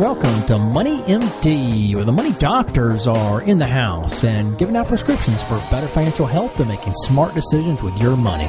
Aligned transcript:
Welcome 0.00 0.46
to 0.46 0.56
Money 0.56 1.02
MD, 1.02 1.94
where 1.94 2.06
the 2.06 2.12
money 2.12 2.32
doctors 2.38 3.06
are 3.06 3.42
in 3.42 3.58
the 3.58 3.66
house 3.66 4.24
and 4.24 4.56
giving 4.56 4.74
out 4.74 4.86
prescriptions 4.86 5.42
for 5.42 5.58
better 5.70 5.88
financial 5.88 6.24
health 6.24 6.58
and 6.58 6.70
making 6.70 6.94
smart 6.94 7.34
decisions 7.34 7.82
with 7.82 7.94
your 8.00 8.16
money. 8.16 8.48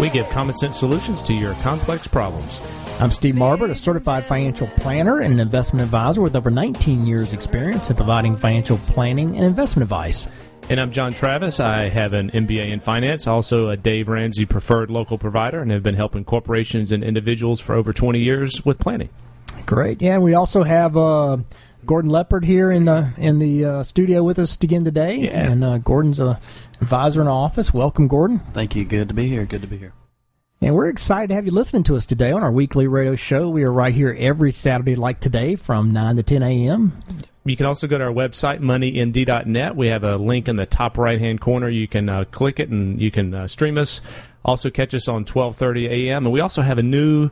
We 0.00 0.10
give 0.10 0.28
common 0.30 0.56
sense 0.56 0.76
solutions 0.76 1.22
to 1.22 1.34
your 1.34 1.54
complex 1.62 2.08
problems. 2.08 2.58
I'm 2.98 3.12
Steve 3.12 3.36
Marbert, 3.36 3.70
a 3.70 3.76
certified 3.76 4.26
financial 4.26 4.66
planner 4.66 5.20
and 5.20 5.32
an 5.32 5.38
investment 5.38 5.84
advisor 5.84 6.20
with 6.20 6.34
over 6.34 6.50
19 6.50 7.06
years' 7.06 7.32
experience 7.32 7.90
in 7.90 7.94
providing 7.94 8.36
financial 8.36 8.78
planning 8.78 9.36
and 9.36 9.44
investment 9.44 9.84
advice. 9.84 10.26
And 10.68 10.80
I'm 10.80 10.90
John 10.90 11.12
Travis. 11.12 11.60
I 11.60 11.90
have 11.90 12.12
an 12.12 12.32
MBA 12.32 12.70
in 12.70 12.80
finance, 12.80 13.28
also 13.28 13.70
a 13.70 13.76
Dave 13.76 14.08
Ramsey 14.08 14.46
preferred 14.46 14.90
local 14.90 15.16
provider, 15.16 15.60
and 15.60 15.70
have 15.70 15.84
been 15.84 15.94
helping 15.94 16.24
corporations 16.24 16.90
and 16.90 17.04
individuals 17.04 17.60
for 17.60 17.76
over 17.76 17.92
20 17.92 18.18
years 18.18 18.64
with 18.64 18.80
planning. 18.80 19.10
Great. 19.66 20.00
Yeah, 20.00 20.14
and 20.14 20.22
we 20.22 20.34
also 20.34 20.62
have 20.62 20.96
uh, 20.96 21.38
Gordon 21.84 22.10
Leopard 22.10 22.44
here 22.44 22.70
in 22.70 22.84
the 22.84 23.12
in 23.16 23.38
the 23.38 23.64
uh, 23.64 23.82
studio 23.82 24.22
with 24.22 24.38
us 24.38 24.56
again 24.60 24.84
today. 24.84 25.16
Yeah. 25.16 25.50
And 25.50 25.64
uh, 25.64 25.78
Gordon's 25.78 26.20
a 26.20 26.40
advisor 26.80 27.20
in 27.20 27.26
the 27.26 27.32
office. 27.32 27.72
Welcome, 27.72 28.08
Gordon. 28.08 28.40
Thank 28.52 28.76
you. 28.76 28.84
Good 28.84 29.08
to 29.08 29.14
be 29.14 29.28
here. 29.28 29.44
Good 29.44 29.62
to 29.62 29.66
be 29.66 29.78
here. 29.78 29.92
And 30.60 30.74
we're 30.74 30.88
excited 30.88 31.28
to 31.28 31.34
have 31.34 31.46
you 31.46 31.52
listening 31.52 31.84
to 31.84 31.96
us 31.96 32.04
today 32.04 32.32
on 32.32 32.42
our 32.42 32.50
weekly 32.50 32.88
radio 32.88 33.14
show. 33.14 33.48
We 33.48 33.62
are 33.62 33.72
right 33.72 33.94
here 33.94 34.16
every 34.18 34.50
Saturday, 34.50 34.96
like 34.96 35.20
today, 35.20 35.54
from 35.54 35.92
9 35.92 36.16
to 36.16 36.22
10 36.24 36.42
a.m. 36.42 37.00
You 37.44 37.56
can 37.56 37.66
also 37.66 37.86
go 37.86 37.96
to 37.96 38.04
our 38.04 38.12
website, 38.12 38.58
moneymd.net. 38.58 39.76
We 39.76 39.86
have 39.86 40.02
a 40.02 40.16
link 40.16 40.48
in 40.48 40.56
the 40.56 40.66
top 40.66 40.98
right 40.98 41.20
hand 41.20 41.40
corner. 41.40 41.68
You 41.68 41.86
can 41.86 42.08
uh, 42.08 42.24
click 42.24 42.58
it 42.58 42.70
and 42.70 43.00
you 43.00 43.12
can 43.12 43.32
uh, 43.34 43.46
stream 43.46 43.78
us. 43.78 44.00
Also, 44.44 44.68
catch 44.68 44.94
us 44.94 45.06
on 45.06 45.24
12:30 45.24 45.88
a.m. 45.88 46.26
And 46.26 46.32
we 46.32 46.40
also 46.40 46.62
have 46.62 46.78
a 46.78 46.82
new 46.82 47.30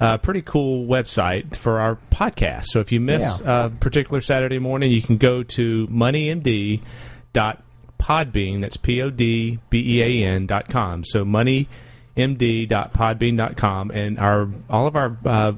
uh, 0.00 0.18
pretty 0.18 0.42
cool 0.42 0.86
website 0.86 1.56
for 1.56 1.80
our 1.80 1.96
podcast. 2.10 2.66
So 2.66 2.80
if 2.80 2.92
you 2.92 3.00
miss 3.00 3.40
Yeah. 3.40 3.66
a 3.66 3.70
particular 3.70 4.20
Saturday 4.20 4.58
morning, 4.58 4.90
you 4.92 5.02
can 5.02 5.16
go 5.16 5.42
to 5.42 5.86
moneymd.podbean. 5.88 8.60
That's 8.60 8.76
P 8.76 9.02
O 9.02 9.10
D 9.10 9.58
B 9.70 9.98
E 9.98 10.02
A 10.02 10.26
N 10.28 10.46
dot 10.46 10.68
com. 10.68 11.04
So 11.04 11.24
moneymd.podbean 11.24 13.36
dot 13.36 13.56
com, 13.56 13.90
and 13.90 14.18
our 14.18 14.48
all 14.70 14.86
of 14.86 14.94
our 14.96 15.16
uh, 15.24 15.52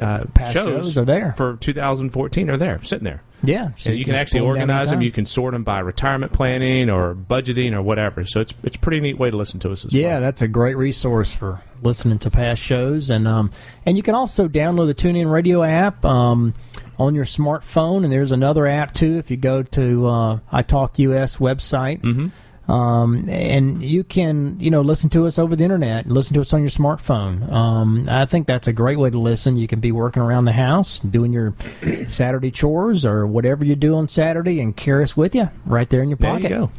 uh, 0.00 0.24
Past 0.34 0.52
shows 0.54 0.96
are 0.96 1.04
there. 1.04 1.34
for 1.36 1.56
2014 1.56 2.48
are 2.50 2.56
there, 2.56 2.82
sitting 2.84 3.04
there. 3.04 3.22
Yeah. 3.42 3.70
And 3.86 3.96
you 3.98 4.04
can 4.04 4.12
just 4.14 4.20
actually 4.20 4.40
organize 4.40 4.90
them. 4.90 5.00
You 5.02 5.10
can 5.12 5.26
sort 5.26 5.52
them 5.52 5.64
by 5.64 5.78
retirement 5.80 6.32
planning 6.32 6.90
or 6.90 7.14
budgeting 7.14 7.72
or 7.72 7.82
whatever. 7.82 8.24
So 8.24 8.40
it's 8.40 8.52
it's 8.62 8.76
a 8.76 8.78
pretty 8.78 9.00
neat 9.00 9.18
way 9.18 9.30
to 9.30 9.36
listen 9.36 9.60
to 9.60 9.70
us 9.72 9.84
as 9.84 9.92
Yeah, 9.94 10.12
well. 10.14 10.20
that's 10.22 10.42
a 10.42 10.48
great 10.48 10.76
resource 10.76 11.32
for 11.32 11.62
listening 11.82 12.18
to 12.20 12.30
past 12.30 12.60
shows, 12.60 13.08
and 13.10 13.26
um, 13.26 13.50
and 13.86 13.96
you 13.96 14.02
can 14.02 14.14
also 14.14 14.48
download 14.48 14.86
the 14.88 14.94
TuneIn 14.94 15.30
Radio 15.30 15.62
app 15.62 16.04
um, 16.04 16.54
on 16.98 17.14
your 17.14 17.24
smartphone, 17.24 18.04
and 18.04 18.12
there's 18.12 18.32
another 18.32 18.66
app 18.66 18.92
too. 18.94 19.16
If 19.18 19.30
you 19.30 19.36
go 19.38 19.62
to 19.62 20.06
uh, 20.06 20.38
iTalk 20.52 20.98
US 20.98 21.36
website, 21.36 22.02
Mm-hmm. 22.02 22.28
Um, 22.70 23.28
and 23.28 23.82
you 23.82 24.04
can 24.04 24.58
you 24.60 24.70
know 24.70 24.80
listen 24.82 25.10
to 25.10 25.26
us 25.26 25.38
over 25.38 25.56
the 25.56 25.64
internet, 25.64 26.06
listen 26.06 26.34
to 26.34 26.40
us 26.40 26.52
on 26.52 26.60
your 26.60 26.70
smartphone. 26.70 27.50
Um, 27.50 28.08
I 28.08 28.26
think 28.26 28.46
that's 28.46 28.68
a 28.68 28.72
great 28.72 28.98
way 28.98 29.10
to 29.10 29.18
listen. 29.18 29.56
You 29.56 29.66
can 29.66 29.80
be 29.80 29.92
working 29.92 30.22
around 30.22 30.44
the 30.44 30.52
house, 30.52 30.98
doing 31.00 31.32
your 31.32 31.54
Saturday 32.08 32.50
chores 32.50 33.04
or 33.04 33.26
whatever 33.26 33.64
you 33.64 33.74
do 33.76 33.94
on 33.96 34.08
Saturday, 34.08 34.60
and 34.60 34.76
carry 34.76 35.04
us 35.04 35.16
with 35.16 35.34
you 35.34 35.50
right 35.66 35.88
there 35.90 36.02
in 36.02 36.08
your 36.08 36.18
There 36.18 36.30
pocket. 36.30 36.50
you 36.50 36.56
go. 36.56 36.70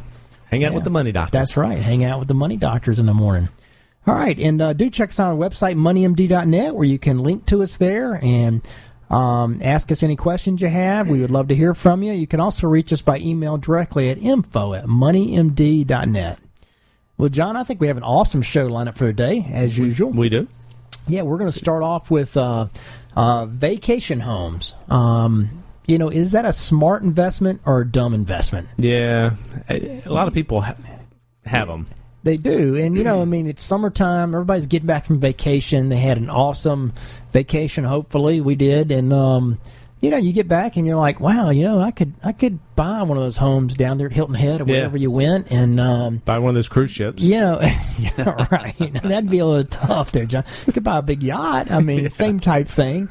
Hang 0.50 0.64
out 0.64 0.70
Yeah. 0.70 0.74
with 0.76 0.84
the 0.84 0.90
money 0.90 1.12
doctors. 1.12 1.32
That's 1.32 1.56
right. 1.56 1.78
Hang 1.78 2.04
out 2.04 2.18
with 2.18 2.28
the 2.28 2.34
money 2.34 2.56
doctors 2.56 2.98
in 2.98 3.06
the 3.06 3.14
morning. 3.14 3.48
All 4.06 4.14
right, 4.14 4.36
and 4.38 4.60
uh, 4.60 4.72
do 4.72 4.90
check 4.90 5.10
us 5.10 5.20
out 5.20 5.32
on 5.32 5.40
our 5.40 5.48
website, 5.48 5.76
moneymd.net, 5.76 6.74
where 6.74 6.84
you 6.84 6.98
can 6.98 7.22
link 7.22 7.46
to 7.46 7.62
us 7.62 7.76
there 7.76 8.14
and 8.22 8.60
um, 9.12 9.60
ask 9.62 9.92
us 9.92 10.02
any 10.02 10.16
questions 10.16 10.62
you 10.62 10.68
have. 10.68 11.06
We 11.08 11.20
would 11.20 11.30
love 11.30 11.48
to 11.48 11.54
hear 11.54 11.74
from 11.74 12.02
you. 12.02 12.12
You 12.12 12.26
can 12.26 12.40
also 12.40 12.66
reach 12.66 12.92
us 12.92 13.02
by 13.02 13.18
email 13.18 13.58
directly 13.58 14.08
at 14.08 14.18
info 14.18 14.72
at 14.72 14.86
moneymd.net. 14.86 16.38
Well, 17.18 17.28
John, 17.28 17.56
I 17.56 17.62
think 17.62 17.80
we 17.80 17.88
have 17.88 17.98
an 17.98 18.02
awesome 18.02 18.42
show 18.42 18.66
lined 18.66 18.88
up 18.88 18.96
for 18.96 19.06
today, 19.06 19.46
as 19.52 19.78
usual. 19.78 20.10
We 20.10 20.28
do. 20.28 20.48
Yeah, 21.06 21.22
we're 21.22 21.36
going 21.36 21.52
to 21.52 21.58
start 21.58 21.82
off 21.82 22.10
with 22.10 22.36
uh, 22.36 22.68
uh, 23.14 23.46
vacation 23.46 24.20
homes. 24.20 24.74
Um, 24.88 25.62
you 25.86 25.98
know, 25.98 26.08
is 26.08 26.32
that 26.32 26.44
a 26.44 26.52
smart 26.52 27.02
investment 27.02 27.60
or 27.66 27.82
a 27.82 27.86
dumb 27.86 28.14
investment? 28.14 28.68
Yeah, 28.78 29.34
a 29.68 30.02
a 30.06 30.12
lot 30.12 30.26
of 30.26 30.32
people 30.34 30.62
ha- 30.62 30.76
have 31.44 31.68
them. 31.68 31.86
They 32.24 32.36
do, 32.36 32.76
and 32.76 32.96
you 32.96 33.02
know, 33.02 33.20
I 33.20 33.24
mean, 33.24 33.48
it's 33.48 33.64
summertime. 33.64 34.32
Everybody's 34.34 34.66
getting 34.66 34.86
back 34.86 35.06
from 35.06 35.18
vacation. 35.18 35.88
They 35.88 35.96
had 35.96 36.18
an 36.18 36.30
awesome 36.30 36.92
vacation. 37.32 37.82
Hopefully, 37.84 38.40
we 38.40 38.54
did, 38.54 38.92
and 38.92 39.12
um, 39.12 39.58
you 40.00 40.10
know, 40.10 40.16
you 40.18 40.32
get 40.32 40.46
back 40.48 40.76
and 40.76 40.86
you're 40.86 40.96
like, 40.96 41.18
wow, 41.20 41.50
you 41.50 41.62
know, 41.64 41.78
I 41.80 41.90
could, 41.92 42.12
I 42.24 42.32
could 42.32 42.58
buy 42.76 43.02
one 43.02 43.16
of 43.18 43.22
those 43.24 43.36
homes 43.36 43.74
down 43.76 43.98
there 43.98 44.06
at 44.08 44.12
Hilton 44.12 44.34
Head 44.34 44.60
or 44.60 44.64
Yeah. 44.64 44.78
wherever 44.78 44.96
you 44.96 45.10
went, 45.10 45.48
and 45.50 45.78
um, 45.80 46.22
Buy 46.24 46.38
one 46.38 46.50
of 46.50 46.54
those 46.56 46.68
cruise 46.68 46.90
ships. 46.92 47.22
you 47.22 47.30
know, 47.40 47.60
yeah, 47.98 48.46
right. 48.50 48.76
That'd 49.02 49.30
be 49.30 49.38
a 49.40 49.46
little 49.46 49.64
tough 49.64 50.12
there, 50.12 50.26
John. 50.26 50.44
You 50.66 50.72
could 50.72 50.84
buy 50.84 50.98
a 50.98 51.02
big 51.02 51.22
yacht. 51.22 51.70
I 51.72 51.80
mean, 51.80 52.08
same 52.10 52.38
type 52.40 52.68
thing. 52.68 53.08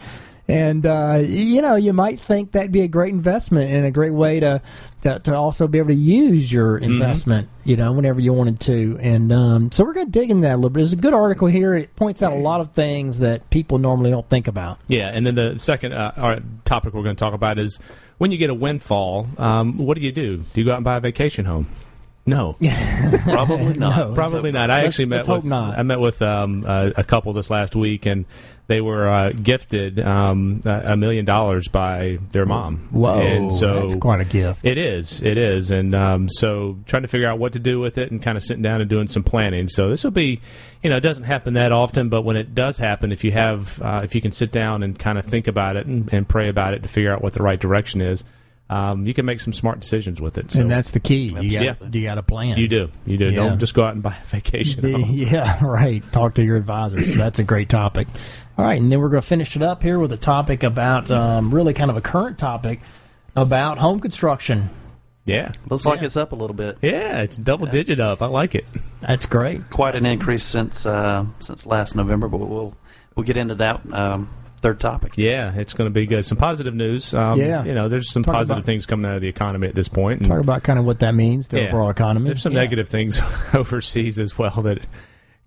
And 0.51 0.85
uh, 0.85 1.21
you 1.25 1.61
know, 1.61 1.75
you 1.75 1.93
might 1.93 2.19
think 2.19 2.51
that'd 2.51 2.71
be 2.71 2.81
a 2.81 2.87
great 2.87 3.13
investment 3.13 3.71
and 3.71 3.85
a 3.85 3.91
great 3.91 4.13
way 4.13 4.41
to 4.41 4.61
to, 5.03 5.19
to 5.19 5.33
also 5.35 5.67
be 5.67 5.77
able 5.77 5.89
to 5.89 5.95
use 5.95 6.51
your 6.51 6.77
investment. 6.77 7.47
You 7.63 7.77
know, 7.77 7.93
whenever 7.93 8.19
you 8.19 8.33
wanted 8.33 8.59
to. 8.61 8.97
And 8.99 9.31
um, 9.31 9.71
so 9.71 9.85
we're 9.85 9.93
going 9.93 10.07
to 10.07 10.11
dig 10.11 10.29
into 10.29 10.41
that 10.47 10.55
a 10.55 10.57
little 10.57 10.69
bit. 10.69 10.79
There's 10.81 10.93
a 10.93 10.97
good 10.97 11.13
article 11.13 11.47
here. 11.47 11.73
It 11.75 11.95
points 11.95 12.21
out 12.21 12.33
a 12.33 12.37
lot 12.37 12.59
of 12.59 12.73
things 12.73 13.19
that 13.19 13.49
people 13.49 13.77
normally 13.77 14.11
don't 14.11 14.27
think 14.29 14.47
about. 14.47 14.79
Yeah, 14.87 15.09
and 15.09 15.25
then 15.25 15.35
the 15.35 15.57
second 15.57 15.93
uh, 15.93 16.39
topic 16.65 16.93
we're 16.93 17.03
going 17.03 17.15
to 17.15 17.19
talk 17.19 17.33
about 17.33 17.57
is 17.57 17.79
when 18.17 18.31
you 18.31 18.37
get 18.37 18.49
a 18.49 18.53
windfall. 18.53 19.27
Um, 19.37 19.77
what 19.77 19.95
do 19.95 20.01
you 20.01 20.11
do? 20.11 20.37
Do 20.37 20.61
you 20.61 20.65
go 20.65 20.73
out 20.73 20.77
and 20.77 20.83
buy 20.83 20.97
a 20.97 20.99
vacation 20.99 21.45
home? 21.45 21.67
No, 22.25 22.55
Probably 23.23 23.73
not. 23.73 23.97
No. 23.97 24.13
probably 24.13 24.51
not. 24.51 24.69
I 24.69 24.85
actually 24.85 25.05
met 25.05 25.25
hope 25.25 25.37
with 25.37 25.45
not. 25.45 25.77
I 25.79 25.83
met 25.83 25.99
with 25.99 26.21
um, 26.21 26.63
a, 26.67 26.93
a 26.97 27.03
couple 27.03 27.33
this 27.33 27.49
last 27.49 27.75
week, 27.75 28.05
and 28.05 28.25
they 28.67 28.79
were 28.79 29.07
uh, 29.07 29.31
gifted 29.31 29.99
um, 29.99 30.61
a 30.63 30.93
a 30.93 30.97
million 30.97 31.25
dollars 31.25 31.67
by 31.67 32.19
their 32.29 32.45
mom. 32.45 32.87
Whoa, 32.91 33.19
and 33.19 33.53
so 33.53 33.81
that's 33.81 33.95
quite 33.95 34.21
a 34.21 34.25
gift. 34.25 34.59
It 34.63 34.77
is, 34.77 35.19
it 35.21 35.37
is, 35.37 35.71
and 35.71 35.95
um, 35.95 36.29
so 36.29 36.77
trying 36.85 37.01
to 37.01 37.07
figure 37.07 37.27
out 37.27 37.39
what 37.39 37.53
to 37.53 37.59
do 37.59 37.79
with 37.79 37.97
it, 37.97 38.11
and 38.11 38.21
kind 38.21 38.37
of 38.37 38.43
sitting 38.43 38.61
down 38.61 38.81
and 38.81 38.89
doing 38.89 39.07
some 39.07 39.23
planning. 39.23 39.67
So 39.67 39.89
this 39.89 40.03
will 40.03 40.11
be, 40.11 40.39
you 40.83 40.89
know, 40.91 40.97
it 40.97 41.01
doesn't 41.01 41.23
happen 41.23 41.55
that 41.55 41.71
often, 41.71 42.09
but 42.09 42.21
when 42.21 42.37
it 42.37 42.53
does 42.53 42.77
happen, 42.77 43.11
if 43.11 43.23
you 43.23 43.31
have, 43.31 43.81
uh, 43.81 44.01
if 44.03 44.13
you 44.13 44.21
can 44.21 44.31
sit 44.31 44.51
down 44.51 44.83
and 44.83 44.97
kind 44.97 45.17
of 45.17 45.25
think 45.25 45.47
about 45.47 45.75
it 45.75 45.87
and, 45.87 46.07
and 46.13 46.29
pray 46.29 46.49
about 46.49 46.75
it 46.75 46.83
to 46.83 46.87
figure 46.87 47.11
out 47.11 47.23
what 47.23 47.33
the 47.33 47.41
right 47.43 47.59
direction 47.59 47.99
is, 47.99 48.23
um, 48.71 49.05
you 49.05 49.13
can 49.13 49.25
make 49.25 49.39
some 49.41 49.51
smart 49.53 49.81
decisions 49.81 50.21
with 50.21 50.37
it. 50.37 50.51
So 50.51 50.61
and 50.61 50.71
that's 50.71 50.91
the 50.91 50.99
key. 50.99 51.25
You 51.25 51.33
got 51.33 51.43
Yeah. 51.45 51.73
you 51.91 52.03
got 52.03 52.17
a 52.17 52.23
plan. 52.23 52.57
you 52.57 52.67
do, 52.67 52.89
you 53.05 53.17
do. 53.17 53.25
Yeah. 53.25 53.35
Don't 53.35 53.59
just 53.59 53.73
go 53.73 53.83
out 53.83 53.93
and 53.93 54.01
buy 54.01 54.15
a 54.15 54.25
vacation. 54.27 54.91
home. 55.03 55.11
Yeah, 55.13 55.63
right. 55.63 56.01
Talk 56.11 56.35
to 56.35 56.43
your 56.43 56.55
advisors. 56.55 57.15
That's 57.17 57.39
a 57.39 57.43
great 57.43 57.69
topic. 57.69 58.07
All 58.57 58.65
right, 58.65 58.79
and 58.81 58.91
then 58.91 58.99
we're 58.99 59.09
going 59.09 59.21
to 59.21 59.27
finish 59.27 59.55
it 59.55 59.61
up 59.61 59.81
here 59.83 59.97
with 59.99 60.11
a 60.13 60.17
topic 60.17 60.63
about 60.63 61.09
um, 61.11 61.53
really 61.53 61.73
kind 61.73 61.89
of 61.91 61.97
a 61.97 62.01
current 62.01 62.37
topic 62.37 62.79
about 63.35 63.77
home 63.77 63.99
construction. 63.99 64.69
Yeah, 65.25 65.51
Looks 65.69 65.85
like 65.85 66.01
it's 66.01 66.17
up 66.17 66.31
a 66.31 66.35
little 66.35 66.55
bit. 66.55 66.77
yeah, 66.81 67.21
it's 67.21 67.35
double 67.37 67.67
digit 67.67 67.99
up. 67.99 68.21
I 68.21 68.25
like 68.25 68.55
it. 68.55 68.65
That's 69.01 69.25
great. 69.27 69.69
Quite 69.69 69.95
an 69.95 70.05
increase 70.05 70.43
since 70.43 70.85
uh, 70.85 71.25
since 71.39 71.65
last 71.65 71.95
November, 71.95 72.27
but 72.27 72.37
we'll 72.39 72.75
we'll 73.15 73.25
get 73.25 73.37
into 73.37 73.55
that 73.55 73.81
um, 73.93 74.29
third 74.61 74.79
topic. 74.79 75.13
Yeah, 75.15 75.53
it's 75.55 75.73
going 75.73 75.87
to 75.87 75.93
be 75.93 76.05
good. 76.05 76.25
Some 76.25 76.37
positive 76.37 76.73
news. 76.75 77.13
Um, 77.13 77.39
Yeah. 77.39 77.63
you 77.63 77.73
know, 77.73 77.89
there's 77.89 78.11
some 78.11 78.23
Talk 78.23 78.35
positive 78.35 78.57
about- 78.59 78.65
things 78.65 78.85
coming 78.85 79.09
out 79.09 79.15
of 79.15 79.21
the 79.21 79.27
economy 79.27 79.67
at 79.67 79.75
this 79.75 79.87
point. 79.87 80.19
and- 80.21 80.29
Talk 80.29 80.39
about 80.39 80.63
kind 80.63 80.77
of 80.79 80.85
what 80.85 80.99
that 80.99 81.15
means, 81.15 81.47
the 81.47 81.61
Yeah. 81.61 81.67
overall 81.69 81.89
economy. 81.89 82.27
There's 82.27 82.41
some 82.41 82.53
Yeah. 82.53 82.61
negative 82.61 82.87
things 82.89 83.19
overseas 83.53 84.19
as 84.19 84.37
well 84.37 84.51
that 84.63 84.79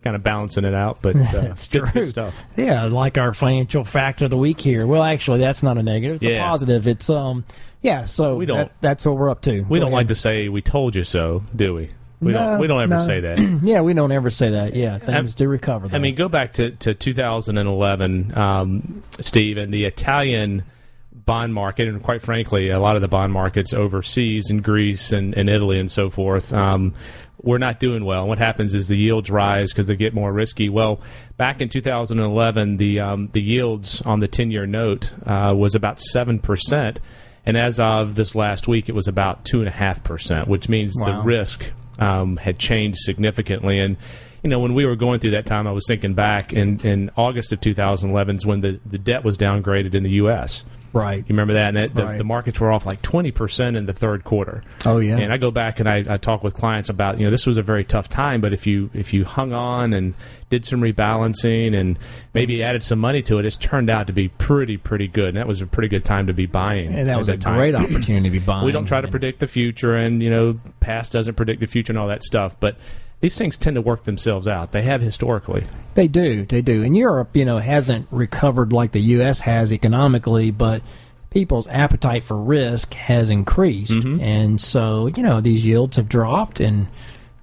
kind 0.03 0.17
of 0.17 0.23
balancing 0.23 0.65
it 0.65 0.75
out, 0.75 0.99
but 1.01 1.17
uh, 1.17 1.21
That's 1.33 1.67
good, 1.69 1.83
true. 1.85 1.91
good 1.93 2.09
stuff. 2.09 2.35
Yeah, 2.57 2.85
like 2.85 3.17
our 3.17 3.33
financial 3.33 3.85
fact 3.85 4.21
of 4.21 4.31
the 4.31 4.37
week 4.37 4.61
here. 4.61 4.87
Well, 4.87 5.03
actually, 5.03 5.39
that's 5.41 5.63
not 5.63 5.79
a 5.79 5.83
negative. 5.83 6.17
It's 6.17 6.27
a 6.27 6.33
Yeah. 6.33 6.45
positive. 6.49 6.87
It's 6.87 7.09
um, 7.09 7.45
yeah. 7.83 8.05
So 8.05 8.37
We 8.37 8.47
don't- 8.47 8.57
that- 8.59 8.73
that's 8.81 9.07
what 9.07 9.17
we're 9.17 9.31
up 9.31 9.41
to. 9.43 9.63
We 9.69 9.79
don't 9.81 9.93
like 9.93 10.09
to 10.09 10.15
say 10.15 10.49
"we 10.49 10.61
told 10.61 10.95
you 10.97 11.05
so," 11.05 11.43
do 11.55 11.75
we? 11.75 11.91
We 12.25 12.33
No, 12.33 12.39
don't. 12.39 12.61
We 12.61 12.67
don't 12.67 12.83
ever 12.83 12.97
no. 12.97 13.03
say 13.07 13.21
that. 13.21 13.39
Yeah, 13.63 13.81
we 13.83 13.95
don't 13.95 14.13
ever 14.13 14.31
say 14.31 14.51
that. 14.51 14.75
Yeah, 14.75 14.99
things 14.99 15.35
do 15.35 15.47
recover. 15.49 15.89
I 15.93 15.99
mean, 15.99 16.15
go 16.15 16.29
back 16.29 16.55
to, 16.55 16.71
to 16.73 16.95
2011, 16.95 18.37
um, 18.37 19.03
Steve, 19.21 19.57
and 19.59 19.73
the 19.73 19.85
Italian 19.85 20.65
bond 21.13 21.55
market, 21.55 21.89
and 21.89 22.03
quite 22.03 22.23
frankly, 22.23 22.69
a 22.69 22.79
lot 22.81 22.97
of 22.97 23.03
the 23.03 23.09
bond 23.09 23.33
markets 23.33 23.73
overseas 23.73 24.51
in 24.51 24.61
Greece 24.61 25.13
and, 25.13 25.35
and 25.35 25.49
Italy 25.49 25.79
and 25.79 25.91
so 25.91 26.11
forth, 26.11 26.53
um, 26.53 26.95
we're 27.43 27.59
not 27.59 27.79
doing 27.81 28.05
well. 28.05 28.21
And 28.21 28.29
what 28.29 28.39
happens 28.39 28.75
is 28.75 28.89
the 28.89 28.97
yields 28.97 29.31
rise 29.31 29.71
because 29.73 29.87
they 29.87 29.97
get 29.97 30.15
more 30.15 30.33
risky. 30.33 30.69
Well, 30.69 31.01
back 31.37 31.61
in 31.61 31.69
2011, 31.69 32.77
the 32.79 33.01
um, 33.01 33.29
the 33.33 33.41
yields 33.43 34.01
on 34.03 34.21
the 34.21 34.29
10 34.29 34.51
year 34.51 34.67
note 34.67 35.13
uh, 35.27 35.55
was 35.57 35.75
about 35.75 36.01
seven 36.01 36.39
percent, 36.39 37.01
and 37.47 37.57
as 37.57 37.79
of 37.81 38.15
this 38.15 38.35
last 38.35 38.67
week, 38.69 38.89
it 38.89 38.95
was 38.95 39.09
about 39.09 39.45
two 39.45 39.59
and 39.61 39.69
a 39.69 39.73
half 39.73 40.03
percent, 40.05 40.49
which 40.49 40.69
means 40.69 40.95
Wow. 40.99 41.07
the 41.07 41.23
risk 41.27 41.73
um, 41.99 42.37
had 42.37 42.59
changed 42.59 42.99
significantly. 42.99 43.79
And 43.81 43.97
you 44.43 44.51
know, 44.51 44.59
when 44.59 44.75
we 44.75 44.85
were 44.85 44.97
going 44.97 45.21
through 45.21 45.33
that 45.33 45.47
time, 45.47 45.67
I 45.67 45.73
was 45.73 45.85
thinking 45.89 46.15
back 46.15 46.53
in, 46.53 46.79
in 46.87 47.11
August 47.17 47.53
of 47.53 47.61
2011 47.61 48.37
is 48.37 48.47
when 48.47 48.61
the, 48.61 48.79
the 48.85 48.99
debt 48.99 49.25
was 49.25 49.39
downgraded 49.39 49.95
in 49.95 50.03
the 50.03 50.11
U.S. 50.11 50.65
Right. 50.95 51.19
You 51.19 51.25
remember 51.29 51.55
that? 51.55 51.69
And 51.69 51.77
that, 51.77 51.95
the, 51.95 52.05
Right. 52.05 52.19
the 52.19 52.25
markets 52.25 52.61
were 52.61 52.71
off 52.73 52.87
like 52.87 53.03
20% 53.03 53.77
in 53.77 53.87
the 53.87 53.93
third 53.93 54.25
quarter. 54.25 54.63
Oh, 54.87 54.99
yeah. 54.99 55.17
And 55.19 55.33
I 55.33 55.37
go 55.37 55.51
back 55.51 55.81
and 55.81 55.89
I, 55.89 56.05
I 56.09 56.17
talk 56.17 56.43
with 56.45 56.55
clients 56.55 56.89
about, 56.89 57.19
you 57.19 57.25
know, 57.27 57.31
this 57.31 57.47
was 57.47 57.57
a 57.57 57.63
very 57.63 57.85
tough 57.85 58.09
time, 58.09 58.41
but 58.41 58.53
if 58.53 58.67
you 58.67 58.91
if 58.95 59.13
you 59.13 59.25
hung 59.25 59.53
on 59.53 59.93
and 59.93 60.15
did 60.51 60.65
some 60.65 60.81
rebalancing 60.81 61.75
and 61.75 61.99
maybe 62.33 62.63
added 62.63 62.83
some 62.85 62.99
money 63.01 63.23
to 63.23 63.39
it, 63.39 63.45
it's 63.45 63.57
turned 63.57 63.91
out 63.91 64.07
to 64.07 64.13
be 64.13 64.29
pretty, 64.29 64.77
pretty 64.77 65.09
good. 65.09 65.29
And 65.29 65.37
that 65.37 65.49
was 65.49 65.61
a 65.61 65.67
pretty 65.67 65.89
good 65.89 66.05
time 66.05 66.27
to 66.29 66.33
be 66.33 66.47
buying. 66.47 66.95
And 66.95 67.09
that 67.09 67.15
at 67.15 67.19
was 67.19 67.29
a 67.29 67.37
time. 67.37 67.57
great 67.57 67.75
opportunity 67.75 68.23
to 68.23 68.31
be 68.31 68.39
buying. 68.39 68.65
We 68.65 68.73
don't 68.73 68.87
try 68.87 69.01
to 69.01 69.09
predict 69.09 69.41
the 69.41 69.47
future, 69.49 69.95
and 69.97 70.23
you 70.23 70.31
know, 70.31 70.61
past 70.81 71.13
doesn't 71.13 71.35
predict 71.35 71.61
the 71.61 71.67
future 71.67 71.93
and 71.93 71.99
all 71.99 72.09
that 72.09 72.23
stuff. 72.23 72.57
But 72.61 72.77
these 73.25 73.39
things 73.39 73.57
tend 73.57 73.75
to 73.77 73.81
work 73.81 74.03
themselves 74.05 74.47
out. 74.47 74.73
They 74.73 74.83
have 74.83 75.01
historically. 75.01 75.67
They 75.95 76.09
do, 76.09 76.45
they 76.45 76.61
do. 76.61 76.83
And 76.83 76.95
Europe, 76.95 77.35
you 77.35 77.47
know, 77.47 77.57
hasn't 77.59 78.07
recovered 78.11 78.71
like 78.71 78.93
the 78.93 79.01
U.S. 79.01 79.41
has 79.41 79.73
economically, 79.73 80.51
but 80.51 80.83
people's 81.31 81.67
appetite 81.69 82.23
for 82.23 82.37
risk 82.37 82.93
has 82.93 83.31
increased, 83.31 83.93
Mm-hmm. 83.93 84.21
and 84.21 84.61
so 84.61 85.07
you 85.07 85.23
know 85.23 85.41
these 85.41 85.65
yields 85.65 85.97
have 85.97 86.07
dropped, 86.07 86.61
and 86.61 86.87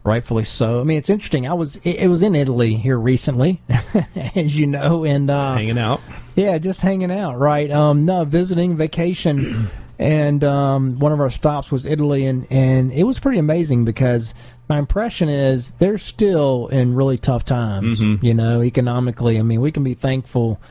rightfully 0.03 0.43
so. 0.45 0.81
I 0.81 0.83
mean, 0.83 0.99
it's 0.99 1.09
interesting. 1.09 1.47
I 1.47 1.53
was 1.55 1.77
it, 1.77 1.95
it 1.95 2.07
was 2.09 2.21
in 2.21 2.35
Italy 2.35 2.75
here 2.75 2.99
recently, 2.99 3.59
as 4.35 4.57
you 4.59 4.67
know, 4.67 5.03
and 5.03 5.31
uh, 5.31 5.55
Hanging 5.55 5.79
out. 5.79 5.99
yeah, 6.35 6.59
just 6.59 6.81
hanging 6.81 7.11
out, 7.11 7.39
right? 7.39 7.71
Um, 7.71 8.05
no, 8.05 8.23
visiting, 8.23 8.77
vacation, 8.77 9.71
and 9.99 10.43
um, 10.43 10.99
one 10.99 11.11
of 11.11 11.19
our 11.19 11.31
stops 11.31 11.71
was 11.71 11.87
Italy, 11.87 12.27
and 12.27 12.45
and 12.51 12.93
it 12.93 13.03
was 13.03 13.19
pretty 13.19 13.39
amazing 13.39 13.83
because 13.83 14.33
my 14.71 14.79
impression 14.79 15.27
is 15.27 15.71
they're 15.79 15.97
still 15.97 16.67
in 16.69 16.95
really 16.95 17.17
tough 17.17 17.43
times. 17.43 17.99
You 17.99 18.33
know, 18.33 18.63
economically. 18.63 19.37
I 19.37 19.41
mean, 19.41 19.59
we 19.59 19.71
can 19.71 19.83
be 19.83 19.95
thankful, 19.95 20.61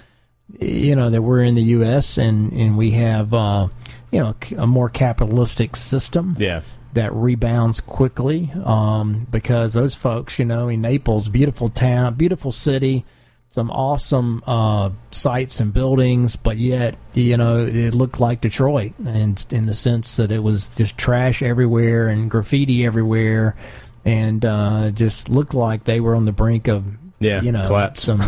you 0.59 0.97
know, 0.97 1.11
that 1.11 1.21
we're 1.23 1.43
in 1.43 1.55
the 1.55 1.63
U.S. 1.79 2.17
and 2.17 2.51
and 2.53 2.79
we 2.79 2.93
have, 2.93 3.35
uh, 3.35 3.69
you 4.11 4.21
know, 4.21 4.35
a 4.57 4.67
more 4.67 4.89
capitalistic 4.89 5.77
system 5.77 6.35
Yeah. 6.39 6.63
that 6.95 7.13
rebounds 7.15 7.81
quickly 7.81 8.51
um, 8.65 9.27
because 9.31 9.75
those 9.75 9.95
folks, 9.95 10.39
you 10.39 10.45
know, 10.47 10.69
in 10.69 10.81
Naples, 10.81 11.29
beautiful 11.29 11.69
town, 11.69 12.15
beautiful 12.15 12.53
city, 12.53 13.05
some 13.51 13.71
awesome 13.71 14.43
uh, 14.47 14.91
sites 15.11 15.61
and 15.61 15.73
buildings, 15.75 16.37
but 16.37 16.57
yet, 16.57 16.95
you 17.15 17.37
know, 17.37 17.67
it 17.67 17.95
looked 17.95 18.19
like 18.21 18.41
Detroit, 18.41 18.93
and 19.05 19.45
in 19.51 19.67
the 19.67 19.75
sense 19.75 20.17
that 20.17 20.31
it 20.33 20.43
was 20.43 20.69
just 20.77 20.97
trash 20.97 21.43
everywhere 21.43 22.09
and 22.09 22.31
graffiti 22.31 22.87
everywhere, 22.87 23.55
and 24.05 24.45
uh, 24.45 24.91
just 24.91 25.29
looked 25.29 25.55
like 25.55 25.85
they 25.85 26.01
were 26.01 26.15
on 26.15 26.25
the 26.25 26.33
brink 26.33 26.69
of, 26.69 26.85
Yeah, 27.19 27.43
you 27.43 27.53
know, 27.53 27.67
collapse. 27.67 28.03
some 28.03 28.23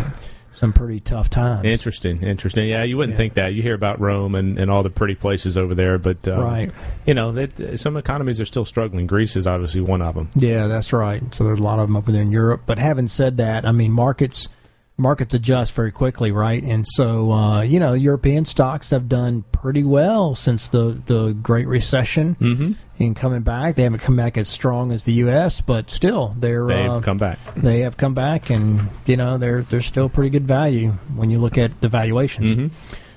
some 0.54 0.72
pretty 0.74 1.00
tough 1.00 1.30
times. 1.30 1.64
Interesting, 1.64 2.22
interesting. 2.22 2.68
Yeah, 2.68 2.82
you 2.82 2.98
wouldn't 2.98 3.16
think 3.16 3.34
that. 3.34 3.54
You 3.54 3.62
hear 3.62 3.74
about 3.74 4.00
Rome 4.00 4.34
and, 4.34 4.58
and 4.58 4.70
all 4.70 4.82
the 4.82 4.90
pretty 4.90 5.14
places 5.14 5.56
over 5.56 5.74
there, 5.74 5.96
but 5.96 6.28
um, 6.28 6.40
Right. 6.40 6.70
You 7.06 7.14
know, 7.14 7.32
that, 7.32 7.80
some 7.80 7.96
economies 7.96 8.38
are 8.38 8.44
still 8.44 8.66
struggling. 8.66 9.06
Greece 9.06 9.34
is 9.34 9.46
obviously 9.46 9.80
one 9.80 10.02
of 10.02 10.14
them. 10.14 10.28
Yeah, 10.34 10.66
that's 10.66 10.92
right. 10.92 11.22
So 11.34 11.44
there's 11.44 11.58
a 11.58 11.62
lot 11.62 11.78
of 11.78 11.88
them 11.88 11.96
over 11.96 12.12
there 12.12 12.20
in 12.20 12.32
Europe. 12.32 12.62
But 12.66 12.78
having 12.78 13.08
said 13.08 13.38
that, 13.38 13.64
I 13.64 13.72
mean 13.72 13.92
markets 13.92 14.48
markets 14.96 15.34
adjust 15.34 15.72
very 15.72 15.90
quickly, 15.90 16.30
right? 16.30 16.62
And 16.62 16.86
so 16.86 17.32
uh, 17.32 17.62
you 17.62 17.80
know 17.80 17.92
European 17.92 18.44
stocks 18.44 18.90
have 18.90 19.08
done 19.08 19.44
pretty 19.52 19.84
well 19.84 20.34
since 20.34 20.68
the 20.68 21.00
the 21.06 21.32
Great 21.32 21.66
Recession. 21.66 22.36
Mm-hmm. 22.36 22.72
And 22.98 23.16
coming 23.16 23.42
back, 23.42 23.74
they 23.74 23.82
haven't 23.82 23.98
come 23.98 24.14
back 24.14 24.38
as 24.38 24.48
strong 24.48 24.92
as 24.92 25.02
the 25.02 25.14
U.S., 25.14 25.60
but 25.60 25.90
still 25.90 26.36
they're 26.38 26.66
They've 26.68 26.90
uh, 26.90 27.00
come 27.00 27.16
back. 27.18 27.38
they 27.56 27.80
have 27.80 27.96
come 27.96 28.14
back, 28.14 28.48
and 28.50 28.88
you 29.06 29.16
know 29.16 29.38
they're 29.38 29.62
they're 29.62 29.82
still 29.82 30.08
pretty 30.08 30.30
good 30.30 30.46
value 30.46 30.90
when 31.16 31.28
you 31.30 31.38
look 31.40 31.58
at 31.58 31.80
the 31.80 31.88
valuations. 31.88 32.50
Mm-hmm. 32.52 32.66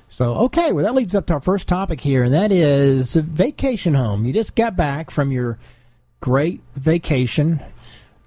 So, 0.10 0.33
okay, 0.45 0.72
well, 0.72 0.86
that 0.86 0.95
leads 0.95 1.13
up 1.13 1.25
to 1.27 1.33
our 1.33 1.42
first 1.42 1.68
topic 1.68 2.00
here, 2.00 2.24
and 2.24 2.33
that 2.33 2.50
is 2.50 3.16
vacation 3.16 3.94
home. 3.95 4.25
You 4.25 4.31
just 4.31 4.56
got 4.56 4.77
back 4.77 5.12
from 5.12 5.30
your 5.30 5.60
great 6.22 6.62
vacation, 6.75 7.62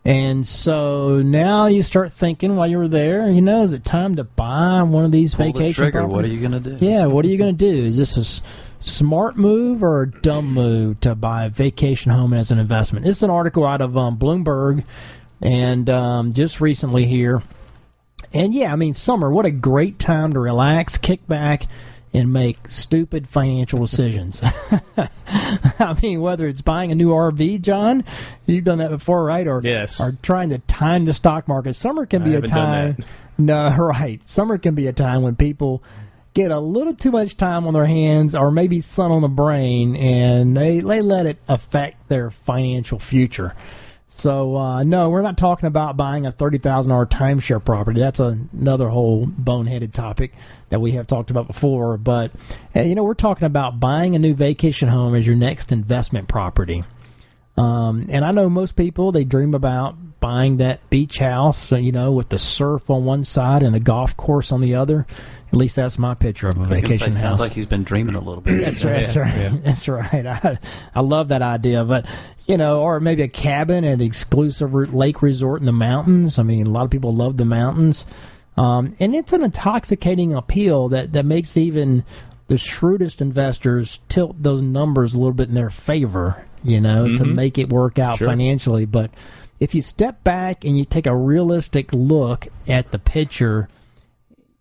and 0.08 0.48
so 0.48 1.20
now 1.20 1.66
you 1.66 1.82
start 1.82 2.14
thinking 2.14 2.56
while 2.56 2.66
you 2.66 2.78
were 2.78 2.88
there, 2.88 3.30
you 3.30 3.42
know, 3.42 3.62
is 3.62 3.74
it 3.74 3.84
time 3.84 4.16
to 4.16 4.24
buy 4.24 4.82
one 4.82 5.04
of 5.04 5.12
these 5.12 5.34
Pull 5.34 5.44
the 5.44 5.52
vacation 5.52 5.82
trigger. 5.82 6.06
What 6.06 6.24
are 6.24 6.28
you 6.28 6.40
going 6.40 6.62
to 6.62 6.76
do? 6.76 6.78
Yeah, 6.80 7.04
what 7.04 7.26
are 7.26 7.28
you 7.28 7.36
going 7.36 7.58
to 7.58 7.72
do? 7.72 7.84
Is 7.86 7.98
this 7.98 8.16
a 8.16 8.20
s- 8.20 8.40
smart 8.80 9.36
move 9.36 9.82
or 9.82 10.00
a 10.00 10.10
dumb 10.10 10.54
move 10.54 11.00
to 11.00 11.14
buy 11.14 11.44
a 11.44 11.50
vacation 11.50 12.10
home 12.10 12.32
as 12.32 12.50
an 12.50 12.58
investment? 12.58 13.06
It's 13.06 13.22
an 13.22 13.28
article 13.28 13.66
out 13.66 13.82
of 13.82 13.98
um, 13.98 14.16
Bloomberg, 14.16 14.82
and 15.42 15.90
um, 15.90 16.32
just 16.32 16.58
recently 16.62 17.04
here. 17.04 17.42
And 18.32 18.54
yeah, 18.54 18.72
I 18.72 18.76
mean, 18.76 18.94
summer, 18.94 19.30
what 19.30 19.44
a 19.44 19.50
great 19.50 19.98
time 19.98 20.32
to 20.32 20.40
relax, 20.40 20.96
kick 20.96 21.26
back, 21.26 21.66
and 22.12 22.32
make 22.32 22.68
stupid 22.68 23.28
financial 23.28 23.80
decisions. 23.80 24.40
I 25.26 25.96
mean, 26.02 26.20
whether 26.20 26.48
it's 26.48 26.60
buying 26.62 26.90
a 26.92 26.94
new 26.94 27.10
RV, 27.10 27.60
John, 27.62 28.04
you've 28.46 28.64
done 28.64 28.78
that 28.78 28.90
before, 28.90 29.24
right? 29.24 29.46
Or 29.46 29.60
Yes. 29.62 30.00
or 30.00 30.16
trying 30.22 30.50
to 30.50 30.58
time 30.58 31.04
the 31.04 31.14
stock 31.14 31.46
market. 31.48 31.76
Summer 31.76 32.06
can 32.06 32.24
be 32.24 32.30
a 32.30 32.34
haven't 32.34 32.50
done 32.50 32.66
time. 32.66 32.96
that. 32.98 33.06
No, 33.38 33.76
right. 33.78 34.20
Summer 34.28 34.58
can 34.58 34.74
be 34.74 34.86
a 34.86 34.92
time 34.92 35.22
when 35.22 35.36
people 35.36 35.82
get 36.34 36.50
a 36.50 36.58
little 36.58 36.94
too 36.94 37.10
much 37.10 37.36
time 37.36 37.66
on 37.66 37.74
their 37.74 37.86
hands 37.86 38.34
or 38.34 38.50
maybe 38.50 38.80
sun 38.80 39.10
on 39.10 39.22
the 39.22 39.28
brain 39.28 39.96
and 39.96 40.56
they, 40.56 40.80
they 40.80 41.00
let 41.02 41.26
it 41.26 41.38
affect 41.48 42.08
their 42.08 42.30
financial 42.30 42.98
future. 42.98 43.54
So, 44.10 44.56
uh, 44.56 44.82
no, 44.82 45.10
we're 45.10 45.22
not 45.22 45.36
talking 45.38 45.66
about 45.66 45.96
buying 45.96 46.26
a 46.26 46.32
$30,000 46.32 47.08
timeshare 47.08 47.64
property. 47.64 48.00
That's 48.00 48.18
another 48.20 48.88
whole 48.88 49.26
boneheaded 49.26 49.92
topic 49.92 50.32
that 50.70 50.80
we 50.80 50.92
have 50.92 51.06
talked 51.06 51.30
about 51.30 51.46
before. 51.46 51.96
But, 51.96 52.32
uh, 52.74 52.82
you 52.82 52.94
know, 52.94 53.04
we're 53.04 53.14
talking 53.14 53.46
about 53.46 53.80
buying 53.80 54.14
a 54.14 54.18
new 54.18 54.34
vacation 54.34 54.88
home 54.88 55.14
as 55.14 55.26
your 55.26 55.36
next 55.36 55.72
investment 55.72 56.28
property. 56.28 56.84
Um, 57.56 58.06
and 58.08 58.24
I 58.24 58.30
know 58.30 58.48
most 58.48 58.76
people 58.76 59.10
they 59.10 59.24
dream 59.24 59.54
about 59.54 59.96
buying 60.20 60.58
that 60.58 60.88
beach 60.90 61.18
house, 61.18 61.72
uh, 61.72 61.76
you 61.76 61.92
know, 61.92 62.12
with 62.12 62.28
the 62.28 62.38
surf 62.38 62.88
on 62.90 63.04
one 63.04 63.24
side 63.24 63.62
and 63.62 63.74
the 63.74 63.80
golf 63.80 64.16
course 64.16 64.52
on 64.52 64.60
the 64.60 64.74
other. 64.74 65.06
At 65.48 65.54
least 65.54 65.76
that's 65.76 65.98
my 65.98 66.14
picture 66.14 66.48
of 66.48 66.58
a 66.58 66.66
vacation 66.66 66.98
say, 66.98 67.04
house. 67.06 67.20
Sounds 67.20 67.40
like 67.40 67.52
he's 67.52 67.66
been 67.66 67.82
dreaming 67.82 68.14
a 68.14 68.20
little 68.20 68.42
bit. 68.42 68.60
That's 68.64 68.84
right. 68.84 69.00
That's 69.00 69.16
right. 69.16 69.34
yeah. 69.34 69.56
That's 69.62 69.88
right. 69.88 70.26
I, 70.44 70.58
I 70.94 71.00
love 71.00 71.28
that 71.28 71.40
idea, 71.40 71.84
but 71.84 72.04
you 72.46 72.58
know, 72.58 72.80
or 72.80 73.00
maybe 73.00 73.22
a 73.22 73.28
cabin 73.28 73.82
at 73.84 73.94
an 73.94 74.00
exclusive 74.02 74.74
lake 74.74 75.22
resort 75.22 75.60
in 75.60 75.66
the 75.66 75.72
mountains. 75.72 76.38
I 76.38 76.42
mean, 76.42 76.66
a 76.66 76.70
lot 76.70 76.84
of 76.84 76.90
people 76.90 77.14
love 77.14 77.38
the 77.38 77.46
mountains, 77.46 78.04
um, 78.58 78.96
and 79.00 79.14
it's 79.14 79.32
an 79.32 79.42
intoxicating 79.42 80.34
appeal 80.34 80.88
that 80.90 81.12
that 81.12 81.24
makes 81.24 81.56
even 81.56 82.04
the 82.48 82.58
shrewdest 82.58 83.20
investors 83.20 84.00
tilt 84.08 84.42
those 84.42 84.62
numbers 84.62 85.14
a 85.14 85.18
little 85.18 85.32
bit 85.34 85.48
in 85.48 85.54
their 85.54 85.70
favor. 85.70 86.44
You 86.64 86.80
know, 86.80 87.06
to 87.16 87.22
Mhm. 87.22 87.34
make 87.34 87.56
it 87.58 87.68
work 87.70 87.98
out 87.98 88.18
Sure. 88.18 88.26
financially, 88.28 88.84
but. 88.84 89.10
If 89.60 89.74
you 89.74 89.82
step 89.82 90.22
back 90.22 90.64
and 90.64 90.78
you 90.78 90.84
take 90.84 91.08
a 91.08 91.16
realistic 91.16 91.92
look 91.92 92.46
at 92.68 92.92
the 92.92 92.98
picture, 93.00 93.68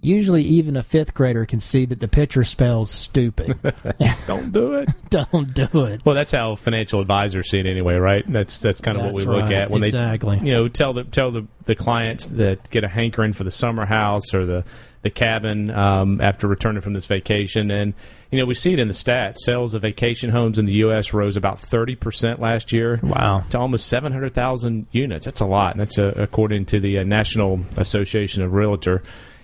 usually 0.07 0.43
even 0.43 0.75
a 0.77 0.83
fifth 0.83 1.13
grader 1.13 1.45
can 1.45 1.59
see 1.59 1.85
that 1.85 1.99
the 1.99 2.07
picture 2.07 2.43
spells 2.43 2.89
stupid. 2.89 3.57
Don't 4.27 4.51
do 4.51 4.73
it. 4.75 4.89
Don't 5.09 5.53
do 5.53 5.85
it. 5.85 6.05
Well, 6.05 6.15
that's 6.15 6.31
how 6.31 6.55
financial 6.55 7.01
advisors 7.01 7.49
see 7.49 7.59
it 7.59 7.65
anyway, 7.65 7.95
right? 7.95 8.23
That's 8.31 8.59
that's 8.61 8.81
kind 8.81 8.97
of 8.97 9.03
what 9.05 9.13
we 9.13 9.25
That's 9.25 9.35
look 9.43 9.51
at 9.51 9.69
when 9.69 9.83
Exactly. 9.83 10.39
they, 10.39 10.45
you 10.45 10.51
know, 10.53 10.67
tell 10.67 10.93
the 10.93 11.03
tell 11.03 11.31
the 11.31 11.45
the 11.65 11.75
clients 11.75 12.25
that 12.27 12.69
get 12.69 12.83
a 12.83 12.87
hankering 12.87 13.33
for 13.33 13.43
the 13.43 13.51
summer 13.51 13.85
house 13.85 14.33
or 14.33 14.45
the 14.45 14.63
the 15.03 15.09
cabin 15.11 15.69
um, 15.71 16.19
after 16.21 16.47
returning 16.47 16.81
from 16.81 16.93
this 16.93 17.05
vacation, 17.05 17.69
and 17.69 17.93
you 18.31 18.39
know 18.39 18.45
we 18.45 18.53
see 18.55 18.73
it 18.73 18.79
in 18.79 18.87
the 18.87 18.93
stats. 18.93 19.37
Sales 19.39 19.73
of 19.73 19.83
vacation 19.83 20.29
homes 20.31 20.57
in 20.57 20.65
the 20.65 20.73
U.S. 20.73 21.13
rose 21.13 21.37
about 21.37 21.59
thirty 21.59 21.95
percent 21.95 22.39
last 22.39 22.73
year. 22.73 22.99
Wow. 23.03 23.43
To 23.51 23.59
almost 23.59 23.87
seven 23.87 24.11
hundred 24.11 24.33
thousand 24.33 24.87
units. 24.91 25.25
That's 25.25 25.41
a 25.41 25.45
lot. 25.45 25.71
And 25.73 25.81
that's 25.81 25.97
uh, 25.99 26.13
according 26.17 26.65
to 26.67 26.79
the 26.79 26.99
uh, 26.99 27.03
National 27.03 27.59
Association 27.77 28.41
of 28.43 28.53
Realtor. 28.53 29.03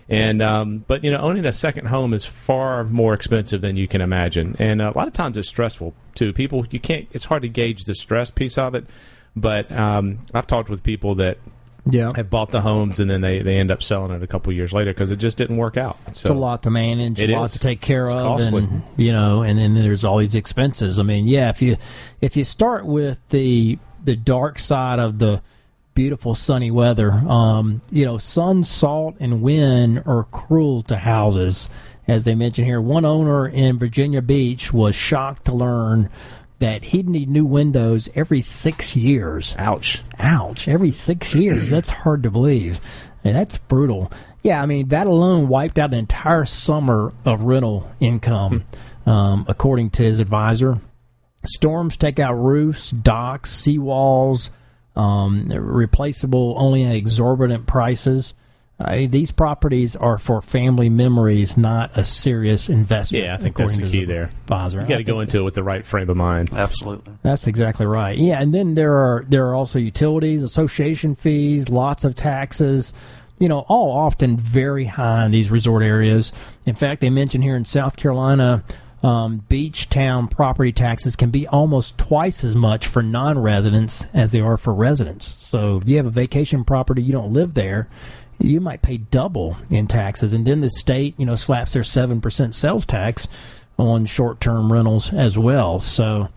And 0.10 0.42
um, 0.42 0.84
but 0.88 1.04
you 1.04 1.12
know, 1.12 1.18
owning 1.20 1.46
a 1.46 1.54
second 1.54 1.86
home 1.88 2.14
is 2.14 2.26
far 2.26 2.84
more 2.84 3.14
expensive 3.14 3.62
than 3.62 3.78
you 3.78 3.88
can 3.88 4.02
imagine, 4.02 4.56
and 4.60 4.82
a 4.82 4.92
lot 4.92 5.08
of 5.08 5.14
times 5.14 5.38
it's 5.38 5.48
stressful 5.50 5.94
too. 6.16 6.34
People, 6.34 6.66
you 6.72 6.80
can't. 6.80 7.08
It's 7.12 7.26
hard 7.26 7.44
to 7.44 7.50
gauge 7.50 7.86
the 7.86 7.96
stress 7.96 8.30
piece 8.32 8.58
of 8.58 8.76
it. 8.76 8.86
But 9.36 9.72
um, 9.72 10.20
I've 10.34 10.46
talked 10.46 10.70
with 10.70 10.84
people 10.84 11.16
that 11.16 11.38
Yeah. 11.90 12.12
have 12.16 12.30
bought 12.30 12.52
the 12.52 12.62
homes 12.62 13.00
and 13.00 13.10
then 13.10 13.22
they, 13.22 13.42
they 13.42 13.58
end 13.58 13.72
up 13.72 13.82
selling 13.82 14.12
it 14.12 14.22
a 14.22 14.28
couple 14.28 14.54
years 14.54 14.72
later 14.74 14.92
because 14.94 15.10
it 15.10 15.16
just 15.18 15.38
didn't 15.40 15.58
work 15.58 15.76
out. 15.76 15.98
So 16.08 16.10
It's 16.12 16.24
a 16.26 16.34
lot 16.34 16.62
to 16.64 16.70
manage, 16.70 17.20
It 17.20 17.32
a 17.32 17.34
lot 17.36 17.46
is. 17.46 17.54
to 17.54 17.60
take 17.60 17.82
care 17.82 18.04
It's 18.04 18.14
of, 18.14 18.22
costly. 18.22 18.64
and 18.66 18.84
you 18.96 19.12
know, 19.12 19.42
and 19.42 19.58
then 19.58 19.74
there's 19.74 20.06
all 20.06 20.20
these 20.20 20.36
expenses. 20.36 21.00
I 21.00 21.04
mean, 21.04 21.28
yeah, 21.28 21.50
if 21.50 21.62
you 21.64 21.78
if 22.22 22.38
you 22.38 22.44
start 22.44 22.86
with 22.86 23.18
the 23.30 23.80
the 24.04 24.16
dark 24.16 24.60
side 24.60 25.00
of 25.00 25.18
the 25.18 25.42
beautiful 25.94 26.36
sunny 26.36 26.72
weather, 26.72 27.12
um, 27.12 27.82
you 27.92 28.06
know, 28.06 28.18
sun, 28.18 28.64
salt, 28.64 29.16
and 29.20 29.42
wind 29.42 30.04
are 30.06 30.26
cruel 30.26 30.82
to 30.84 30.98
houses. 30.98 31.70
As 32.08 32.24
they 32.24 32.36
mentioned 32.36 32.68
here, 32.68 32.82
one 32.82 33.06
owner 33.06 33.48
in 33.48 33.80
Virginia 33.80 34.22
Beach 34.22 34.74
was 34.74 34.96
shocked 34.96 35.46
to 35.46 35.54
learn 35.54 36.10
that 36.60 36.86
he'd 36.86 37.10
need 37.10 37.30
new 37.30 37.46
windows 37.46 38.10
every 38.16 38.42
six 38.42 38.96
years. 38.96 39.56
Ouch. 39.58 40.02
Ouch! 40.20 40.68
Every 40.68 40.92
six 40.92 41.34
years. 41.34 41.70
That's 41.70 41.90
hard 41.90 42.24
to 42.24 42.32
believe. 42.32 42.80
And 43.24 43.36
that's 43.36 43.58
brutal. 43.58 44.12
Yeah, 44.42 44.62
I 44.62 44.66
mean 44.66 44.90
that 44.90 45.08
alone 45.08 45.48
wiped 45.48 45.80
out 45.80 45.94
an 45.94 46.00
entire 46.00 46.46
summer 46.46 47.14
of 47.24 47.42
rental 47.42 47.90
income, 48.00 48.66
um, 49.06 49.46
according 49.48 49.92
to 49.92 50.04
his 50.04 50.20
advisor. 50.20 50.80
Storms 51.46 51.98
take 51.98 52.20
out 52.20 52.34
roofs, 52.34 52.92
docks, 52.92 53.54
seawalls, 53.56 54.50
um, 54.96 55.48
replaceable 55.50 56.56
only 56.58 56.84
at 56.84 56.96
exorbitant 56.96 57.66
prices. 57.66 58.34
Uh, 58.80 59.08
these 59.08 59.32
properties 59.32 59.96
are 59.96 60.18
for 60.18 60.42
family 60.42 60.90
memories, 60.90 61.56
not 61.56 61.92
a 61.96 62.04
serious 62.04 62.70
investment. 62.70 63.24
Yeah, 63.24 63.36
I 63.36 63.38
think 63.38 63.56
that's 63.56 63.78
the 63.78 63.88
key 63.88 64.04
there. 64.04 64.24
Advisor. 64.24 64.82
You 64.82 64.88
got 64.88 64.98
to 64.98 65.04
go 65.04 65.14
think 65.20 65.30
into 65.30 65.40
it 65.40 65.44
with 65.44 65.54
the 65.54 65.64
right 65.64 65.86
frame 65.86 66.10
of 66.10 66.18
mind. 66.18 66.52
Absolutely. 66.52 67.14
that's 67.22 67.46
exactly 67.48 67.86
right. 67.86 68.18
Yeah, 68.18 68.42
and 68.42 68.54
then 68.54 68.76
there 68.76 68.94
are 68.96 69.26
there 69.30 69.48
are 69.48 69.56
also 69.56 69.78
utilities, 69.80 70.42
association 70.44 71.16
fees, 71.16 71.70
lots 71.70 72.04
of 72.04 72.16
taxes. 72.16 72.94
You 73.40 73.48
know, 73.48 73.60
all 73.68 73.92
often 73.92 74.38
very 74.38 74.86
high 74.86 75.26
in 75.26 75.32
these 75.32 75.52
resort 75.52 75.84
areas. 75.84 76.32
In 76.66 76.76
fact, 76.76 77.02
they 77.02 77.10
mention 77.10 77.42
here 77.42 77.56
in 77.56 77.66
South 77.66 77.96
Carolina, 77.96 78.64
um, 79.04 79.44
beach 79.50 79.90
town 79.90 80.28
property 80.30 80.72
taxes 80.72 81.16
can 81.16 81.30
be 81.30 81.46
almost 81.48 81.98
twice 81.98 82.44
as 82.44 82.56
much 82.56 82.88
for 82.88 83.04
non-residents 83.04 84.08
as 84.14 84.32
they 84.32 84.40
are 84.40 84.58
for 84.58 84.74
residents. 84.74 85.36
So, 85.46 85.78
if 85.78 85.88
you 85.90 85.98
have 85.98 86.06
a 86.06 86.10
vacation 86.12 86.64
property, 86.64 87.02
you 87.04 87.12
don't 87.12 87.34
live 87.34 87.54
there, 87.54 87.90
you 88.40 88.62
might 88.62 88.82
pay 88.82 88.98
double 88.98 89.58
in 89.70 89.88
taxes. 89.88 90.34
And 90.34 90.48
then 90.48 90.62
the 90.62 90.70
state, 90.70 91.16
you 91.18 91.26
know, 91.26 91.36
slaps 91.36 91.74
their 91.74 91.84
seven 91.84 92.22
percent 92.22 92.56
sales 92.56 92.86
tax 92.86 93.28
on 93.78 94.06
short-term 94.06 94.72
rentals 94.72 95.12
as 95.14 95.38
well. 95.38 95.80
So. 95.80 96.30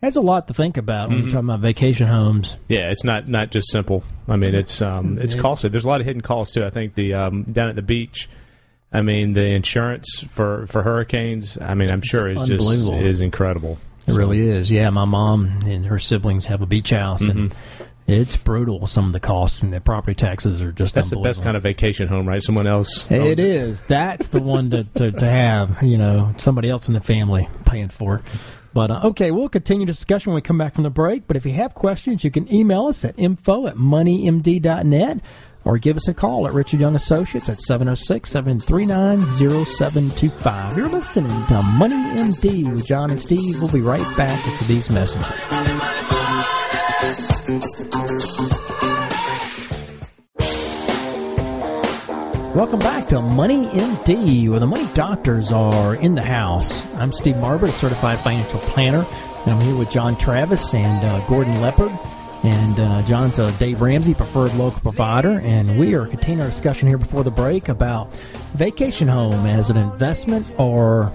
That's 0.00 0.14
a 0.14 0.20
lot 0.20 0.46
to 0.46 0.54
think 0.54 0.76
about 0.76 1.08
when 1.08 1.18
you're 1.18 1.26
talking 1.26 1.48
about 1.48 1.58
vacation 1.58 2.06
homes. 2.06 2.54
Yeah, 2.68 2.92
it's 2.92 3.02
not 3.02 3.26
not 3.26 3.50
just 3.50 3.68
simple. 3.72 4.04
I 4.28 4.36
mean, 4.36 4.54
it's 4.54 4.80
um, 4.80 5.18
it's 5.18 5.32
It's- 5.34 5.42
costly. 5.42 5.70
There's 5.70 5.84
a 5.84 5.88
lot 5.88 6.00
of 6.00 6.06
hidden 6.06 6.22
costs 6.22 6.54
too. 6.54 6.64
I 6.64 6.70
think 6.70 6.94
the 6.94 7.14
um, 7.14 7.42
down 7.50 7.68
at 7.68 7.74
the 7.74 7.82
beach. 7.82 8.28
I 8.92 9.02
mean, 9.02 9.34
the 9.34 9.44
insurance 9.44 10.24
for, 10.30 10.66
for 10.66 10.82
hurricanes. 10.82 11.58
I 11.60 11.74
mean, 11.74 11.90
I'm 11.90 12.02
sure 12.02 12.28
is 12.28 12.48
just 12.48 12.70
is 12.70 13.20
incredible. 13.20 13.78
It 14.06 14.12
So- 14.12 14.16
really 14.16 14.40
is. 14.40 14.70
Yeah, 14.70 14.88
my 14.90 15.04
mom 15.04 15.60
and 15.66 15.84
her 15.86 15.98
siblings 15.98 16.46
have 16.46 16.62
a 16.62 16.66
beach 16.66 16.90
house, 16.90 17.20
and 17.20 17.54
it's 18.06 18.36
brutal. 18.36 18.86
Some 18.86 19.06
of 19.06 19.12
the 19.12 19.20
costs 19.20 19.62
and 19.62 19.72
the 19.72 19.80
property 19.80 20.14
taxes 20.14 20.62
are 20.62 20.72
just 20.72 20.94
That's 20.94 21.10
the 21.10 21.20
best 21.20 21.42
kind 21.42 21.56
of 21.56 21.62
vacation 21.62 22.08
home, 22.08 22.26
right? 22.26 22.42
Someone 22.42 22.66
else. 22.66 23.10
It 23.10 23.38
is. 23.38 23.82
That's 23.82 24.28
the 24.28 24.40
one 24.42 24.70
to, 24.70 24.84
to, 24.84 25.12
to 25.12 25.30
have. 25.30 25.82
You 25.82 25.98
know, 25.98 26.34
somebody 26.38 26.70
else 26.70 26.88
in 26.88 26.94
the 26.94 27.02
family 27.02 27.48
paying 27.66 27.90
for 27.90 28.16
it. 28.16 28.22
But 28.72 28.90
uh, 28.90 29.00
okay, 29.04 29.30
we'll 29.30 29.48
continue 29.48 29.86
the 29.86 29.92
discussion 29.92 30.30
when 30.32 30.36
we 30.36 30.42
come 30.42 30.56
back 30.58 30.74
from 30.74 30.84
the 30.84 30.90
break. 30.90 31.26
But 31.26 31.36
if 31.36 31.44
you 31.44 31.52
have 31.52 31.74
questions, 31.74 32.24
you 32.24 32.30
can 32.30 32.50
email 32.52 32.86
us 32.86 33.04
at 33.04 33.14
info 33.18 33.66
at 33.66 33.76
moneymd.net 33.76 35.20
or 35.64 35.78
give 35.78 35.96
us 35.96 36.08
a 36.08 36.14
call 36.14 36.46
at 36.46 36.54
Richard 36.54 36.80
Young 36.80 36.96
Associates 36.96 37.48
at 37.48 37.60
706 37.60 38.30
739 38.30 39.20
0725. 39.66 40.76
You're 40.76 40.88
listening 40.88 41.46
to 41.46 41.62
Money 41.62 41.96
MD 41.96 42.72
with 42.72 42.86
John 42.86 43.10
and 43.10 43.20
Steve. 43.20 43.60
We'll 43.60 43.72
be 43.72 43.80
right 43.80 44.16
back 44.16 44.46
after 44.46 44.64
these 44.66 44.90
messages. 44.90 45.26
Welcome 52.54 52.80
back 52.80 53.06
to 53.10 53.20
Money 53.20 53.66
MD, 53.66 54.48
where 54.50 54.58
the 54.58 54.66
money 54.66 54.88
doctors 54.94 55.52
are 55.52 55.94
in 55.94 56.16
the 56.16 56.24
house. 56.24 56.92
I'm 56.96 57.12
Steve 57.12 57.36
Marbert, 57.36 57.68
a 57.68 57.72
certified 57.72 58.18
financial 58.20 58.58
planner, 58.60 59.06
and 59.44 59.54
I'm 59.54 59.60
here 59.60 59.76
with 59.76 59.90
John 59.90 60.16
Travis 60.16 60.74
and 60.74 61.04
uh, 61.04 61.24
Gordon 61.28 61.60
Leopard. 61.60 61.92
And 62.44 62.78
uh, 62.78 63.02
John's 63.02 63.38
a 63.40 63.50
Dave 63.58 63.80
Ramsey 63.80 64.14
preferred 64.14 64.54
local 64.54 64.80
provider, 64.80 65.40
and 65.42 65.78
we 65.78 65.94
are 65.94 66.06
continuing 66.06 66.40
our 66.42 66.48
discussion 66.50 66.86
here 66.88 66.98
before 66.98 67.24
the 67.24 67.32
break 67.32 67.68
about 67.68 68.12
vacation 68.54 69.08
home 69.08 69.44
as 69.44 69.70
an 69.70 69.76
investment 69.76 70.50
or, 70.56 71.12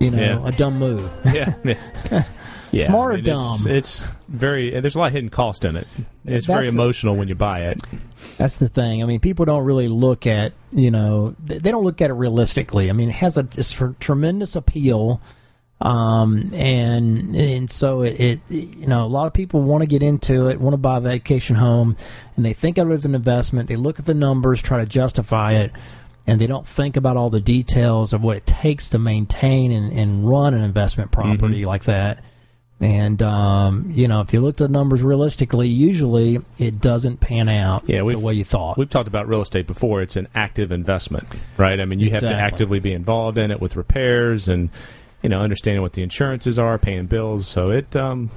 you 0.00 0.10
know, 0.10 0.18
Yeah. 0.20 0.46
a 0.46 0.50
dumb 0.50 0.76
move. 0.78 1.08
yeah. 1.24 1.54
yeah. 2.72 2.86
Smart 2.86 3.10
or 3.10 3.12
I 3.12 3.16
mean, 3.16 3.24
it's- 3.26 3.62
dumb? 3.62 3.70
It's, 3.72 4.06
very. 4.28 4.78
There's 4.80 4.96
a 4.96 4.98
lot 4.98 5.06
of 5.06 5.12
hidden 5.12 5.30
cost 5.30 5.64
in 5.64 5.76
it. 5.76 5.86
It's 5.96 6.04
That's 6.24 6.46
very 6.46 6.62
the- 6.64 6.70
emotional 6.72 7.16
when 7.16 7.28
you 7.28 7.34
buy 7.36 7.60
it. 7.66 7.80
That's 8.38 8.56
the 8.56 8.68
thing. 8.68 9.02
I 9.02 9.06
mean, 9.06 9.20
people 9.20 9.44
don't 9.44 9.64
really 9.64 9.88
look 9.88 10.26
at 10.26 10.52
you 10.72 10.90
know 10.90 11.34
they 11.42 11.70
don't 11.70 11.84
look 11.84 12.02
at 12.02 12.10
it 12.10 12.14
realistically. 12.14 12.90
I 12.90 12.92
mean, 12.92 13.08
it 13.08 13.14
has 13.16 13.38
a 13.38 13.48
it's 13.56 13.72
for 13.72 13.94
tremendous 14.00 14.54
appeal, 14.56 15.20
um, 15.80 16.50
and 16.54 17.36
and 17.36 17.70
so 17.70 18.02
it, 18.02 18.20
it 18.20 18.40
you 18.48 18.86
know 18.86 19.04
a 19.04 19.06
lot 19.06 19.26
of 19.26 19.32
people 19.32 19.62
want 19.62 19.82
to 19.82 19.86
get 19.86 20.02
into 20.02 20.48
it, 20.48 20.60
want 20.60 20.74
to 20.74 20.78
buy 20.78 20.98
a 20.98 21.00
vacation 21.00 21.56
home, 21.56 21.96
and 22.36 22.44
they 22.44 22.52
think 22.52 22.78
of 22.78 22.90
it 22.90 22.94
as 22.94 23.04
an 23.04 23.14
investment. 23.14 23.68
They 23.68 23.76
look 23.76 23.98
at 23.98 24.04
the 24.04 24.14
numbers, 24.14 24.60
try 24.60 24.78
to 24.78 24.86
justify 24.86 25.54
it. 25.54 25.72
And 26.26 26.38
they 26.38 26.46
don't 26.46 26.68
think 26.68 26.98
about 26.98 27.16
all 27.16 27.30
the 27.30 27.40
details 27.40 28.12
of 28.12 28.20
what 28.20 28.36
it 28.36 28.44
takes 28.44 28.90
to 28.90 28.98
maintain 28.98 29.72
and, 29.72 29.90
and 29.98 30.28
run 30.28 30.52
an 30.52 30.62
investment 30.62 31.10
property 31.10 31.64
like 31.64 31.84
that. 31.84 32.22
And 32.80 33.22
um, 33.22 33.90
you 33.94 34.06
know, 34.06 34.20
if 34.20 34.32
you 34.32 34.40
look 34.40 34.54
at 34.54 34.58
the 34.58 34.68
numbers 34.68 35.02
realistically, 35.02 35.68
usually 35.68 36.40
it 36.58 36.80
doesn't 36.80 37.18
pan 37.18 37.48
out 37.48 37.84
Yeah, 37.86 38.02
the 38.08 38.18
way 38.18 38.34
you 38.34 38.44
thought. 38.44 38.78
We've 38.78 38.90
talked 38.90 39.08
about 39.08 39.26
real 39.26 39.40
estate 39.40 39.66
before. 39.66 40.02
It's 40.02 40.16
an 40.16 40.28
active 40.34 40.70
investment, 40.70 41.28
right? 41.56 41.80
I 41.80 41.86
mean, 41.86 41.98
you 41.98 42.10
have 42.10 42.20
to 42.20 42.34
actively 42.34 42.78
be 42.78 42.92
involved 42.92 43.38
in 43.38 43.50
it 43.50 43.60
with 43.60 43.74
repairs 43.74 44.48
and 44.48 44.70
you 45.22 45.28
know 45.28 45.40
understanding 45.40 45.82
what 45.82 45.92
the 45.92 46.02
insurances 46.02 46.58
are, 46.58 46.78
paying 46.78 47.06
bills. 47.06 47.46
So 47.48 47.70
it, 47.70 47.94
um, 47.96 48.30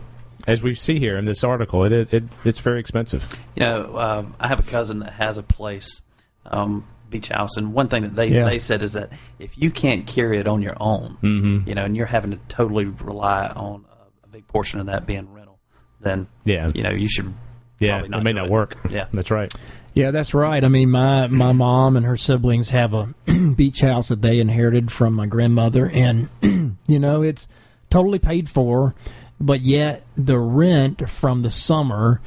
as 0.48 0.62
we 0.62 0.74
see 0.76 0.98
here 1.00 1.18
in 1.18 1.26
this 1.26 1.44
article, 1.44 1.84
it, 1.84 1.92
it, 1.92 2.14
it 2.14 2.24
it's 2.46 2.60
very 2.60 2.80
expensive. 2.80 3.40
You 3.56 3.62
know, 3.62 3.98
um, 4.00 4.36
I 4.40 4.48
have 4.48 4.60
a 4.60 4.70
cousin 4.70 5.00
that 5.00 5.14
has 5.14 5.38
a 5.38 5.44
place, 5.44 6.02
um, 6.46 6.86
beach 7.10 7.28
house, 7.28 7.58
and 7.58 7.74
one 7.74 7.88
thing 7.90 8.04
that 8.04 8.16
they 8.16 8.28
Yeah. 8.30 8.46
they 8.46 8.58
said 8.60 8.82
is 8.84 8.94
that 8.94 9.12
if 9.38 9.58
you 9.58 9.70
can't 9.70 10.08
carry 10.08 10.40
it 10.40 10.48
on 10.48 10.62
your 10.62 10.76
own, 10.80 11.18
Mhm. 11.22 11.68
you 11.68 11.76
know, 11.76 11.84
and 11.84 11.96
you're 11.96 12.06
having 12.06 12.32
to 12.32 12.38
totally 12.48 12.86
rely 12.86 13.48
on 13.48 13.86
a, 13.92 14.26
a 14.26 14.28
big 14.32 14.48
portion 14.48 14.80
of 14.80 14.86
that 14.88 15.06
being 15.06 15.32
rental, 15.34 15.60
then 16.00 16.28
Yeah. 16.46 16.70
you 16.74 16.84
know, 16.84 16.90
you 16.92 17.08
should. 17.10 17.34
Yeah, 17.80 18.04
it 18.04 18.24
may 18.24 18.32
not 18.34 18.48
work. 18.50 18.78
Yeah. 18.92 19.08
That's 19.12 19.32
right. 19.32 19.52
Yeah, 19.94 20.12
that's 20.12 20.34
right. 20.34 20.64
I 20.64 20.70
mean, 20.70 20.90
my 20.92 21.28
my 21.28 21.52
mom 21.52 21.98
and 21.98 22.06
her 22.06 22.18
siblings 22.18 22.70
have 22.70 22.94
a 22.94 23.14
beach 23.56 23.82
house 23.82 24.08
that 24.08 24.22
they 24.22 24.40
inherited 24.40 24.92
from 24.92 25.14
my 25.14 25.26
grandmother, 25.26 25.90
and 25.90 26.30
you 26.88 27.00
know 27.00 27.22
it's 27.22 27.48
totally 27.90 28.20
paid 28.20 28.50
for, 28.50 28.96
but 29.40 29.62
yet 29.62 30.04
the 30.16 30.40
rent 30.40 31.10
from 31.10 31.42
the 31.42 31.50
summer 31.52 32.22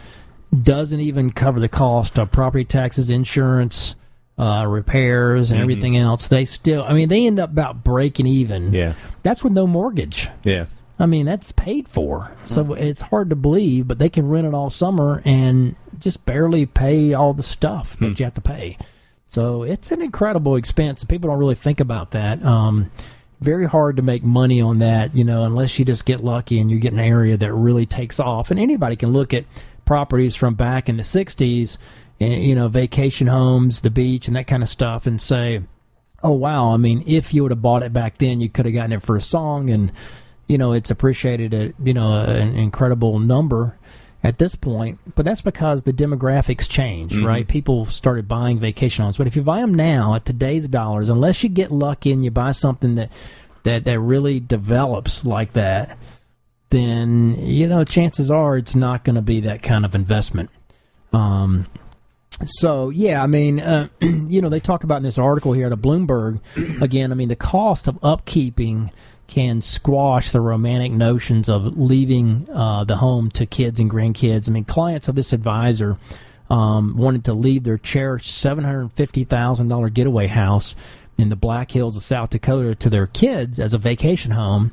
doesn't 0.62 1.00
even 1.00 1.32
cover 1.32 1.58
the 1.58 1.68
cost 1.68 2.18
of 2.18 2.30
property 2.30 2.64
taxes, 2.64 3.10
insurance, 3.10 3.96
uh, 4.38 4.64
repairs, 4.68 5.50
and 5.50 5.60
everything 5.60 5.96
else. 5.96 6.26
They 6.26 6.44
still, 6.44 6.84
I 6.84 6.92
mean, 6.92 7.08
they 7.08 7.26
end 7.26 7.40
up 7.40 7.50
about 7.50 7.82
breaking 7.82 8.26
even. 8.26 8.72
Yeah. 8.72 8.94
That's 9.22 9.42
with 9.42 9.52
no 9.52 9.66
mortgage. 9.66 10.28
Yeah. 10.44 10.66
I 10.98 11.06
mean, 11.06 11.26
that's 11.26 11.50
paid 11.52 11.88
for. 11.88 12.30
So 12.44 12.74
it's 12.74 13.00
hard 13.00 13.30
to 13.30 13.36
believe, 13.36 13.88
but 13.88 13.98
they 13.98 14.08
can 14.08 14.28
rent 14.28 14.46
it 14.46 14.54
all 14.54 14.70
summer 14.70 15.22
and 15.24 15.74
just 16.04 16.24
barely 16.24 16.66
pay 16.66 17.12
all 17.12 17.34
the 17.34 17.42
stuff 17.42 17.96
that 17.98 18.18
you 18.18 18.24
have 18.24 18.34
to 18.34 18.40
pay. 18.40 18.78
So 19.26 19.64
it's 19.64 19.90
an 19.90 20.00
incredible 20.00 20.56
expense, 20.56 21.00
and 21.00 21.08
people 21.08 21.28
don't 21.28 21.38
really 21.38 21.56
think 21.56 21.80
about 21.80 22.12
that. 22.12 22.44
Um, 22.44 22.90
very 23.40 23.66
hard 23.66 23.96
to 23.96 24.02
make 24.02 24.22
money 24.22 24.60
on 24.60 24.78
that, 24.78 25.16
you 25.16 25.24
know, 25.24 25.44
unless 25.44 25.78
you 25.78 25.84
just 25.84 26.06
get 26.06 26.22
lucky 26.22 26.60
and 26.60 26.70
you 26.70 26.78
get 26.78 26.92
an 26.92 27.00
area 27.00 27.36
that 27.36 27.52
really 27.52 27.84
takes 27.84 28.20
off. 28.20 28.50
And 28.50 28.60
anybody 28.60 28.96
can 28.96 29.10
look 29.10 29.34
at 29.34 29.44
properties 29.84 30.36
from 30.36 30.54
back 30.54 30.88
in 30.88 30.96
the 30.96 31.02
60s, 31.02 31.76
and, 32.20 32.44
you 32.44 32.54
know, 32.54 32.68
vacation 32.68 33.26
homes, 33.26 33.80
the 33.80 33.90
beach, 33.90 34.28
and 34.28 34.36
that 34.36 34.46
kind 34.46 34.62
of 34.62 34.68
stuff, 34.68 35.06
and 35.06 35.20
say, 35.20 35.62
oh 36.24 36.32
wow 36.32 36.72
i 36.72 36.76
mean 36.76 37.04
if 37.06 37.34
you 37.34 37.42
would 37.42 37.52
have 37.52 37.62
bought 37.62 37.82
it 37.82 37.92
back 37.92 38.16
then 38.18 38.40
you 38.40 38.48
could 38.48 38.64
have 38.64 38.74
gotten 38.74 38.92
it 38.92 39.02
for 39.02 39.14
a 39.14 39.22
song 39.22 39.68
and 39.68 39.92
you 40.48 40.58
know 40.58 40.72
it's 40.72 40.90
appreciated 40.90 41.52
at 41.52 41.74
you 41.84 41.92
know 41.92 42.22
an 42.22 42.56
incredible 42.56 43.18
number 43.18 43.76
at 44.24 44.38
this 44.38 44.56
point 44.56 44.98
but 45.14 45.24
that's 45.24 45.42
because 45.42 45.82
the 45.82 45.92
demographics 45.92 46.68
changed 46.68 47.16
right? 47.16 47.46
People 47.46 47.86
started 47.86 48.26
buying 48.26 48.58
vacation 48.58 49.04
homes. 49.04 49.18
But 49.18 49.26
if 49.26 49.36
you 49.36 49.42
buy 49.42 49.60
them 49.60 49.74
now 49.74 50.14
at 50.14 50.24
today's 50.24 50.66
dollars 50.66 51.08
unless 51.08 51.42
you 51.42 51.48
get 51.48 51.70
lucky 51.70 52.10
and 52.10 52.24
you 52.24 52.30
buy 52.30 52.52
something 52.52 52.94
that 52.96 53.10
that 53.62 53.84
that 53.84 54.00
really 54.00 54.40
develops 54.40 55.24
like 55.24 55.52
that 55.52 55.96
then 56.70 57.36
you 57.38 57.68
know 57.68 57.84
chances 57.84 58.30
are 58.30 58.56
it's 58.56 58.74
not 58.74 59.04
going 59.04 59.16
to 59.16 59.22
be 59.22 59.40
that 59.40 59.62
kind 59.62 59.84
of 59.84 59.94
investment. 59.94 60.50
Um 61.12 61.66
so 62.46 62.90
yeah, 62.90 63.22
I 63.22 63.26
mean, 63.26 63.60
uh, 63.60 63.88
you 64.00 64.40
know, 64.40 64.48
they 64.48 64.60
talk 64.60 64.84
about 64.84 64.96
in 64.96 65.02
this 65.04 65.18
article 65.18 65.52
here 65.52 65.68
at 65.68 65.78
Bloomberg 65.78 66.40
again. 66.82 67.12
I 67.12 67.14
mean, 67.14 67.28
the 67.28 67.36
cost 67.36 67.86
of 67.86 67.94
upkeeping 68.00 68.90
can 69.26 69.62
squash 69.62 70.32
the 70.32 70.40
romantic 70.40 70.92
notions 70.92 71.48
of 71.48 71.78
leaving 71.78 72.46
uh, 72.52 72.84
the 72.84 72.96
home 72.96 73.30
to 73.30 73.46
kids 73.46 73.80
and 73.80 73.90
grandkids. 73.90 74.48
I 74.48 74.52
mean, 74.52 74.64
clients 74.64 75.08
of 75.08 75.14
this 75.14 75.32
advisor 75.32 75.96
um, 76.50 76.96
wanted 76.96 77.24
to 77.24 77.34
leave 77.34 77.64
their 77.64 77.78
cherished 77.78 78.34
seven 78.34 78.64
hundred 78.64 78.92
fifty 78.92 79.24
thousand 79.24 79.68
dollar 79.68 79.88
getaway 79.88 80.26
house 80.26 80.74
in 81.16 81.28
the 81.28 81.36
Black 81.36 81.70
Hills 81.70 81.96
of 81.96 82.02
South 82.02 82.30
Dakota 82.30 82.74
to 82.74 82.90
their 82.90 83.06
kids 83.06 83.58
as 83.58 83.72
a 83.72 83.78
vacation 83.78 84.32
home. 84.32 84.72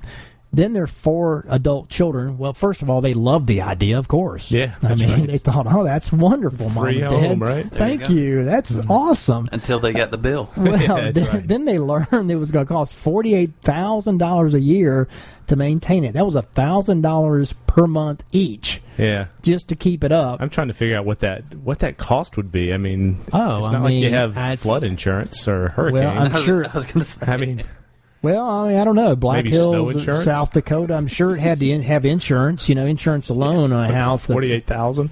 Then 0.54 0.74
their 0.74 0.88
four 0.88 1.46
adult 1.48 1.88
children. 1.88 2.38
Well, 2.38 2.54
first 2.54 2.82
of 2.82 2.90
all, 2.90 3.00
they 3.00 3.14
loved 3.14 3.48
the 3.48 3.62
idea, 3.62 3.98
of 3.98 4.10
course. 4.10 4.52
Yeah, 4.52 4.76
I 4.84 4.96
mean, 4.96 5.10
right. 5.10 5.28
they 5.28 5.38
thought, 5.38 5.66
"Oh, 5.70 5.86
that's 5.86 6.12
wonderful, 6.12 6.70
Free 6.72 7.02
mom 7.02 7.14
and 7.14 7.22
dad. 7.22 7.28
home, 7.30 7.40
right? 7.42 7.72
There 7.72 7.90
you 7.90 7.98
Thank 7.98 8.10
go. 8.10 8.14
you. 8.14 8.44
That's 8.44 8.74
mm-hmm. 8.74 8.92
awesome." 8.92 9.48
Until 9.54 9.80
they 9.80 9.94
got 9.94 10.12
the 10.12 10.18
bill. 10.18 10.50
Well, 10.58 10.72
that's 10.78 11.14
then, 11.16 11.28
right. 11.28 11.48
then 11.48 11.66
they 11.66 11.80
learned 11.80 12.30
it 12.30 12.36
was 12.36 12.52
going 12.52 12.66
to 12.66 12.74
cost 12.74 12.94
forty 12.94 13.34
eight 13.34 13.52
thousand 13.62 14.18
dollars 14.18 14.54
a 14.54 14.60
year 14.60 15.08
to 15.48 15.56
maintain 15.56 16.04
it. 16.04 16.14
That 16.14 16.26
was 16.26 16.36
a 16.36 16.42
thousand 16.42 17.02
dollars 17.02 17.54
per 17.68 17.88
month 17.88 18.24
each 18.34 18.82
Yeah. 18.98 19.28
just 19.42 19.70
to 19.70 19.76
keep 19.78 20.04
it 20.04 20.12
up. 20.12 20.42
I'm 20.42 20.50
trying 20.50 20.68
to 20.68 20.74
figure 20.74 20.98
out 20.98 21.06
what 21.06 21.20
that 21.22 21.44
what 21.56 21.80
that 21.80 21.98
cost 21.98 22.36
would 22.36 22.52
be. 22.52 22.74
I 22.74 22.78
mean, 22.78 23.20
Oh, 23.32 23.58
it's 23.60 23.68
I 23.68 23.72
not 23.72 23.84
like 23.84 23.96
you 23.96 24.10
have 24.12 24.60
flood 24.60 24.84
insurance 24.84 25.48
or 25.48 25.70
hurricane. 25.70 26.06
I'm 26.08 26.18
I 26.32 26.36
was, 26.36 26.44
sure- 26.44 26.68
I 26.68 26.74
was 26.74 26.86
going 26.86 27.00
to 27.00 27.04
say. 27.06 27.26
I 27.26 27.38
mean, 27.38 27.64
Well, 28.22 28.48
I 28.48 28.70
mean, 28.70 28.78
I 28.78 28.84
don't 28.84 28.96
know. 28.96 29.16
Black 29.16 29.46
Maybe 29.46 29.56
Hills. 29.56 30.08
Uh, 30.08 30.24
South 30.24 30.52
Dakota. 30.52 30.94
I'm 30.96 31.08
sure 31.08 31.36
it 31.36 31.40
had 31.40 31.60
to 31.60 31.70
in, 31.70 31.82
have 31.84 32.06
insurance. 32.06 32.70
You 32.70 32.76
know, 32.76 32.86
insurance 32.86 33.30
alone 33.30 33.74
on 33.74 33.90
a 33.90 33.94
house. 33.94 34.24
That's, 34.24 34.34
forty 34.34 34.54
eight 34.54 34.68
thousand. 34.68 35.10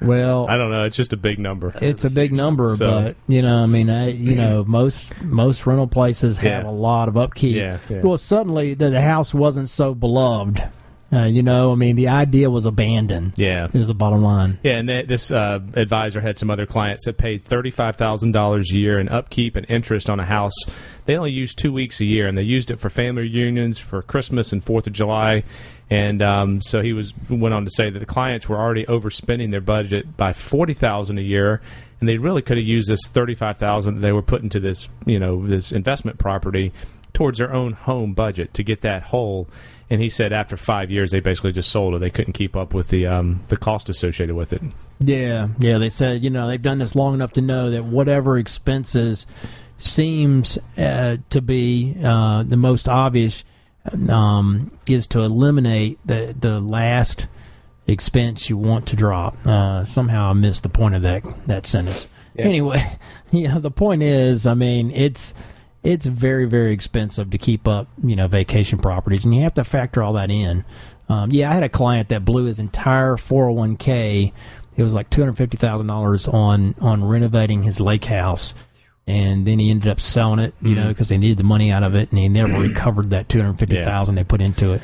Well, 0.00 0.46
I 0.48 0.56
don't 0.56 0.70
know. 0.70 0.84
It's 0.84 0.96
just 0.96 1.12
a 1.12 1.16
big 1.18 1.38
number. 1.38 1.74
it's 1.82 2.04
a 2.04 2.10
big 2.10 2.32
number, 2.32 2.74
So- 2.76 2.88
but 3.02 3.16
you 3.26 3.42
know, 3.42 3.62
I 3.62 3.66
mean, 3.66 3.90
I, 3.90 4.08
you 4.08 4.34
know, 4.34 4.64
most 4.66 5.20
most 5.22 5.66
rental 5.66 5.86
places 5.86 6.38
have 6.38 6.64
Yeah. 6.64 6.70
a 6.70 6.72
lot 6.72 7.08
of 7.08 7.18
upkeep. 7.18 7.56
Yeah, 7.56 7.76
yeah. 7.90 8.00
Well, 8.00 8.16
suddenly 8.16 8.72
the, 8.72 8.88
the 8.90 9.02
house 9.02 9.34
wasn't 9.34 9.68
so 9.68 9.94
beloved. 9.94 10.62
Uh, 11.12 11.24
you 11.24 11.42
know, 11.42 11.72
I 11.72 11.74
mean, 11.74 11.96
the 11.96 12.06
idea 12.08 12.48
was 12.50 12.66
abandoned. 12.66 13.32
Yeah. 13.36 13.66
is 13.72 13.88
the 13.88 13.94
bottom 13.94 14.22
line. 14.22 14.60
Yeah, 14.62 14.74
and 14.78 14.88
th- 14.88 15.08
this 15.08 15.32
uh, 15.32 15.58
advisor 15.74 16.20
had 16.20 16.38
some 16.38 16.50
other 16.50 16.66
clients 16.66 17.04
that 17.06 17.18
paid 17.18 17.44
thirty-five 17.44 17.96
thousand 17.96 18.32
dollars 18.32 18.70
a 18.70 18.76
year 18.76 19.00
in 19.00 19.08
upkeep 19.08 19.56
and 19.56 19.66
interest 19.68 20.08
on 20.08 20.20
a 20.20 20.24
house. 20.24 20.54
They 21.06 21.16
only 21.16 21.32
used 21.32 21.58
two 21.58 21.72
weeks 21.72 22.00
a 22.00 22.04
year, 22.04 22.28
and 22.28 22.38
they 22.38 22.42
used 22.42 22.70
it 22.70 22.78
for 22.78 22.90
family 22.90 23.22
reunions, 23.22 23.78
for 23.78 24.02
Christmas 24.02 24.52
and 24.52 24.62
Fourth 24.62 24.86
of 24.86 24.92
July. 24.92 25.42
And 25.90 26.22
um, 26.22 26.60
so 26.62 26.80
he 26.80 26.92
was 26.92 27.12
went 27.28 27.52
on 27.54 27.64
to 27.64 27.70
say 27.72 27.90
that 27.90 27.98
the 27.98 28.06
clients 28.06 28.48
were 28.48 28.56
already 28.56 28.84
overspending 28.84 29.50
their 29.50 29.60
budget 29.60 30.16
by 30.16 30.32
forty 30.32 30.74
thousand 30.74 31.18
a 31.18 31.22
year, 31.22 31.60
and 31.98 32.08
they 32.08 32.18
really 32.18 32.42
could 32.42 32.56
have 32.56 32.66
used 32.66 32.88
this 32.88 33.00
thirty-five 33.08 33.58
thousand 33.58 33.96
that 33.96 34.00
they 34.00 34.12
were 34.12 34.22
putting 34.22 34.50
to 34.50 34.60
this, 34.60 34.88
you 35.06 35.18
know, 35.18 35.44
this 35.44 35.72
investment 35.72 36.18
property 36.18 36.72
towards 37.12 37.38
their 37.38 37.52
own 37.52 37.72
home 37.72 38.14
budget 38.14 38.54
to 38.54 38.62
get 38.62 38.82
that 38.82 39.02
whole. 39.02 39.48
And 39.90 40.00
he 40.00 40.08
said 40.08 40.32
after 40.32 40.56
five 40.56 40.90
years, 40.90 41.10
they 41.10 41.18
basically 41.18 41.50
just 41.50 41.70
sold 41.70 41.94
it. 41.94 41.98
They 41.98 42.10
couldn't 42.10 42.34
keep 42.34 42.56
up 42.56 42.72
with 42.72 42.88
the 42.88 43.08
um, 43.08 43.42
the 43.48 43.56
cost 43.56 43.88
associated 43.88 44.36
with 44.36 44.52
it. 44.52 44.62
Yeah, 45.00 45.48
yeah. 45.58 45.78
They 45.78 45.90
said 45.90 46.22
you 46.22 46.30
know 46.30 46.46
they've 46.46 46.62
done 46.62 46.78
this 46.78 46.94
long 46.94 47.14
enough 47.14 47.32
to 47.32 47.40
know 47.40 47.70
that 47.70 47.84
whatever 47.84 48.38
expenses 48.38 49.26
seems 49.78 50.58
uh, 50.78 51.16
to 51.30 51.40
be 51.40 51.96
uh, 52.04 52.44
the 52.44 52.56
most 52.56 52.88
obvious 52.88 53.42
um, 54.08 54.70
is 54.86 55.06
to 55.08 55.20
eliminate 55.20 55.98
the 56.04 56.36
the 56.38 56.60
last 56.60 57.26
expense 57.86 58.48
you 58.48 58.56
want 58.56 58.86
to 58.86 58.96
drop. 58.96 59.36
Uh, 59.46 59.84
somehow 59.86 60.30
I 60.30 60.32
missed 60.34 60.62
the 60.62 60.68
point 60.68 60.94
of 60.94 61.02
that 61.02 61.24
that 61.46 61.66
sentence. 61.66 62.08
Yeah. 62.34 62.44
Anyway, 62.44 62.98
you 63.32 63.48
know 63.48 63.58
the 63.58 63.70
point 63.70 64.02
is, 64.02 64.46
I 64.46 64.54
mean, 64.54 64.90
it's 64.92 65.34
it's 65.82 66.06
very 66.06 66.44
very 66.44 66.72
expensive 66.72 67.30
to 67.30 67.38
keep 67.38 67.66
up 67.66 67.88
you 68.02 68.16
know 68.16 68.28
vacation 68.28 68.78
properties, 68.78 69.24
and 69.24 69.34
you 69.34 69.42
have 69.42 69.54
to 69.54 69.64
factor 69.64 70.02
all 70.02 70.14
that 70.14 70.30
in. 70.30 70.64
Um, 71.08 71.32
yeah, 71.32 71.50
I 71.50 71.54
had 71.54 71.62
a 71.64 71.68
client 71.68 72.10
that 72.10 72.24
blew 72.24 72.44
his 72.44 72.60
entire 72.60 73.16
401k. 73.16 74.32
It 74.76 74.82
was 74.82 74.94
like 74.94 75.10
two 75.10 75.20
hundred 75.20 75.36
fifty 75.36 75.56
thousand 75.56 75.88
dollars 75.88 76.28
on 76.28 76.74
on 76.80 77.04
renovating 77.04 77.62
his 77.62 77.80
lake 77.80 78.04
house, 78.04 78.54
and 79.06 79.46
then 79.46 79.58
he 79.58 79.70
ended 79.70 79.88
up 79.90 80.00
selling 80.00 80.38
it, 80.38 80.54
you 80.62 80.74
know, 80.74 80.88
because 80.88 81.08
they 81.08 81.18
needed 81.18 81.38
the 81.38 81.44
money 81.44 81.70
out 81.70 81.82
of 81.82 81.94
it, 81.94 82.10
and 82.10 82.18
he 82.18 82.28
never 82.28 82.52
recovered 82.60 83.10
that 83.10 83.28
two 83.28 83.40
hundred 83.40 83.58
fifty 83.58 83.82
thousand 83.82 84.14
they 84.14 84.24
put 84.24 84.40
into 84.40 84.72
it. 84.72 84.82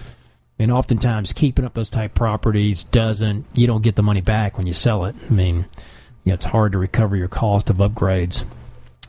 And 0.58 0.72
oftentimes, 0.72 1.32
keeping 1.32 1.64
up 1.64 1.74
those 1.74 1.90
type 1.90 2.14
properties 2.14 2.84
doesn't 2.84 3.44
you 3.54 3.66
don't 3.66 3.82
get 3.82 3.94
the 3.94 4.02
money 4.02 4.22
back 4.22 4.58
when 4.58 4.66
you 4.66 4.72
sell 4.72 5.04
it. 5.04 5.14
I 5.28 5.32
mean, 5.32 5.66
you 6.24 6.30
know, 6.30 6.34
it's 6.34 6.46
hard 6.46 6.72
to 6.72 6.78
recover 6.78 7.16
your 7.16 7.28
cost 7.28 7.70
of 7.70 7.76
upgrades. 7.76 8.44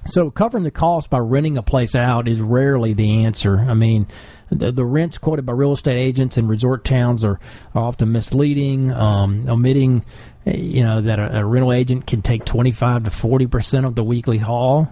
So 0.07 0.31
covering 0.31 0.63
the 0.63 0.71
cost 0.71 1.09
by 1.09 1.19
renting 1.19 1.57
a 1.57 1.63
place 1.63 1.93
out 1.93 2.27
is 2.27 2.39
rarely 2.39 2.93
the 2.93 3.25
answer. 3.25 3.59
I 3.59 3.73
mean, 3.73 4.07
the, 4.49 4.71
the 4.71 4.85
rents 4.85 5.17
quoted 5.17 5.45
by 5.45 5.53
real 5.53 5.73
estate 5.73 5.97
agents 5.97 6.37
in 6.37 6.47
resort 6.47 6.85
towns 6.85 7.25
are, 7.25 7.39
are 7.75 7.83
often 7.83 8.13
misleading, 8.13 8.91
um, 8.91 9.47
omitting, 9.49 10.05
eh, 10.45 10.55
you 10.55 10.83
know, 10.83 11.01
that 11.01 11.19
a, 11.19 11.39
a 11.39 11.45
rental 11.45 11.73
agent 11.73 12.07
can 12.07 12.21
take 12.21 12.45
25 12.45 13.03
to 13.05 13.09
40 13.09 13.47
percent 13.47 13.85
of 13.85 13.95
the 13.95 14.03
weekly 14.03 14.37
haul. 14.37 14.87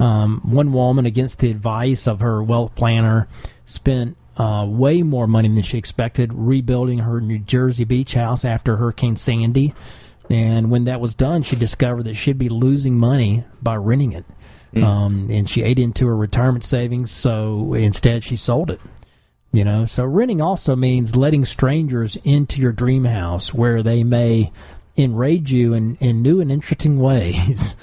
Um, 0.00 0.40
one 0.44 0.72
woman, 0.72 1.06
against 1.06 1.40
the 1.40 1.50
advice 1.50 2.06
of 2.06 2.20
her 2.20 2.42
wealth 2.42 2.74
planner, 2.74 3.28
spent 3.64 4.16
uh, 4.36 4.64
way 4.68 5.02
more 5.02 5.26
money 5.26 5.48
than 5.48 5.62
she 5.62 5.78
expected 5.78 6.32
rebuilding 6.32 7.00
her 7.00 7.20
New 7.20 7.38
Jersey 7.38 7.84
beach 7.84 8.14
house 8.14 8.44
after 8.44 8.76
Hurricane 8.76 9.16
Sandy. 9.16 9.74
And 10.30 10.70
when 10.70 10.84
that 10.84 11.00
was 11.00 11.14
done, 11.14 11.42
she 11.42 11.56
discovered 11.56 12.04
that 12.04 12.14
she'd 12.14 12.38
be 12.38 12.48
losing 12.48 12.98
money 12.98 13.44
by 13.62 13.76
renting 13.76 14.12
it. 14.12 14.24
Um, 14.76 15.28
and 15.30 15.48
she 15.48 15.62
ate 15.62 15.78
into 15.78 16.06
her 16.06 16.16
retirement 16.16 16.64
savings, 16.64 17.10
so 17.10 17.74
instead 17.74 18.22
she 18.24 18.36
sold 18.36 18.70
it. 18.70 18.80
You 19.50 19.64
know, 19.64 19.86
so 19.86 20.04
renting 20.04 20.42
also 20.42 20.76
means 20.76 21.16
letting 21.16 21.46
strangers 21.46 22.16
into 22.22 22.60
your 22.60 22.72
dream 22.72 23.06
house 23.06 23.54
where 23.54 23.82
they 23.82 24.04
may 24.04 24.52
enrage 24.96 25.52
you 25.52 25.72
in, 25.72 25.96
in 25.96 26.20
new 26.20 26.40
and 26.40 26.52
interesting 26.52 26.98
ways. 27.00 27.74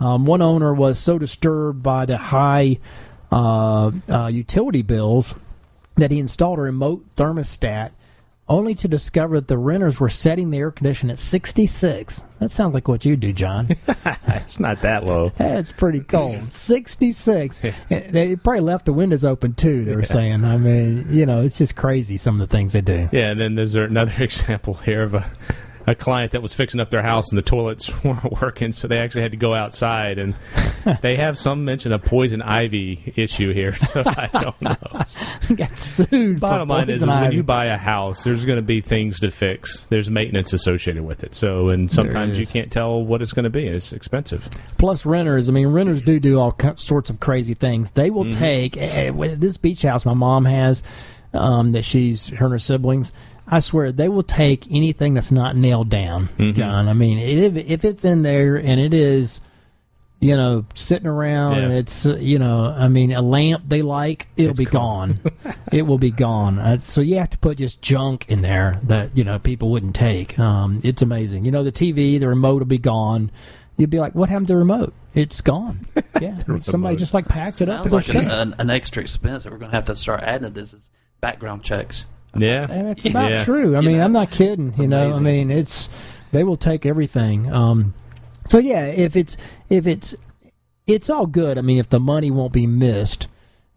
Um, 0.00 0.26
one 0.26 0.42
owner 0.42 0.74
was 0.74 0.98
so 0.98 1.18
disturbed 1.18 1.82
by 1.82 2.06
the 2.06 2.18
high 2.18 2.78
uh, 3.30 3.92
uh, 4.08 4.26
utility 4.26 4.82
bills 4.82 5.36
that 5.94 6.10
he 6.10 6.18
installed 6.18 6.58
a 6.58 6.62
remote 6.62 7.04
thermostat 7.16 7.92
only 8.48 8.74
to 8.74 8.88
discover 8.88 9.36
that 9.36 9.48
the 9.48 9.56
renters 9.56 10.00
were 10.00 10.08
setting 10.08 10.50
the 10.50 10.58
air 10.58 10.70
condition 10.70 11.10
at 11.10 11.18
66. 11.18 12.22
That 12.40 12.52
sounds 12.52 12.74
like 12.74 12.88
what 12.88 13.04
you 13.04 13.16
do, 13.16 13.32
John. 13.32 13.68
It's 14.44 14.58
not 14.58 14.82
that 14.82 15.06
low. 15.06 15.30
it's 15.38 15.70
pretty 15.72 16.00
cold. 16.00 16.52
66. 16.52 17.60
They 17.88 18.36
probably 18.36 18.60
left 18.60 18.86
the 18.86 18.92
windows 18.92 19.24
open 19.24 19.54
too, 19.54 19.84
they 19.84 19.94
were 19.94 20.04
saying. 20.04 20.44
I 20.44 20.56
mean, 20.58 21.06
you 21.10 21.24
know, 21.26 21.42
it's 21.42 21.58
just 21.58 21.76
crazy 21.76 22.16
some 22.16 22.40
of 22.40 22.48
the 22.48 22.54
things 22.54 22.72
they 22.72 22.80
do. 22.80 23.08
Yeah, 23.12 23.30
and 23.30 23.40
then 23.40 23.54
there's 23.54 23.74
another 23.76 24.12
example 24.18 24.74
here 24.74 25.04
of 25.04 25.14
a, 25.14 25.30
a 25.86 25.94
client 25.94 26.32
that 26.32 26.42
was 26.42 26.54
fixing 26.54 26.80
up 26.80 26.90
their 26.90 27.02
house 27.02 27.28
and 27.30 27.38
the 27.38 27.42
toilets 27.42 27.90
weren't 28.04 28.40
working, 28.40 28.72
so 28.72 28.88
they 28.88 28.98
actually 28.98 29.22
had 29.22 29.32
to 29.32 29.36
go 29.36 29.54
outside. 29.54 30.18
And 30.18 30.34
they 31.02 31.16
have 31.16 31.38
some 31.38 31.64
mention 31.64 31.92
of 31.92 32.02
poison 32.02 32.40
ivy 32.42 33.12
issue 33.16 33.52
here, 33.52 33.74
so 33.90 34.02
I 34.06 34.28
don't 34.32 34.62
know. 34.62 35.54
Got 35.54 35.78
sued. 35.78 36.40
Bottom 36.40 36.68
line 36.68 36.88
is, 36.90 37.02
is 37.02 37.08
when 37.08 37.32
you 37.32 37.42
buy 37.42 37.66
a 37.66 37.76
house, 37.76 38.24
there's 38.24 38.44
going 38.44 38.56
to 38.56 38.62
be 38.62 38.80
things 38.80 39.20
to 39.20 39.30
fix. 39.30 39.86
There's 39.86 40.10
maintenance 40.10 40.52
associated 40.52 41.04
with 41.04 41.22
it. 41.22 41.34
So, 41.34 41.68
and 41.68 41.90
sometimes 41.90 42.38
you 42.38 42.46
can't 42.46 42.72
tell 42.72 43.04
what 43.04 43.22
it's 43.22 43.32
going 43.32 43.44
to 43.44 43.50
be. 43.50 43.66
It's 43.66 43.92
expensive. 43.92 44.48
Plus 44.78 45.04
renters. 45.04 45.48
I 45.48 45.52
mean, 45.52 45.68
renters 45.68 46.02
do 46.02 46.18
do 46.18 46.38
all 46.38 46.56
sorts 46.76 47.10
of 47.10 47.20
crazy 47.20 47.54
things. 47.54 47.90
They 47.92 48.10
will 48.10 48.22
Mm-hmm. 48.22 48.38
take 48.38 48.76
eh, 48.76 49.10
this 49.34 49.56
beach 49.56 49.82
house 49.82 50.06
my 50.06 50.14
mom 50.14 50.44
has 50.44 50.82
um, 51.34 51.72
that 51.72 51.84
she's 51.84 52.28
her 52.28 52.46
and 52.46 52.52
her 52.52 52.58
siblings. 52.58 53.12
I 53.52 53.60
swear 53.60 53.92
they 53.92 54.08
will 54.08 54.22
take 54.22 54.66
anything 54.70 55.14
that's 55.14 55.30
not 55.30 55.56
nailed 55.56 55.90
down, 55.90 56.28
Mm-hmm. 56.38 56.52
John. 56.52 56.88
I 56.88 56.92
mean, 56.94 57.18
if 57.18 57.54
if 57.56 57.84
it's 57.84 58.04
in 58.04 58.22
there 58.22 58.56
and 58.56 58.80
it 58.80 58.94
is, 58.94 59.40
you 60.20 60.36
know, 60.36 60.64
sitting 60.74 61.06
around 61.06 61.56
Yeah. 61.56 61.76
it's 61.76 62.06
uh, 62.06 62.16
you 62.16 62.38
know, 62.38 62.66
I 62.76 62.88
mean, 62.88 63.12
a 63.12 63.20
lamp 63.22 63.64
they 63.68 63.82
like, 63.82 64.28
it'll 64.36 64.50
It's 64.52 64.58
be 64.58 64.64
gone. 64.64 65.18
gone. 65.44 65.54
it 65.72 65.82
will 65.82 65.98
be 65.98 66.10
gone. 66.10 66.58
Uh, 66.58 66.78
so 66.78 67.00
you 67.00 67.16
have 67.18 67.30
to 67.30 67.38
put 67.38 67.58
just 67.58 67.82
junk 67.82 68.24
in 68.28 68.40
there 68.42 68.80
that 68.84 69.16
you 69.16 69.22
know 69.22 69.38
people 69.38 69.70
wouldn't 69.70 69.94
take. 69.94 70.38
Um, 70.38 70.80
it's 70.82 71.02
amazing. 71.02 71.44
You 71.44 71.50
know, 71.50 71.62
the 71.62 71.72
TV, 71.72 72.18
the 72.18 72.28
remote 72.28 72.58
will 72.60 72.66
be 72.66 72.78
gone. 72.78 73.30
You'd 73.76 73.90
be 73.90 73.98
like, 74.00 74.14
"What 74.14 74.28
happened 74.30 74.46
to 74.48 74.54
the 74.54 74.58
remote? 74.58 74.94
It's 75.14 75.40
gone." 75.40 75.80
Yeah, 76.20 76.38
somebody 76.60 76.94
just 76.96 77.14
like 77.14 77.26
packed 77.26 77.60
it 77.62 77.68
up. 77.68 77.88
Sounds 77.88 77.92
like 78.08 78.14
an, 78.14 78.30
an, 78.30 78.54
an 78.58 78.70
extra 78.70 79.02
expense 79.02 79.42
that 79.42 79.50
we're 79.52 79.58
going 79.58 79.72
to 79.72 79.76
have 79.76 79.86
to 79.86 79.96
start 79.96 80.20
adding 80.22 80.44
to 80.46 80.50
this 80.50 80.72
is 80.72 80.88
background 81.20 81.64
checks. 81.64 82.06
Yeah. 82.36 82.66
And 82.70 82.88
it's 82.88 83.04
about 83.04 83.30
Yeah. 83.30 83.44
true. 83.44 83.76
I 83.76 83.80
mean, 83.80 84.00
I'm 84.00 84.12
not 84.12 84.30
kidding. 84.30 84.72
You 84.78 84.88
know, 84.88 85.06
amazing. 85.06 85.26
I 85.26 85.30
mean, 85.30 85.50
it's 85.50 85.88
they 86.32 86.44
will 86.44 86.56
take 86.56 86.86
everything. 86.86 87.52
Um, 87.52 87.94
so 88.46 88.58
yeah, 88.58 88.86
if 88.86 89.16
it's 89.16 89.36
if 89.68 89.86
it's 89.86 90.14
it's 90.86 91.10
all 91.10 91.26
good. 91.26 91.58
I 91.58 91.60
mean, 91.60 91.78
if 91.78 91.88
the 91.88 92.00
money 92.00 92.30
won't 92.30 92.52
be 92.52 92.66
missed, 92.66 93.28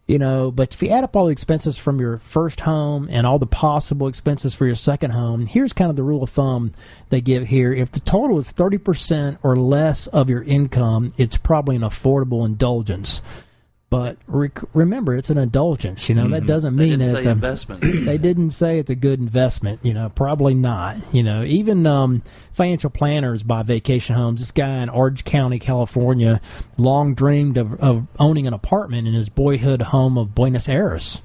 you 0.08 0.18
know, 0.20 0.52
but 0.52 0.74
if 0.74 0.82
you 0.82 0.90
add 0.90 1.04
up 1.04 1.16
all 1.16 1.26
the 1.26 1.32
expenses 1.32 1.78
from 1.78 2.00
your 2.00 2.18
first 2.20 2.62
home 2.62 3.08
and 3.12 3.26
all 3.28 3.40
the 3.40 3.46
possible 3.48 4.08
expenses 4.08 4.54
for 4.54 4.66
your 4.66 4.76
second 4.76 5.12
home, 5.12 5.46
here's 5.46 5.74
kind 5.74 5.90
of 5.90 5.96
the 5.96 6.04
rule 6.04 6.24
of 6.24 6.30
thumb 6.30 6.74
they 7.10 7.22
give 7.22 7.48
here. 7.48 7.74
If 7.74 7.92
the 7.92 8.00
total 8.00 8.38
is 8.40 8.52
30% 8.54 9.38
or 9.44 9.56
less 9.56 10.08
of 10.08 10.30
your 10.30 10.44
income, 10.44 11.14
it's 11.18 11.38
probably 11.38 11.76
an 11.76 11.82
affordable 11.82 12.46
indulgence. 12.46 13.22
But 13.92 14.18
rec- 14.28 14.64
remember, 14.74 15.16
it's 15.16 15.30
an 15.30 15.38
indulgence. 15.38 16.10
You 16.10 16.16
know 16.16 16.28
that 16.30 16.46
doesn't 16.48 16.76
mean 16.76 17.00
it's 17.02 17.24
say 17.24 17.30
a 17.30 17.32
investment. 17.32 17.82
they 18.06 18.18
didn't 18.18 18.52
say 18.52 18.80
it's 18.80 18.90
a 18.90 18.96
good 18.96 19.20
investment. 19.20 19.80
You 19.84 19.94
know, 19.94 20.10
probably 20.10 20.54
not. 20.56 20.98
You 21.14 21.22
know, 21.24 21.44
even 21.44 21.86
um, 21.86 22.24
financial 22.52 22.90
planners 22.90 23.44
buy 23.44 23.62
vacation 23.64 24.16
homes. 24.16 24.40
This 24.42 24.52
guy 24.52 24.82
in 24.82 24.90
Orange 24.90 25.24
County, 25.24 25.60
California, 25.60 26.42
long 26.78 27.14
dreamed 27.14 27.58
of, 27.58 27.80
of 27.80 28.08
owning 28.20 28.48
an 28.48 28.54
apartment 28.54 29.08
in 29.08 29.14
his 29.14 29.30
boyhood 29.30 29.82
home 29.84 30.18
of 30.18 30.34
Buenos 30.36 30.68
Aires. 30.68 31.22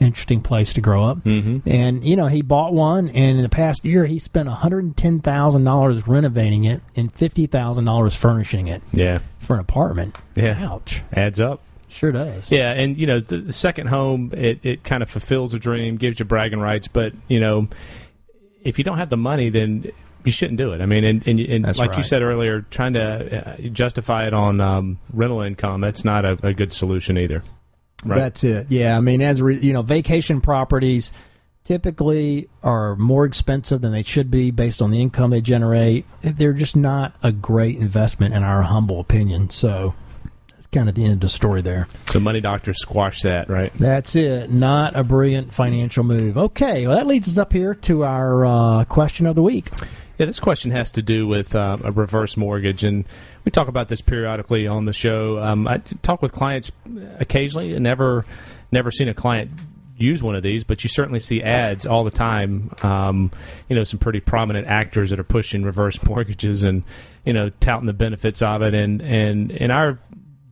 Interesting 0.00 0.40
place 0.40 0.72
to 0.74 0.80
grow 0.80 1.04
up. 1.04 1.18
Mm-hmm. 1.24 1.68
And 1.68 2.04
you 2.04 2.16
know, 2.16 2.28
he 2.28 2.40
bought 2.40 2.72
one, 2.72 3.08
and 3.10 3.36
in 3.36 3.42
the 3.42 3.48
past 3.48 3.84
year, 3.84 4.06
he 4.06 4.18
spent 4.18 4.48
one 4.48 4.56
hundred 4.56 4.84
and 4.84 4.96
ten 4.96 5.20
thousand 5.20 5.64
dollars 5.64 6.08
renovating 6.08 6.64
it 6.64 6.80
and 6.96 7.12
fifty 7.12 7.46
thousand 7.46 7.84
dollars 7.84 8.14
furnishing 8.14 8.66
it 8.68 8.80
Yeah. 8.92 9.18
for 9.40 9.54
an 9.54 9.60
apartment. 9.60 10.16
Yeah. 10.36 10.56
Ouch. 10.66 11.02
Adds 11.12 11.38
up. 11.38 11.60
Sure 11.88 12.12
does. 12.12 12.50
Yeah, 12.50 12.72
and 12.72 12.96
you 12.96 13.06
know 13.06 13.20
the, 13.20 13.38
the 13.38 13.52
second 13.52 13.88
home, 13.88 14.32
it, 14.34 14.60
it 14.62 14.84
kind 14.84 15.02
of 15.02 15.10
fulfills 15.10 15.54
a 15.54 15.58
dream, 15.58 15.96
gives 15.96 16.18
you 16.18 16.24
bragging 16.24 16.60
rights. 16.60 16.88
But 16.88 17.12
you 17.28 17.40
know, 17.40 17.68
if 18.62 18.78
you 18.78 18.84
don't 18.84 18.98
have 18.98 19.10
the 19.10 19.16
money, 19.16 19.48
then 19.48 19.90
you 20.24 20.32
shouldn't 20.32 20.58
do 20.58 20.72
it. 20.72 20.80
I 20.80 20.86
mean, 20.86 21.04
and, 21.04 21.26
and, 21.26 21.40
and 21.40 21.76
like 21.78 21.96
you 21.96 22.02
said 22.02 22.22
earlier, 22.22 22.62
trying 22.62 22.92
to 22.94 23.48
uh, 23.48 23.56
justify 23.68 24.26
it 24.26 24.34
on 24.34 24.60
um, 24.60 24.98
rental 25.12 25.40
income, 25.40 25.80
that's 25.80 26.04
not 26.04 26.24
a, 26.24 26.38
a 26.42 26.52
good 26.52 26.72
solution 26.72 27.16
either. 27.16 27.42
Right. 28.04 28.18
That's 28.18 28.44
it. 28.44 28.66
Yeah, 28.68 28.96
I 28.96 29.00
mean, 29.00 29.22
as 29.22 29.40
re, 29.40 29.58
you 29.58 29.72
know, 29.72 29.82
vacation 29.82 30.40
properties 30.40 31.10
typically 31.64 32.48
are 32.62 32.96
more 32.96 33.24
expensive 33.24 33.80
than 33.80 33.92
they 33.92 34.02
should 34.02 34.30
be 34.30 34.50
based 34.50 34.80
on 34.80 34.90
the 34.90 35.00
income 35.00 35.30
they 35.30 35.40
generate. 35.40 36.06
They're 36.22 36.52
just 36.52 36.76
not 36.76 37.14
a 37.22 37.32
great 37.32 37.76
investment 37.76 38.34
in 38.34 38.42
our 38.42 38.62
humble 38.62 39.00
opinion. 39.00 39.50
So 39.50 39.94
kind 40.72 40.88
of 40.88 40.94
the 40.94 41.04
end 41.04 41.14
of 41.14 41.20
the 41.20 41.28
story 41.28 41.62
there. 41.62 41.88
so 42.10 42.20
money 42.20 42.40
doctors 42.40 42.78
squash 42.78 43.22
that, 43.22 43.48
right? 43.48 43.72
That's 43.74 44.14
it. 44.14 44.50
Not 44.50 44.96
a 44.96 45.02
brilliant 45.02 45.52
financial 45.52 46.04
move. 46.04 46.36
Okay, 46.36 46.86
well, 46.86 46.96
that 46.96 47.06
leads 47.06 47.28
us 47.28 47.38
up 47.38 47.52
here 47.52 47.74
to 47.74 48.04
our 48.04 48.44
uh, 48.44 48.84
question 48.84 49.26
of 49.26 49.34
the 49.34 49.42
week. 49.42 49.70
Yeah, 50.18 50.26
this 50.26 50.40
question 50.40 50.72
has 50.72 50.90
to 50.92 51.02
do 51.02 51.26
with 51.26 51.54
uh, 51.54 51.78
a 51.84 51.92
reverse 51.92 52.36
mortgage, 52.36 52.84
and 52.84 53.04
we 53.44 53.50
talk 53.52 53.68
about 53.68 53.88
this 53.88 54.00
periodically 54.00 54.66
on 54.66 54.84
the 54.84 54.92
show. 54.92 55.38
Um, 55.38 55.68
I 55.68 55.78
talk 56.02 56.22
with 56.22 56.32
clients 56.32 56.72
occasionally, 57.18 57.72
and 57.74 57.84
never, 57.84 58.26
never 58.72 58.90
seen 58.90 59.08
a 59.08 59.14
client 59.14 59.52
use 59.96 60.22
one 60.22 60.34
of 60.34 60.42
these, 60.42 60.64
but 60.64 60.84
you 60.84 60.90
certainly 60.90 61.20
see 61.20 61.42
ads 61.42 61.86
all 61.86 62.04
the 62.04 62.10
time. 62.10 62.70
Um, 62.82 63.30
you 63.68 63.76
know, 63.76 63.84
some 63.84 63.98
pretty 63.98 64.20
prominent 64.20 64.66
actors 64.66 65.10
that 65.10 65.18
are 65.20 65.24
pushing 65.24 65.62
reverse 65.62 66.02
mortgages 66.04 66.62
and 66.64 66.82
you 67.24 67.32
know 67.32 67.50
touting 67.60 67.86
the 67.86 67.92
benefits 67.92 68.42
of 68.42 68.62
it, 68.62 68.74
and 68.74 69.02
and 69.02 69.50
in 69.50 69.70
our 69.70 69.98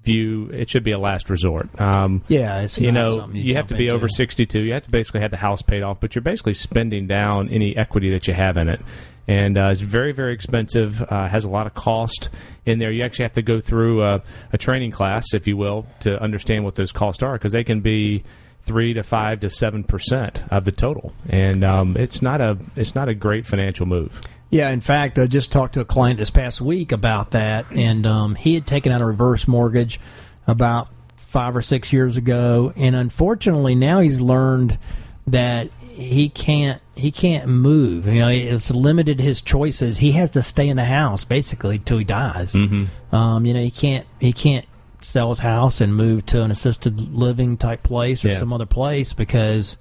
view, 0.07 0.49
it 0.53 0.71
should 0.71 0.85
be 0.85 0.93
a 0.93 0.99
last 0.99 1.29
resort. 1.29 1.69
Um, 1.79 2.23
Yeah, 2.29 2.67
you 2.77 2.93
know, 2.93 3.17
something 3.17 3.37
you, 3.37 3.55
have 3.57 3.67
to 3.67 3.77
be 3.77 3.89
into. 3.89 3.97
over 3.97 4.09
62. 4.09 4.61
You 4.61 4.73
have 4.73 4.85
to 4.85 4.91
basically 4.91 5.21
have 5.21 5.33
the 5.33 5.37
house 5.37 5.61
paid 5.61 5.83
off, 5.83 5.99
but 6.01 6.15
you're 6.15 6.23
basically 6.23 6.55
spending 6.55 7.07
down 7.07 7.51
any 7.51 7.77
equity 7.77 8.11
that 8.11 8.27
you 8.27 8.33
have 8.33 8.57
in 8.57 8.69
it. 8.69 8.81
And 9.29 9.59
uh, 9.59 9.71
it's 9.73 9.81
very, 9.81 10.13
very 10.13 10.33
expensive. 10.33 11.03
Uh, 11.03 11.27
has 11.29 11.45
a 11.45 11.49
lot 11.49 11.67
of 11.67 11.75
cost 11.75 12.31
in 12.65 12.79
there. 12.79 12.93
You 12.93 13.03
actually 13.05 13.25
have 13.25 13.33
to 13.35 13.43
go 13.43 13.61
through 13.61 14.05
a, 14.05 14.23
a 14.53 14.59
training 14.59 14.93
class, 14.93 15.35
if 15.35 15.49
you 15.49 15.57
will, 15.57 15.85
to 16.01 16.17
understand 16.23 16.65
what 16.65 16.77
those 16.77 16.93
costs 16.93 17.23
are, 17.25 17.33
because 17.33 17.51
they 17.53 17.65
can 17.65 17.81
be 17.81 18.23
three 18.63 18.95
to 18.95 19.03
five 19.03 19.41
to 19.41 19.51
seven 19.51 19.83
percent 19.83 20.45
of 20.51 20.65
the 20.65 20.73
total. 20.73 21.13
And 21.29 21.65
um, 21.65 21.97
it's 21.97 22.23
not 22.23 22.41
a 22.41 22.57
it's 22.77 22.95
not 22.95 23.09
a 23.09 23.15
great 23.15 23.47
financial 23.47 23.87
move. 23.87 24.21
Yeah, 24.51 24.71
in 24.71 24.81
fact, 24.81 25.19
I 25.19 25.27
just 25.27 25.51
talked 25.51 25.75
to 25.75 25.81
a 25.81 25.85
client 25.85 26.19
this 26.19 26.31
past 26.31 26.61
week 26.61 26.93
about 26.93 27.33
that, 27.33 27.67
and 27.73 28.07
um, 28.07 28.35
he 28.37 28.55
had 28.55 28.67
taken 28.67 28.93
out 28.93 29.01
a 29.01 29.05
reverse 29.05 29.49
mortgage 29.49 29.99
about 30.47 30.89
five 31.17 31.57
or 31.57 31.63
six 31.63 31.93
years 31.93 32.17
ago, 32.17 32.73
and 32.77 32.95
unfortunately, 32.95 33.75
now 33.75 34.01
he's 34.01 34.21
learned 34.21 34.79
that 35.27 35.71
he 35.83 36.29
can't 36.29 36.81
he 36.95 37.11
can't 37.11 37.49
move. 37.49 38.07
You 38.07 38.21
know, 38.21 38.29
it's 38.29 38.71
limited 38.71 39.21
his 39.21 39.41
choices. 39.43 39.99
He 39.99 40.13
has 40.13 40.31
to 40.31 40.43
stay 40.43 40.69
in 40.69 40.77
the 40.77 40.85
house 40.85 41.25
basically 41.25 41.79
till 41.81 41.99
he 41.99 42.05
dies. 42.05 42.53
Mm-hmm. 42.53 43.15
Um, 43.15 43.45
you 43.47 43.53
know, 43.53 43.61
he 43.61 43.71
can't 43.73 44.07
he 44.21 44.33
can't 44.33 44.65
sell 45.03 45.31
his 45.31 45.41
house 45.41 45.81
and 45.81 45.95
move 45.97 46.25
to 46.27 46.43
an 46.43 46.51
assisted 46.51 47.01
living 47.13 47.57
type 47.57 47.83
place 47.83 48.25
or 48.25 48.29
Yeah. 48.29 48.39
some 48.39 48.53
other 48.53 48.67
place 48.67 49.13
because. 49.13 49.77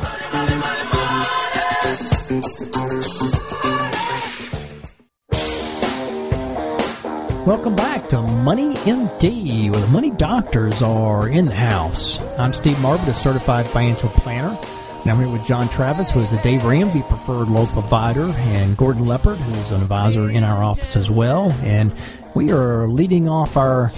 Welcome 7.45 7.75
back 7.75 8.07
to 8.09 8.21
Money 8.21 8.75
MD, 8.75 9.73
where 9.73 9.81
the 9.81 9.89
money 9.91 10.11
doctors 10.11 10.81
are 10.81 11.27
in 11.27 11.45
the 11.45 11.55
house. 11.55 12.21
I'm 12.37 12.53
Steve 12.53 12.77
Marbert, 12.77 13.09
a 13.09 13.13
certified 13.13 13.67
financial 13.67 14.07
planner. 14.09 14.57
And 15.01 15.11
I'm 15.11 15.17
here 15.17 15.27
with 15.27 15.43
John 15.45 15.67
Travis, 15.67 16.11
who 16.11 16.21
is 16.21 16.31
a 16.31 16.41
Dave 16.43 16.63
Ramsey 16.63 17.01
preferred 17.01 17.49
local 17.49 17.81
provider, 17.81 18.29
and 18.29 18.77
Gordon 18.77 19.05
Leopard, 19.05 19.37
who 19.37 19.51
is 19.59 19.71
an 19.71 19.81
advisor 19.81 20.29
in 20.29 20.45
our 20.45 20.63
office 20.63 20.95
as 20.95 21.09
well. 21.09 21.51
And 21.63 21.93
we 22.35 22.51
are 22.51 22.87
leading 22.87 23.27
off 23.27 23.57
our 23.57 23.89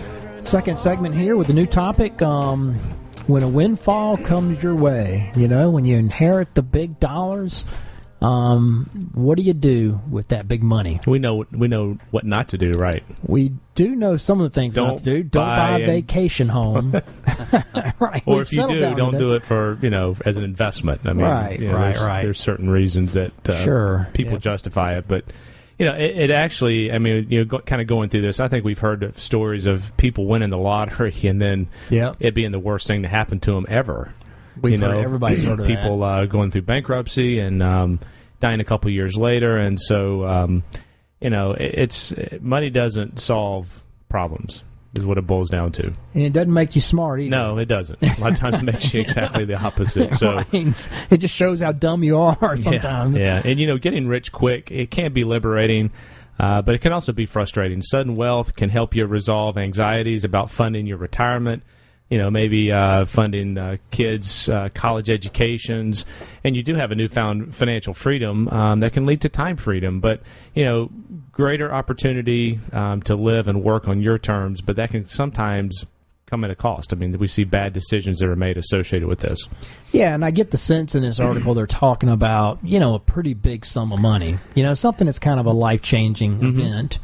second 0.41 0.79
segment 0.79 1.13
here 1.13 1.37
with 1.37 1.49
a 1.49 1.53
new 1.53 1.67
topic. 1.67 2.21
Um, 2.23 2.79
when 3.27 3.43
a 3.43 3.47
windfall 3.47 4.17
comes 4.17 4.61
your 4.61 4.75
way, 4.75 5.31
you 5.35 5.47
know, 5.47 5.69
when 5.69 5.85
you 5.85 5.97
inherit 5.97 6.53
the 6.55 6.61
big 6.61 6.99
dollars, 6.99 7.63
um, 8.21 9.09
what 9.13 9.35
do 9.35 9.43
you 9.43 9.53
do 9.53 9.99
with 10.09 10.29
that 10.29 10.47
big 10.47 10.63
money? 10.63 10.99
We 11.05 11.19
know 11.19 11.45
we 11.51 11.67
know 11.67 11.97
what 12.11 12.25
not 12.25 12.49
to 12.49 12.57
do, 12.57 12.71
right? 12.71 13.03
We 13.25 13.53
do 13.75 13.95
know 13.95 14.15
some 14.15 14.39
of 14.39 14.49
the 14.49 14.55
things 14.55 14.75
not 14.77 14.87
Don't 14.87 14.97
to 14.99 15.03
do. 15.03 15.23
Don't 15.23 15.43
buy 15.43 15.71
buy 15.71 15.79
a 15.79 15.85
vacation 15.85 16.47
home. 16.47 16.93
right. 17.99 18.23
Or 18.25 18.37
We've 18.37 18.41
if 18.43 18.53
you 18.53 18.67
do, 18.67 18.95
don't 18.95 19.17
do 19.17 19.33
it 19.33 19.45
for 19.45 19.77
you 19.81 19.89
know 19.89 20.15
as 20.25 20.37
an 20.37 20.45
investment. 20.45 21.01
I 21.05 21.13
mean, 21.13 21.25
Right, 21.25 21.59
you 21.59 21.67
know, 21.67 21.75
right, 21.75 21.91
there's, 21.91 22.01
right. 22.03 22.21
There's 22.21 22.39
certain 22.39 22.69
reasons 22.69 23.13
that 23.13 23.49
uh, 23.49 23.63
Sure, 23.63 24.07
people 24.13 24.33
yeah. 24.33 24.39
justify 24.39 24.97
it, 24.97 25.05
but 25.07 25.25
you 25.83 25.89
know, 25.89 25.97
it, 25.97 26.17
it 26.17 26.31
actually. 26.31 26.91
I 26.93 26.97
mean, 26.97 27.27
you 27.29 27.39
know, 27.39 27.45
go, 27.45 27.59
kind 27.59 27.81
of 27.81 27.87
going 27.87 28.09
through 28.09 28.21
this, 28.21 28.39
I 28.39 28.47
think 28.47 28.63
we've 28.63 28.79
heard 28.79 29.03
of 29.03 29.19
stories 29.19 29.65
of 29.65 29.95
people 29.97 30.25
winning 30.27 30.49
the 30.49 30.57
lottery 30.57 31.13
and 31.23 31.41
then 31.41 31.67
Yep. 31.89 32.17
it 32.21 32.33
being 32.33 32.51
the 32.53 32.59
worst 32.59 32.87
thing 32.87 33.03
to 33.03 33.09
happen 33.09 33.41
to 33.41 33.51
them 33.51 33.65
ever. 33.67 34.13
We've 34.61 34.73
you 34.73 34.77
know, 34.77 34.91
heard- 34.91 35.03
everybody's 35.03 35.43
heard 35.43 35.59
of 35.59 35.67
people 35.67 36.01
uh, 36.03 36.25
going 36.25 36.51
through 36.51 36.61
bankruptcy 36.61 37.39
and 37.39 37.61
um, 37.61 37.99
dying 38.39 38.61
a 38.61 38.63
couple 38.63 38.89
years 38.91 39.17
later, 39.17 39.57
and 39.57 39.77
so 39.81 40.25
um, 40.25 40.63
you 41.19 41.29
know, 41.29 41.51
it, 41.51 41.73
it's 41.75 42.13
money 42.39 42.69
doesn't 42.69 43.19
solve 43.19 43.83
problems. 44.07 44.63
Is 44.95 45.05
what 45.07 45.17
it 45.17 45.25
boils 45.25 45.49
down 45.49 45.71
to. 45.71 45.87
And 46.13 46.23
it 46.23 46.33
doesn't 46.33 46.53
make 46.53 46.75
you 46.75 46.81
smart 46.81 47.19
either. 47.19 47.31
No, 47.31 47.57
it 47.57 47.65
doesn't. 47.65 47.97
A 48.03 48.21
lot 48.21 48.33
of 48.33 48.37
times 48.37 48.57
it 48.59 48.63
makes 48.63 48.93
you 48.93 49.01
exactly 49.07 49.43
the 49.43 49.59
opposite. 49.59 50.13
So 50.13 50.35
Right. 50.53 50.89
it 51.09 51.17
just 51.17 51.33
shows 51.33 51.61
how 51.61 51.71
dumb 51.71 52.03
you 52.03 52.19
are 52.19 52.57
sometimes. 52.57 53.17
yeah, 53.17 53.41
yeah, 53.43 53.49
and 53.49 53.59
you 53.59 53.65
know, 53.65 53.79
getting 53.79 54.07
rich 54.07 54.31
quick 54.31 54.69
it 54.69 54.91
can 54.91 55.11
be 55.11 55.23
liberating, 55.23 55.89
uh, 56.37 56.61
but 56.61 56.75
it 56.75 56.81
can 56.81 56.93
also 56.93 57.11
be 57.11 57.25
frustrating. 57.25 57.81
Sudden 57.81 58.15
wealth 58.15 58.55
can 58.55 58.69
help 58.69 58.93
you 58.95 59.07
resolve 59.07 59.57
anxieties 59.57 60.23
about 60.25 60.51
funding 60.51 60.85
your 60.85 60.97
retirement. 60.97 61.63
You 62.09 62.19
know, 62.19 62.29
maybe 62.29 62.71
uh, 62.71 63.05
funding 63.05 63.57
uh, 63.57 63.77
kids' 63.89 64.47
uh, 64.47 64.69
college 64.75 65.09
educations, 65.09 66.05
and 66.43 66.55
you 66.55 66.61
do 66.61 66.75
have 66.75 66.91
a 66.91 66.95
newfound 66.95 67.55
financial 67.55 67.93
freedom 67.95 68.47
um, 68.49 68.81
that 68.81 68.93
can 68.93 69.05
lead 69.07 69.21
to 69.21 69.29
time 69.29 69.57
freedom. 69.57 69.99
But 69.99 70.21
you 70.53 70.63
know, 70.63 70.89
greater 71.31 71.73
opportunity 71.73 72.59
um, 72.71 73.01
to 73.03 73.15
live 73.15 73.47
and 73.47 73.63
work 73.63 73.87
on 73.87 74.01
your 74.01 74.19
terms, 74.19 74.61
but 74.61 74.75
that 74.75 74.91
can 74.91 75.09
sometimes 75.09 75.85
come 76.27 76.43
at 76.43 76.51
a 76.51 76.55
cost. 76.55 76.93
I 76.93 76.95
mean, 76.97 77.17
we 77.17 77.27
see 77.27 77.43
bad 77.45 77.73
decisions 77.73 78.19
that 78.19 78.27
are 78.29 78.35
made 78.35 78.57
associated 78.57 79.07
with 79.07 79.19
this. 79.19 79.39
Yeah, 79.91 80.13
and 80.13 80.23
I 80.25 80.31
get 80.31 80.51
the 80.51 80.57
sense 80.57 80.93
in 80.95 81.01
this 81.03 81.19
article 81.19 81.53
they're 81.53 81.65
talking 81.67 82.09
about, 82.09 82.59
you 82.63 82.79
know, 82.79 82.93
a 82.95 82.99
pretty 82.99 83.33
big 83.33 83.65
sum 83.65 83.91
of 83.91 83.99
money. 83.99 84.37
You 84.55 84.63
know, 84.63 84.73
something 84.75 85.05
that's 85.05 85.19
kind 85.19 85.39
of 85.39 85.45
a 85.47 85.51
life 85.51 85.81
changing 85.81 86.39
Mm-hmm. 86.39 86.59
event. 86.59 86.99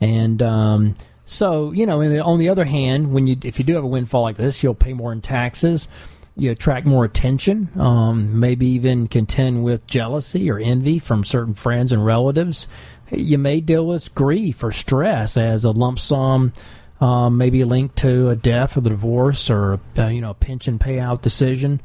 And 0.00 0.42
um, 0.42 0.94
So 1.32 1.72
you 1.72 1.86
know, 1.86 2.00
on 2.22 2.38
the 2.38 2.48
other 2.48 2.64
hand, 2.64 3.12
when 3.12 3.26
you 3.26 3.36
if 3.42 3.58
you 3.58 3.64
do 3.64 3.74
have 3.74 3.84
a 3.84 3.88
windfall 3.88 4.22
like 4.22 4.36
this, 4.36 4.62
you'll 4.62 4.74
pay 4.74 4.92
more 4.92 5.12
in 5.12 5.20
taxes. 5.20 5.88
You 6.34 6.50
attract 6.50 6.86
more 6.86 7.04
attention, 7.04 7.68
um, 7.78 8.40
maybe 8.40 8.66
even 8.66 9.06
contend 9.06 9.64
with 9.64 9.86
jealousy 9.86 10.50
or 10.50 10.58
envy 10.58 10.98
from 10.98 11.24
certain 11.24 11.52
friends 11.52 11.92
and 11.92 12.04
relatives. 12.06 12.66
You 13.10 13.36
may 13.36 13.60
deal 13.60 13.86
with 13.86 14.14
grief 14.14 14.64
or 14.64 14.72
stress 14.72 15.36
as 15.36 15.64
a 15.64 15.70
lump 15.70 15.98
sum 15.98 16.54
um, 17.02 17.36
maybe 17.36 17.64
linked 17.64 17.96
to 17.96 18.30
a 18.30 18.36
death 18.36 18.76
or 18.76 18.80
the 18.80 18.90
divorce 18.90 19.50
or 19.50 19.80
you 19.96 20.20
know 20.20 20.30
a 20.30 20.34
pension 20.34 20.78
payout 20.78 21.20
decision. 21.20 21.80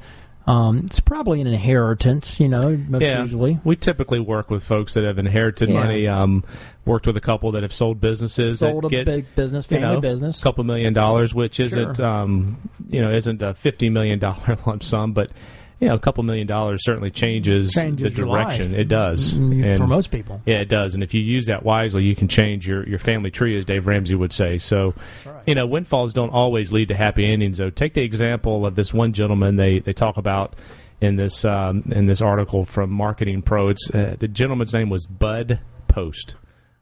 Um, 0.47 0.83
it's 0.85 1.01
probably 1.01 1.41
an 1.41 1.47
inheritance, 1.47 2.39
you 2.39 2.47
know, 2.47 2.77
most 2.87 3.01
yeah, 3.01 3.21
usually. 3.21 3.59
we 3.65 3.75
typically 3.75 4.21
work 4.21 4.49
with 4.49 4.63
folks 4.63 4.93
that 4.93 5.03
have 5.03 5.19
inherited 5.19 5.67
Yeah. 5.69 5.75
money. 5.75 6.07
Um, 6.07 6.43
worked 6.85 7.05
with 7.05 7.17
a 7.17 7.21
couple 7.21 7.51
that 7.51 7.63
have 7.63 7.73
sold 7.73 7.99
businesses, 7.99 8.59
Sold 8.59 8.85
a 8.85 8.89
get, 8.89 9.05
big 9.05 9.35
business, 9.35 9.65
you 9.69 9.77
family 9.79 9.95
know, 9.95 10.01
business. 10.01 10.39
a 10.39 10.43
couple 10.43 10.63
million 10.63 10.93
dollars, 10.93 11.33
which 11.33 11.59
isn't, 11.59 11.99
um, 11.99 12.57
you 12.89 13.01
know, 13.01 13.11
isn't 13.11 13.41
a 13.41 13.53
fifty 13.55 13.89
million 13.89 14.19
dollar 14.19 14.57
lump 14.65 14.83
sum, 14.83 15.11
but 15.11 15.31
you 15.79 15.87
know, 15.87 15.93
a 15.93 15.99
couple 15.99 16.23
million 16.23 16.47
dollars 16.47 16.83
certainly 16.83 17.11
changes, 17.11 17.71
Changes 17.73 18.13
the 18.15 18.21
direction. 18.25 18.73
It 18.73 18.87
does, 18.87 19.33
Mm, 19.33 19.63
And- 19.63 19.77
for 19.77 19.85
most 19.87 20.09
people. 20.11 20.41
Yeah, 20.45 20.55
it 20.57 20.69
does. 20.69 20.93
And 20.95 21.03
if 21.03 21.13
you 21.13 21.21
use 21.21 21.45
that 21.45 21.63
wisely, 21.63 22.03
you 22.03 22.15
can 22.15 22.27
change 22.27 22.67
your, 22.67 22.87
your 22.87 22.99
family 22.99 23.29
tree, 23.31 23.57
as 23.57 23.65
Dave 23.65 23.85
Ramsey 23.85 24.15
would 24.15 24.33
say. 24.33 24.57
So, 24.57 24.93
right. 25.25 25.43
you 25.45 25.53
know, 25.55 25.67
windfalls 25.67 26.13
don't 26.13 26.31
always 26.31 26.71
lead 26.71 26.87
to 26.87 26.95
happy 26.95 27.25
endings. 27.31 27.59
Though, 27.59 27.69
take 27.69 27.93
the 27.93 28.01
example 28.03 28.65
of 28.65 28.75
this 28.75 28.93
one 28.93 29.13
gentleman 29.13 29.55
they, 29.57 29.79
they 29.79 29.93
talk 29.93 30.17
about 30.17 30.55
in 30.99 31.15
this 31.15 31.45
um, 31.45 31.83
in 31.91 32.07
this 32.07 32.21
article 32.21 32.65
from 32.65 32.89
Marketing 32.89 33.43
Pro. 33.43 33.69
It's 33.69 33.87
uh, 33.93 34.15
the 34.17 34.27
gentleman's 34.27 34.73
name 34.73 34.89
was 34.89 35.05
Bud 35.05 35.59
Post. 35.87 36.35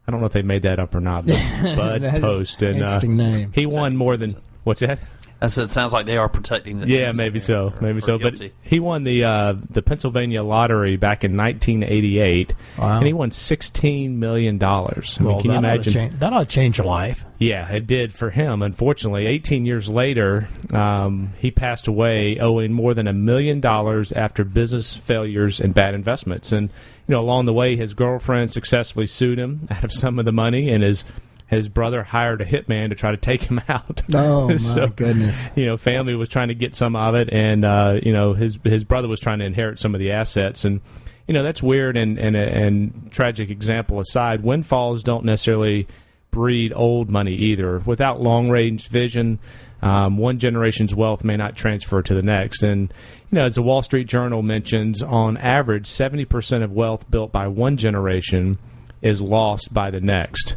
I 0.08 0.12
don't 0.12 0.22
know 0.22 0.28
if 0.28 0.32
they 0.34 0.42
made 0.42 0.62
that 0.62 0.80
up 0.80 0.96
or 0.96 1.02
not, 1.02 1.26
but 1.26 1.36
Bud 1.76 2.02
Post, 2.22 2.62
and 2.64 2.82
uh, 2.82 2.86
interesting 2.86 3.18
name. 3.18 3.52
he 3.54 3.66
won 3.66 3.98
more 3.98 4.16
than 4.16 4.36
what's 4.64 4.80
that? 4.80 5.00
I 5.42 5.48
said, 5.48 5.66
it 5.66 5.72
sounds 5.72 5.92
like 5.94 6.06
they 6.06 6.18
are 6.18 6.30
protecting 6.30 6.80
the 6.80 6.88
Yeah, 6.88 7.12
maybe 7.14 7.40
so, 7.40 7.66
or- 7.76 7.82
maybe 7.82 7.98
or 7.98 8.02
so. 8.02 8.18
guilty. 8.18 8.48
But 8.50 8.70
he 8.70 8.80
won 8.80 9.04
the 9.04 9.24
uh, 9.26 9.54
the 9.70 9.82
Pennsylvania 9.82 10.44
lottery 10.44 10.96
back 10.98 11.24
in 11.24 11.36
1988, 11.36 12.54
Wow. 12.78 12.98
and 12.98 13.08
he 13.08 13.14
won 13.14 13.32
16 13.32 14.18
million 14.20 14.58
dollars. 14.58 15.18
I 15.20 15.24
mean, 15.24 15.42
can 15.42 15.52
you 15.52 15.52
that 15.52 15.58
ought 15.58 15.62
to 15.62 15.68
imagine? 15.76 15.94
change- 15.94 16.20
that 16.20 16.34
ought 16.34 16.40
to 16.40 16.46
change 16.46 16.78
your 16.78 16.88
life. 16.88 17.26
Yeah, 17.38 17.70
it 17.70 17.86
did 17.86 18.14
for 18.14 18.30
him. 18.30 18.62
Unfortunately, 18.62 19.26
18 19.26 19.66
years 19.66 19.90
later, 19.90 20.48
um, 20.74 21.34
he 21.38 21.52
passed 21.52 21.88
away 21.88 22.40
owing 22.40 22.72
more 22.72 22.94
than 22.94 23.08
a 23.08 23.14
million 23.14 23.60
dollars 23.60 24.12
after 24.14 24.44
business 24.46 24.94
failures 24.94 25.60
and 25.60 25.74
bad 25.74 25.94
investments. 25.96 26.52
And 26.54 26.70
you 27.08 27.12
know, 27.14 27.20
along 27.22 27.46
the 27.46 27.54
way, 27.54 27.76
his 27.76 27.94
girlfriend 27.94 28.50
successfully 28.52 29.06
sued 29.06 29.38
him 29.38 29.68
out 29.70 29.84
of 29.84 29.92
some 29.94 30.18
of 30.18 30.26
the 30.26 30.32
money, 30.32 30.70
and 30.70 30.82
his 30.82 31.04
his 31.48 31.68
brother 31.70 32.04
hired 32.04 32.42
a 32.42 32.46
hitman 32.46 32.90
to 32.90 32.96
try 32.96 33.12
to 33.12 33.18
take 33.18 33.44
him 33.44 33.62
out. 33.70 34.02
Oh 34.14 34.48
my 34.50 34.58
So, 34.58 34.88
goodness! 34.88 35.38
you 35.56 35.66
know, 35.66 35.78
family 35.78 36.16
was 36.16 36.30
trying 36.30 36.48
to 36.48 36.56
get 36.56 36.76
some 36.76 36.96
of 36.96 37.16
it, 37.16 37.30
and 37.32 37.64
uh, 37.64 38.00
you 38.02 38.14
know, 38.14 38.34
his 38.34 38.58
his 38.64 38.84
brother 38.84 39.08
was 39.08 39.20
trying 39.20 39.40
to 39.40 39.46
inherit 39.46 39.80
some 39.80 39.94
of 39.94 40.00
the 40.00 40.12
assets, 40.12 40.66
and 40.66 40.82
you 41.28 41.34
know, 41.34 41.44
that's 41.44 41.62
weird 41.62 41.98
and 41.98 42.18
and 42.18 42.36
and 42.36 43.12
tragic 43.12 43.50
example 43.50 44.00
aside, 44.00 44.44
windfalls 44.44 45.04
don't 45.04 45.26
necessarily 45.26 45.88
breed 46.32 46.74
old 46.76 47.10
money 47.10 47.34
either. 47.34 47.80
Without 47.80 48.22
long 48.22 48.50
range 48.50 48.88
vision, 48.90 49.40
um, 49.82 50.18
one 50.18 50.38
generation's 50.40 50.94
wealth 50.94 51.24
may 51.24 51.38
not 51.38 51.56
transfer 51.56 52.02
to 52.02 52.14
the 52.14 52.22
next, 52.22 52.64
and 52.64 52.94
you 53.32 53.38
know, 53.38 53.46
as 53.46 53.56
the 53.56 53.62
Wall 53.62 53.82
Street 53.82 54.08
Journal 54.08 54.42
mentions, 54.42 55.02
on 55.02 55.38
average, 55.38 55.88
seventy 55.88 56.26
percent 56.26 56.64
of 56.64 56.72
wealth 56.72 57.10
built 57.10 57.32
by 57.32 57.48
one 57.48 57.78
generation 57.78 58.58
is 59.02 59.22
lost 59.22 59.72
by 59.74 59.92
the 59.92 60.02
next. 60.02 60.56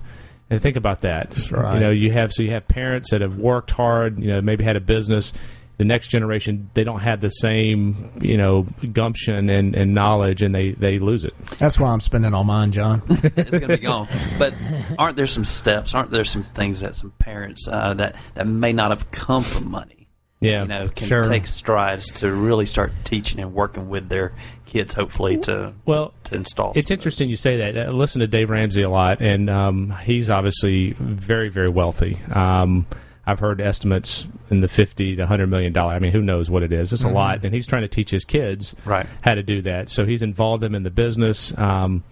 And 0.51 0.63
think 0.63 0.77
about 0.77 1.03
that. 1.03 1.51
right. 1.51 1.75
You 1.75 1.81
know, 1.81 1.91
you 1.91 2.13
have 2.13 2.33
so 2.33 2.43
you 2.43 2.53
have 2.53 2.67
parents 2.69 3.11
that 3.11 3.21
have 3.21 3.37
worked 3.37 3.71
hard. 3.71 4.19
You 4.19 4.29
know, 4.29 4.41
maybe 4.41 4.65
had 4.65 4.77
a 4.77 4.81
business. 4.81 5.33
The 5.77 5.85
next 5.85 6.09
generation, 6.09 6.71
they 6.75 6.83
don't 6.83 6.99
have 7.01 7.21
the 7.21 7.31
same, 7.31 8.11
you 8.21 8.37
know, 8.37 8.67
gumption 8.93 9.49
and, 9.49 9.77
and 9.77 9.95
knowledge, 9.95 10.43
and 10.43 10.53
they, 10.53 10.73
they 10.73 10.99
lose 10.99 11.23
it. 11.23 11.39
That's 11.59 11.79
why 11.79 11.93
I'm 11.93 12.01
spending 12.01 12.35
all 12.35 12.43
mine, 12.43 12.73
John. 12.73 13.01
it's 13.09 13.51
going 13.51 13.61
to 13.61 13.69
be 13.69 13.77
gone. 13.77 14.09
But 14.41 14.55
aren't 14.99 15.15
there 15.15 15.29
some 15.29 15.45
steps? 15.45 15.95
Aren't 15.95 16.11
there 16.11 16.25
some 16.25 16.43
things 16.43 16.81
that 16.81 16.97
some 16.97 17.13
parents 17.21 17.69
uh, 17.71 17.95
that 17.95 18.17
that 18.35 18.49
may 18.49 18.73
not 18.73 18.91
have 18.91 19.09
come 19.13 19.45
from 19.45 19.71
money? 19.71 19.98
Yeah, 20.41 20.63
you 20.63 20.69
know, 20.69 20.89
can 20.95 21.09
Sure. 21.09 21.25
take 21.25 21.47
strides 21.49 22.07
to 22.21 22.33
really 22.33 22.65
start 22.67 22.93
teaching 23.03 23.41
and 23.41 23.53
working 23.53 23.89
with 23.89 24.09
their 24.09 24.33
kids, 24.67 24.95
hopefully 24.95 25.37
to 25.39 25.73
Well, 25.85 26.15
to 26.25 26.37
install. 26.37 26.73
It's 26.77 26.91
interesting 26.93 27.27
those. 27.27 27.31
you 27.31 27.37
say 27.37 27.57
that. 27.73 27.77
I 27.79 27.89
listen 27.91 28.21
to 28.21 28.29
Dave 28.29 28.49
Ramsey 28.51 28.83
a 28.83 28.91
lot, 28.91 29.21
and 29.21 29.51
um, 29.51 29.95
he's 30.05 30.31
obviously 30.31 30.93
very, 30.99 31.49
very 31.49 31.69
wealthy. 31.69 32.19
Um, 32.33 32.87
I've 33.27 33.41
heard 33.41 33.61
estimates 33.61 34.27
in 34.49 34.61
the 34.61 34.69
fifty 34.69 35.17
to 35.17 35.27
hundred 35.27 35.49
million 35.49 35.73
dollar. 35.73 35.93
I 35.95 35.99
mean, 35.99 36.13
who 36.13 36.23
knows 36.23 36.49
what 36.49 36.63
it 36.63 36.73
is? 36.73 36.93
It's 36.93 37.03
a 37.05 37.09
lot, 37.11 37.45
and 37.45 37.53
he's 37.53 37.67
trying 37.67 37.83
to 37.83 37.89
teach 37.89 38.11
his 38.11 38.25
kids 38.25 38.75
Right. 38.87 39.07
how 39.23 39.35
to 39.35 39.43
do 39.43 39.61
that. 39.63 39.91
So 39.91 40.07
he's 40.07 40.23
involved 40.23 40.63
them 40.63 40.75
in 40.75 40.83
the 40.85 40.91
business, 40.91 41.53
um, 41.59 42.05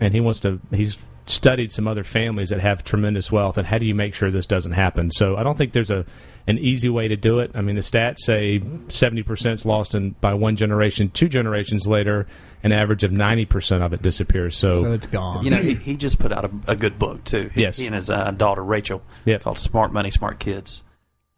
and 0.00 0.12
he 0.14 0.20
wants 0.20 0.40
to. 0.40 0.60
He's 0.72 0.98
studied 1.26 1.72
some 1.72 1.86
other 1.88 2.04
families 2.04 2.50
that 2.50 2.60
have 2.60 2.84
tremendous 2.84 3.30
wealth, 3.32 3.58
and 3.58 3.66
how 3.66 3.78
do 3.78 3.86
you 3.86 3.94
make 3.94 4.14
sure 4.14 4.30
this 4.30 4.46
doesn't 4.46 4.72
happen? 4.72 5.10
So 5.10 5.36
I 5.36 5.42
don't 5.42 5.56
think 5.58 5.72
there's 5.72 5.90
a 5.90 6.04
an 6.48 6.58
easy 6.58 6.88
way 6.88 7.08
to 7.08 7.16
do 7.16 7.40
it. 7.40 7.50
I 7.54 7.60
mean, 7.60 7.74
the 7.74 7.82
stats 7.82 8.20
say 8.20 8.62
seventy 8.88 9.22
percent 9.24 9.54
is 9.54 9.66
lost 9.66 9.94
in 9.94 10.10
by 10.20 10.34
one 10.34 10.54
generation. 10.56 11.10
Two 11.10 11.28
generations 11.28 11.86
later, 11.88 12.26
an 12.62 12.70
average 12.72 13.02
of 13.02 13.10
ninety 13.12 13.44
percent 13.44 13.82
of 13.82 13.92
it 13.92 14.02
disappears. 14.02 14.56
So, 14.56 14.72
so 14.82 14.92
it's 14.92 15.06
gone. 15.08 15.42
You 15.44 15.50
know, 15.50 15.58
he, 15.58 15.74
he 15.74 15.96
just 15.96 16.18
put 16.20 16.30
out 16.32 16.44
a, 16.44 16.50
a 16.68 16.76
good 16.76 16.98
book 16.98 17.24
too. 17.24 17.50
He, 17.54 17.62
Yes. 17.62 17.76
he 17.78 17.86
and 17.86 17.94
his 17.94 18.08
uh, 18.10 18.30
daughter 18.30 18.62
Rachel 18.62 19.02
Yep. 19.24 19.42
called 19.42 19.58
"Smart 19.58 19.92
Money, 19.92 20.10
Smart 20.10 20.38
Kids." 20.38 20.82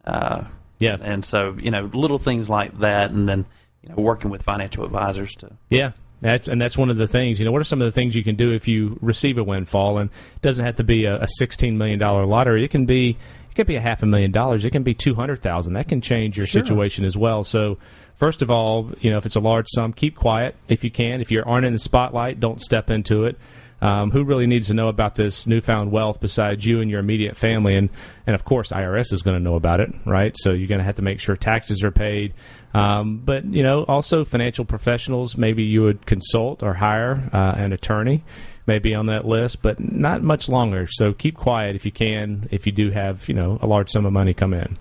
Uh, 0.05 0.43
yeah, 0.79 0.97
and 1.01 1.25
so 1.25 1.55
you 1.59 1.71
know, 1.71 1.89
little 1.93 2.19
things 2.19 2.47
like 2.49 2.77
that, 2.79 3.11
and 3.11 3.27
then 3.27 3.45
you 3.81 3.89
know, 3.89 3.95
working 3.95 4.29
with 4.29 4.43
financial 4.43 4.85
advisors 4.85 5.35
to 5.37 5.51
Yeah, 5.69 5.91
that's, 6.21 6.47
and 6.47 6.61
that's 6.61 6.77
one 6.77 6.89
of 6.89 6.97
the 6.97 7.07
things. 7.07 7.39
You 7.39 7.45
know, 7.45 7.51
what 7.51 7.61
are 7.61 7.65
some 7.65 7.81
of 7.81 7.85
the 7.85 7.91
things 7.91 8.15
you 8.15 8.23
can 8.23 8.35
do 8.35 8.51
if 8.51 8.67
you 8.67 8.97
receive 9.01 9.37
a 9.37 9.43
windfall? 9.43 9.97
And 9.97 10.09
it 10.35 10.41
doesn't 10.41 10.65
have 10.65 10.75
to 10.75 10.83
be 10.83 11.05
a, 11.05 11.21
a 11.21 11.27
sixteen 11.27 11.77
million 11.77 11.99
dollar 11.99 12.25
lottery. 12.25 12.63
It 12.63 12.71
can 12.71 12.85
be 12.85 13.17
it 13.49 13.55
could 13.55 13.67
be 13.67 13.75
a 13.75 13.81
half 13.81 14.03
a 14.03 14.05
million 14.05 14.31
dollars. 14.31 14.65
It 14.65 14.71
can 14.71 14.83
be 14.83 14.93
two 14.93 15.15
hundred 15.15 15.41
thousand. 15.41 15.73
That 15.73 15.87
can 15.87 16.01
change 16.01 16.37
your 16.37 16.47
Sure. 16.47 16.61
situation 16.61 17.05
as 17.05 17.15
well. 17.17 17.43
So. 17.43 17.77
First 18.15 18.41
of 18.41 18.51
all, 18.51 18.91
you 18.99 19.09
know, 19.09 19.17
if 19.17 19.25
it's 19.25 19.37
a 19.37 19.39
large 19.39 19.67
sum, 19.69 19.93
keep 19.93 20.13
quiet 20.17 20.53
if 20.67 20.83
you 20.83 20.91
can. 20.91 21.21
If 21.21 21.31
you 21.31 21.41
aren't 21.45 21.65
in 21.65 21.71
the 21.71 21.79
spotlight, 21.79 22.41
don't 22.41 22.59
step 22.59 22.89
into 22.89 23.23
it. 23.23 23.37
Um, 23.81 24.11
who 24.11 24.25
really 24.25 24.45
needs 24.45 24.67
to 24.67 24.73
know 24.73 24.89
about 24.89 25.15
this 25.15 25.47
newfound 25.47 25.93
wealth 25.93 26.19
besides 26.19 26.65
you 26.65 26.81
and 26.81 26.91
your 26.91 26.99
immediate 26.99 27.37
family? 27.37 27.77
And, 27.77 27.89
and 28.27 28.35
of 28.35 28.43
course, 28.43 28.73
IRS 28.73 29.13
is 29.13 29.21
going 29.21 29.37
to 29.37 29.41
know 29.41 29.55
about 29.55 29.79
it, 29.79 29.89
right? 30.05 30.35
So 30.37 30.51
you're 30.51 30.67
going 30.67 30.79
to 30.79 30.83
have 30.83 30.97
to 30.97 31.01
make 31.01 31.21
sure 31.21 31.37
taxes 31.37 31.81
are 31.81 31.91
paid. 31.91 32.33
Um, 32.73 33.17
but, 33.23 33.45
you 33.45 33.63
know, 33.63 33.83
also 33.83 34.23
financial 34.25 34.65
professionals, 34.65 35.35
maybe 35.35 35.63
you 35.63 35.81
would 35.83 36.05
consult 36.05 36.61
or 36.61 36.75
hire 36.75 37.29
uh, 37.33 37.55
an 37.57 37.73
attorney, 37.73 38.23
maybe 38.67 38.93
on 38.93 39.07
that 39.07 39.25
list, 39.25 39.61
but 39.61 39.79
not 39.79 40.21
much 40.21 40.47
longer. 40.47 40.87
So 40.89 41.13
keep 41.13 41.35
quiet 41.35 41.75
if 41.75 41.85
you 41.85 41.91
can, 41.91 42.47
if 42.51 42.65
you 42.67 42.71
do 42.71 42.91
have, 42.91 43.27
you 43.27 43.33
know, 43.33 43.57
a 43.61 43.67
large 43.67 43.89
sum 43.89 44.05
of 44.05 44.13
money 44.13 44.33
come 44.33 44.53
in. 44.53 44.77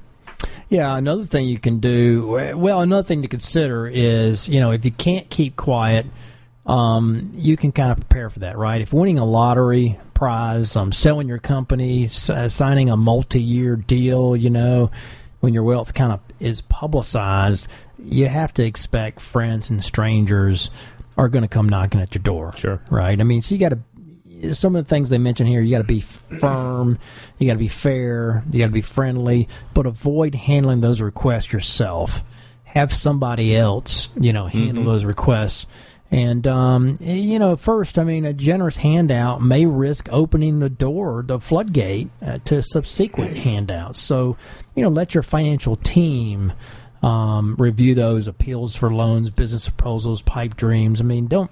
Yeah, 0.68 0.94
another 0.96 1.24
thing 1.24 1.46
you 1.48 1.59
can 1.59 1.81
do. 1.81 2.53
Well, 2.55 2.83
another 2.83 3.03
thing 3.03 3.22
to 3.22 3.29
consider 3.29 3.88
is 3.88 4.48
you 4.48 4.61
know 4.61 4.70
if 4.70 4.85
you 4.85 4.90
can't 4.92 5.29
keep 5.31 5.57
quiet, 5.57 6.07
um, 6.66 7.33
you 7.35 7.57
can 7.57 7.72
kind 7.72 7.90
of 7.90 7.96
prepare 7.96 8.29
for 8.29 8.40
that, 8.40 8.59
right? 8.59 8.81
If 8.81 8.92
winning 8.92 9.18
a 9.18 9.24
lottery 9.24 9.98
prize, 10.12 10.77
um, 10.77 10.92
selling 10.92 11.27
your 11.27 11.38
company, 11.38 12.05
s- 12.05 12.31
signing 12.55 12.90
a 12.90 12.96
multi-year 12.96 13.77
deal, 13.77 14.37
you 14.37 14.51
know, 14.51 14.90
when 15.40 15.55
your 15.55 15.62
wealth 15.62 15.94
kind 15.94 16.12
of 16.12 16.20
is 16.40 16.61
publicized, 16.62 17.66
you 17.98 18.27
have 18.27 18.53
to 18.55 18.64
expect 18.64 19.20
friends 19.20 19.70
and 19.70 19.85
strangers 19.85 20.70
are 21.16 21.29
going 21.29 21.42
to 21.42 21.48
come 21.48 21.68
knocking 21.68 22.01
at 22.01 22.14
your 22.14 22.22
door. 22.22 22.53
Sure. 22.57 22.81
Right. 22.90 23.20
I 23.20 23.24
mean, 23.24 23.42
so 23.42 23.55
you 23.55 23.61
got 23.61 23.70
to 23.70 23.79
some 24.53 24.77
of 24.77 24.85
the 24.85 24.88
things 24.88 25.11
they 25.11 25.18
mention 25.18 25.46
here, 25.46 25.61
you 25.61 25.70
got 25.70 25.79
to 25.79 25.85
be 25.85 26.01
firm, 26.01 26.98
you 27.38 27.46
got 27.46 27.55
to 27.55 27.59
be 27.59 27.68
fair, 27.68 28.44
you 28.51 28.61
got 28.61 28.66
to 28.66 28.72
be 28.72 28.83
friendly, 28.83 29.48
but 29.74 29.87
avoid 29.87 30.35
handling 30.35 30.81
those 30.81 31.01
requests 31.01 31.53
yourself. 31.53 32.22
Have 32.64 32.94
somebody 32.94 33.57
else, 33.57 34.09
you 34.20 34.33
know, 34.33 34.46
handle 34.46 34.83
mm-hmm. 34.83 34.90
those 34.90 35.05
requests. 35.05 35.66
And 36.10 36.46
um, 36.46 36.96
you 37.00 37.38
know, 37.38 37.56
first, 37.56 37.98
I 37.98 38.04
mean, 38.04 38.24
a 38.24 38.32
generous 38.32 38.76
handout 38.76 39.42
may 39.42 39.66
risk 39.66 40.08
opening 40.10 40.58
the 40.58 40.70
door, 40.70 41.22
the 41.26 41.38
floodgate, 41.38 42.08
uh, 42.22 42.38
to 42.46 42.62
subsequent 42.62 43.36
handouts. 43.36 44.00
So, 44.00 44.36
you 44.74 44.82
know, 44.82 44.88
let 44.88 45.12
your 45.12 45.22
financial 45.22 45.76
team 45.76 46.52
um, 47.02 47.56
review 47.58 47.94
those 47.94 48.26
appeals 48.26 48.74
for 48.74 48.92
loans, 48.92 49.30
business 49.30 49.68
proposals, 49.68 50.22
pipe 50.22 50.56
dreams. 50.56 51.00
I 51.00 51.04
mean, 51.04 51.26
don't 51.26 51.50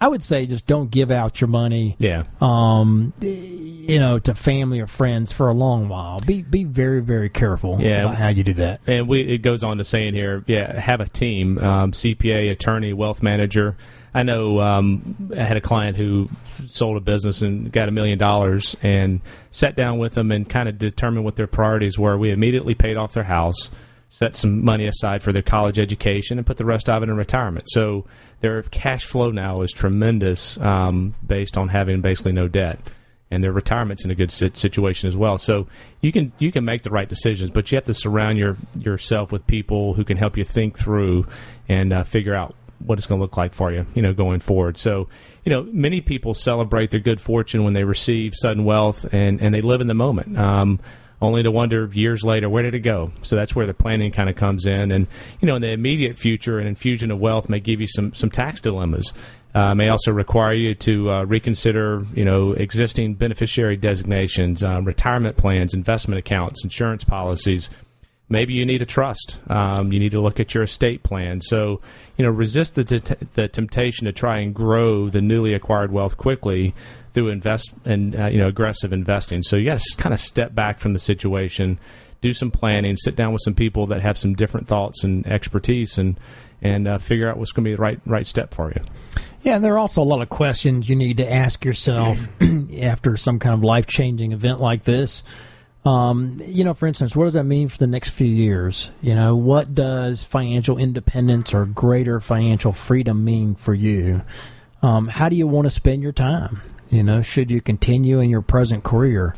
I 0.00 0.08
would 0.08 0.22
say 0.22 0.44
just 0.46 0.66
don't 0.66 0.90
give 0.90 1.10
out 1.10 1.40
your 1.40 1.48
money. 1.48 1.96
Yeah. 1.98 2.24
Um, 2.40 3.14
you 3.20 3.98
know, 3.98 4.18
to 4.18 4.34
family 4.34 4.80
or 4.80 4.86
friends 4.86 5.32
for 5.32 5.48
a 5.48 5.54
long 5.54 5.88
while. 5.88 6.20
Be 6.20 6.42
be 6.42 6.64
very 6.64 7.00
very 7.00 7.30
careful 7.30 7.80
Yeah. 7.80 8.02
about 8.04 8.16
how 8.16 8.28
you 8.28 8.44
do 8.44 8.54
that. 8.54 8.80
And 8.86 9.08
we 9.08 9.20
it 9.22 9.38
goes 9.38 9.64
on 9.64 9.78
to 9.78 9.84
saying 9.84 10.14
here, 10.14 10.44
yeah, 10.46 10.78
have 10.78 11.00
a 11.00 11.08
team, 11.08 11.58
um, 11.58 11.92
CPA, 11.92 12.50
attorney, 12.50 12.92
wealth 12.92 13.22
manager. 13.22 13.76
I 14.12 14.22
know 14.22 14.60
um, 14.60 15.30
I 15.36 15.42
had 15.42 15.56
a 15.58 15.60
client 15.60 15.96
who 15.96 16.28
sold 16.68 16.96
a 16.96 17.00
business 17.00 17.42
and 17.42 17.70
got 17.70 17.88
a 17.88 17.92
million 17.92 18.18
dollars 18.18 18.74
and 18.82 19.20
sat 19.50 19.76
down 19.76 19.98
with 19.98 20.14
them 20.14 20.30
and 20.32 20.48
kind 20.48 20.68
of 20.70 20.78
determined 20.78 21.24
what 21.24 21.36
their 21.36 21.46
priorities 21.46 21.98
were. 21.98 22.16
We 22.16 22.30
immediately 22.30 22.74
paid 22.74 22.96
off 22.96 23.12
their 23.12 23.24
house, 23.24 23.70
set 24.08 24.34
some 24.36 24.64
money 24.64 24.86
aside 24.86 25.22
for 25.22 25.32
their 25.32 25.42
college 25.42 25.78
education, 25.78 26.38
and 26.38 26.46
put 26.46 26.56
the 26.56 26.64
rest 26.64 26.88
of 26.88 27.02
it 27.02 27.10
in 27.10 27.16
retirement. 27.16 27.66
So 27.68 28.06
their 28.40 28.62
cash 28.62 29.04
flow 29.04 29.30
now 29.30 29.62
is 29.62 29.72
tremendous 29.72 30.58
um, 30.58 31.14
based 31.26 31.56
on 31.56 31.68
having 31.68 32.00
basically 32.00 32.32
no 32.32 32.48
debt 32.48 32.78
and 33.30 33.42
their 33.42 33.52
retirement's 33.52 34.04
in 34.04 34.10
a 34.10 34.14
good 34.14 34.30
situation 34.30 35.08
as 35.08 35.16
well. 35.16 35.36
So 35.38 35.66
you 36.00 36.12
can 36.12 36.32
you 36.38 36.52
can 36.52 36.64
make 36.64 36.82
the 36.82 36.90
right 36.90 37.08
decisions, 37.08 37.50
but 37.50 37.70
you 37.70 37.76
have 37.76 37.84
to 37.86 37.94
surround 37.94 38.38
your 38.38 38.56
yourself 38.78 39.32
with 39.32 39.46
people 39.46 39.94
who 39.94 40.04
can 40.04 40.16
help 40.16 40.36
you 40.36 40.44
think 40.44 40.78
through 40.78 41.26
and 41.68 41.92
uh, 41.92 42.04
figure 42.04 42.34
out 42.34 42.54
what 42.78 42.98
it's 42.98 43.06
going 43.06 43.18
to 43.18 43.22
look 43.22 43.36
like 43.36 43.54
for 43.54 43.72
you, 43.72 43.86
you 43.94 44.02
know, 44.02 44.12
going 44.12 44.38
forward. 44.38 44.78
So, 44.78 45.08
you 45.44 45.50
know, 45.50 45.62
many 45.72 46.00
people 46.00 46.34
celebrate 46.34 46.90
their 46.90 47.00
good 47.00 47.20
fortune 47.20 47.64
when 47.64 47.72
they 47.72 47.84
receive 47.84 48.34
sudden 48.36 48.64
wealth 48.64 49.06
and 49.12 49.40
and 49.40 49.54
they 49.54 49.62
live 49.62 49.80
in 49.80 49.86
the 49.86 49.94
moment. 49.94 50.38
Um, 50.38 50.80
only 51.20 51.42
to 51.42 51.50
wonder 51.50 51.88
years 51.92 52.22
later 52.24 52.48
where 52.48 52.62
did 52.62 52.74
it 52.74 52.80
go. 52.80 53.10
So 53.22 53.36
that's 53.36 53.54
where 53.54 53.66
the 53.66 53.74
planning 53.74 54.12
kind 54.12 54.28
of 54.28 54.36
comes 54.36 54.66
in, 54.66 54.92
and 54.92 55.06
you 55.40 55.46
know, 55.46 55.56
in 55.56 55.62
the 55.62 55.70
immediate 55.70 56.18
future, 56.18 56.58
an 56.58 56.66
infusion 56.66 57.10
of 57.10 57.18
wealth 57.18 57.48
may 57.48 57.60
give 57.60 57.80
you 57.80 57.88
some 57.88 58.14
some 58.14 58.30
tax 58.30 58.60
dilemmas. 58.60 59.12
Uh, 59.54 59.74
may 59.74 59.88
also 59.88 60.12
require 60.12 60.52
you 60.52 60.74
to 60.74 61.10
uh, 61.10 61.24
reconsider, 61.24 62.02
you 62.14 62.26
know, 62.26 62.52
existing 62.52 63.14
beneficiary 63.14 63.74
designations, 63.74 64.62
um, 64.62 64.84
retirement 64.84 65.38
plans, 65.38 65.72
investment 65.72 66.18
accounts, 66.18 66.62
insurance 66.62 67.04
policies. 67.04 67.70
Maybe 68.28 68.52
you 68.52 68.66
need 68.66 68.82
a 68.82 68.86
trust. 68.86 69.38
Um, 69.48 69.92
you 69.92 69.98
need 69.98 70.10
to 70.10 70.20
look 70.20 70.40
at 70.40 70.52
your 70.52 70.64
estate 70.64 71.02
plan. 71.04 71.40
So, 71.40 71.80
you 72.18 72.24
know, 72.26 72.30
resist 72.30 72.74
the 72.74 72.84
t- 72.84 73.14
the 73.34 73.48
temptation 73.48 74.04
to 74.04 74.12
try 74.12 74.40
and 74.40 74.54
grow 74.54 75.08
the 75.08 75.22
newly 75.22 75.54
acquired 75.54 75.90
wealth 75.90 76.18
quickly 76.18 76.74
through 77.16 77.28
invest 77.28 77.72
and 77.86 78.14
uh, 78.14 78.26
you 78.26 78.36
know 78.36 78.46
aggressive 78.46 78.92
investing. 78.92 79.42
So 79.42 79.56
you 79.56 79.64
got 79.64 79.80
to 79.80 79.96
kind 79.96 80.12
of 80.12 80.20
step 80.20 80.54
back 80.54 80.78
from 80.78 80.92
the 80.92 80.98
situation, 80.98 81.78
do 82.20 82.34
some 82.34 82.50
planning, 82.50 82.94
sit 82.98 83.16
down 83.16 83.32
with 83.32 83.40
some 83.42 83.54
people 83.54 83.86
that 83.86 84.02
have 84.02 84.18
some 84.18 84.34
different 84.34 84.68
thoughts 84.68 85.02
and 85.02 85.26
expertise, 85.26 85.96
and 85.96 86.20
and 86.60 86.86
uh, 86.86 86.98
figure 86.98 87.26
out 87.26 87.38
what's 87.38 87.52
going 87.52 87.64
to 87.64 87.70
be 87.70 87.74
the 87.74 87.80
right 87.80 87.98
right 88.04 88.26
step 88.26 88.52
for 88.52 88.70
you. 88.70 88.82
Yeah, 89.42 89.56
and 89.56 89.64
there 89.64 89.72
are 89.72 89.78
also 89.78 90.02
a 90.02 90.04
lot 90.04 90.20
of 90.20 90.28
questions 90.28 90.90
you 90.90 90.96
need 90.96 91.16
to 91.16 91.32
ask 91.32 91.64
yourself 91.64 92.28
after 92.82 93.16
some 93.16 93.38
kind 93.38 93.54
of 93.54 93.64
life 93.64 93.86
changing 93.86 94.32
event 94.32 94.60
like 94.60 94.84
this. 94.84 95.22
Um, 95.86 96.42
you 96.44 96.64
know, 96.64 96.74
for 96.74 96.86
instance, 96.86 97.16
what 97.16 97.24
does 97.24 97.34
that 97.34 97.44
mean 97.44 97.70
for 97.70 97.78
the 97.78 97.86
next 97.86 98.10
few 98.10 98.26
years? 98.26 98.90
You 99.00 99.14
know, 99.14 99.36
what 99.36 99.74
does 99.74 100.22
financial 100.22 100.76
independence 100.76 101.54
or 101.54 101.64
greater 101.64 102.20
financial 102.20 102.72
freedom 102.72 103.24
mean 103.24 103.54
for 103.54 103.72
you? 103.72 104.20
Um, 104.82 105.08
how 105.08 105.30
do 105.30 105.36
you 105.36 105.46
want 105.46 105.64
to 105.64 105.70
spend 105.70 106.02
your 106.02 106.12
time? 106.12 106.60
You 106.90 107.02
know, 107.02 107.22
should 107.22 107.50
you 107.50 107.60
continue 107.60 108.20
in 108.20 108.30
your 108.30 108.42
present 108.42 108.84
career? 108.84 109.34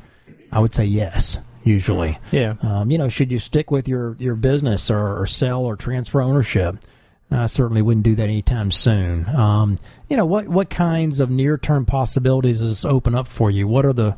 I 0.53 0.61
would 0.61 0.75
say 0.75 0.85
yes, 0.85 1.39
usually. 1.65 2.19
Yeah. 2.31 2.55
Um, 2.63 2.91
you 2.91 2.99
know, 2.99 3.09
should 3.09 3.31
you 3.31 3.39
stick 3.39 3.71
with 3.71 3.89
your, 3.89 4.17
your 4.19 4.35
business 4.35 4.91
or, 4.91 5.21
or 5.21 5.27
sell 5.27 5.65
or 5.65 5.77
transfer 5.77 6.21
ownership? 6.21 6.77
I 7.31 7.47
certainly 7.47 7.83
wouldn't 7.83 8.05
do 8.05 8.15
that 8.17 8.23
anytime 8.23 8.71
soon. 8.71 9.29
Um, 9.29 9.79
you 10.09 10.17
know, 10.17 10.25
what 10.25 10.49
what 10.49 10.71
kinds 10.71 11.21
of 11.21 11.31
near 11.31 11.59
term 11.59 11.85
possibilities 11.85 12.61
does 12.61 12.71
this 12.71 12.85
open 12.85 13.15
up 13.15 13.29
for 13.29 13.51
you? 13.51 13.69
What 13.69 13.85
are 13.85 13.93
the 13.93 14.17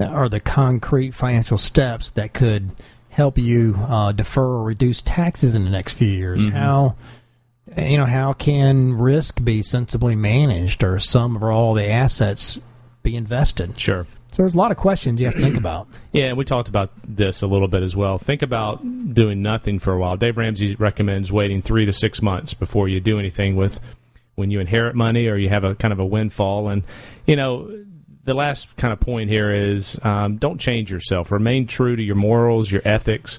are 0.00 0.28
the 0.28 0.40
concrete 0.40 1.12
financial 1.12 1.58
steps 1.58 2.10
that 2.12 2.34
could 2.34 2.70
help 3.10 3.38
you 3.38 3.76
uh, 3.88 4.12
defer 4.12 4.42
or 4.42 4.62
reduce 4.64 5.02
taxes 5.02 5.54
in 5.54 5.64
the 5.64 5.70
next 5.70 5.92
few 5.92 6.08
years? 6.08 6.48
How 6.48 6.96
you 7.76 7.96
know 7.96 8.06
how 8.06 8.32
can 8.32 8.94
risk 8.94 9.42
be 9.44 9.62
sensibly 9.62 10.16
managed, 10.16 10.82
or 10.82 10.98
some 10.98 11.42
or 11.42 11.52
all 11.52 11.74
the 11.74 11.88
assets 11.88 12.58
be 13.08 13.16
invested? 13.16 13.78
Sure. 13.80 14.06
So 14.32 14.42
there's 14.42 14.54
a 14.54 14.58
lot 14.58 14.70
of 14.70 14.76
questions 14.76 15.20
you 15.20 15.26
have 15.26 15.36
to 15.36 15.40
think 15.40 15.56
about. 15.56 15.88
Yeah, 16.10 16.28
and 16.28 16.38
we 16.38 16.44
talked 16.44 16.68
about 16.68 16.90
this 17.06 17.42
a 17.42 17.46
little 17.46 17.68
bit 17.68 17.82
as 17.82 17.94
well. 17.94 18.18
Think 18.18 18.40
about 18.40 18.82
doing 19.14 19.42
nothing 19.42 19.78
for 19.78 19.92
a 19.92 19.98
while. 19.98 20.16
Dave 20.16 20.36
Ramsey 20.38 20.74
recommends 20.74 21.30
waiting 21.30 21.60
three 21.60 21.84
to 21.84 21.92
six 21.92 22.22
months 22.22 22.54
before 22.54 22.88
you 22.88 22.98
do 22.98 23.18
anything 23.18 23.56
with 23.56 23.78
when 24.34 24.50
you 24.50 24.58
inherit 24.58 24.96
money 24.96 25.28
or 25.28 25.36
you 25.36 25.50
have 25.50 25.64
a 25.64 25.74
kind 25.74 25.92
of 25.92 26.00
a 26.00 26.06
windfall. 26.06 26.68
And 26.68 26.82
you 27.26 27.36
know, 27.36 27.84
the 28.24 28.34
last 28.34 28.74
kind 28.76 28.92
of 28.92 29.00
point 29.00 29.28
here 29.28 29.52
is 29.52 29.98
um, 30.02 30.38
don't 30.38 30.58
change 30.58 30.90
yourself. 30.90 31.30
Remain 31.30 31.66
true 31.66 31.94
to 31.94 32.02
your 32.02 32.16
morals, 32.16 32.72
your 32.72 32.82
ethics, 32.86 33.38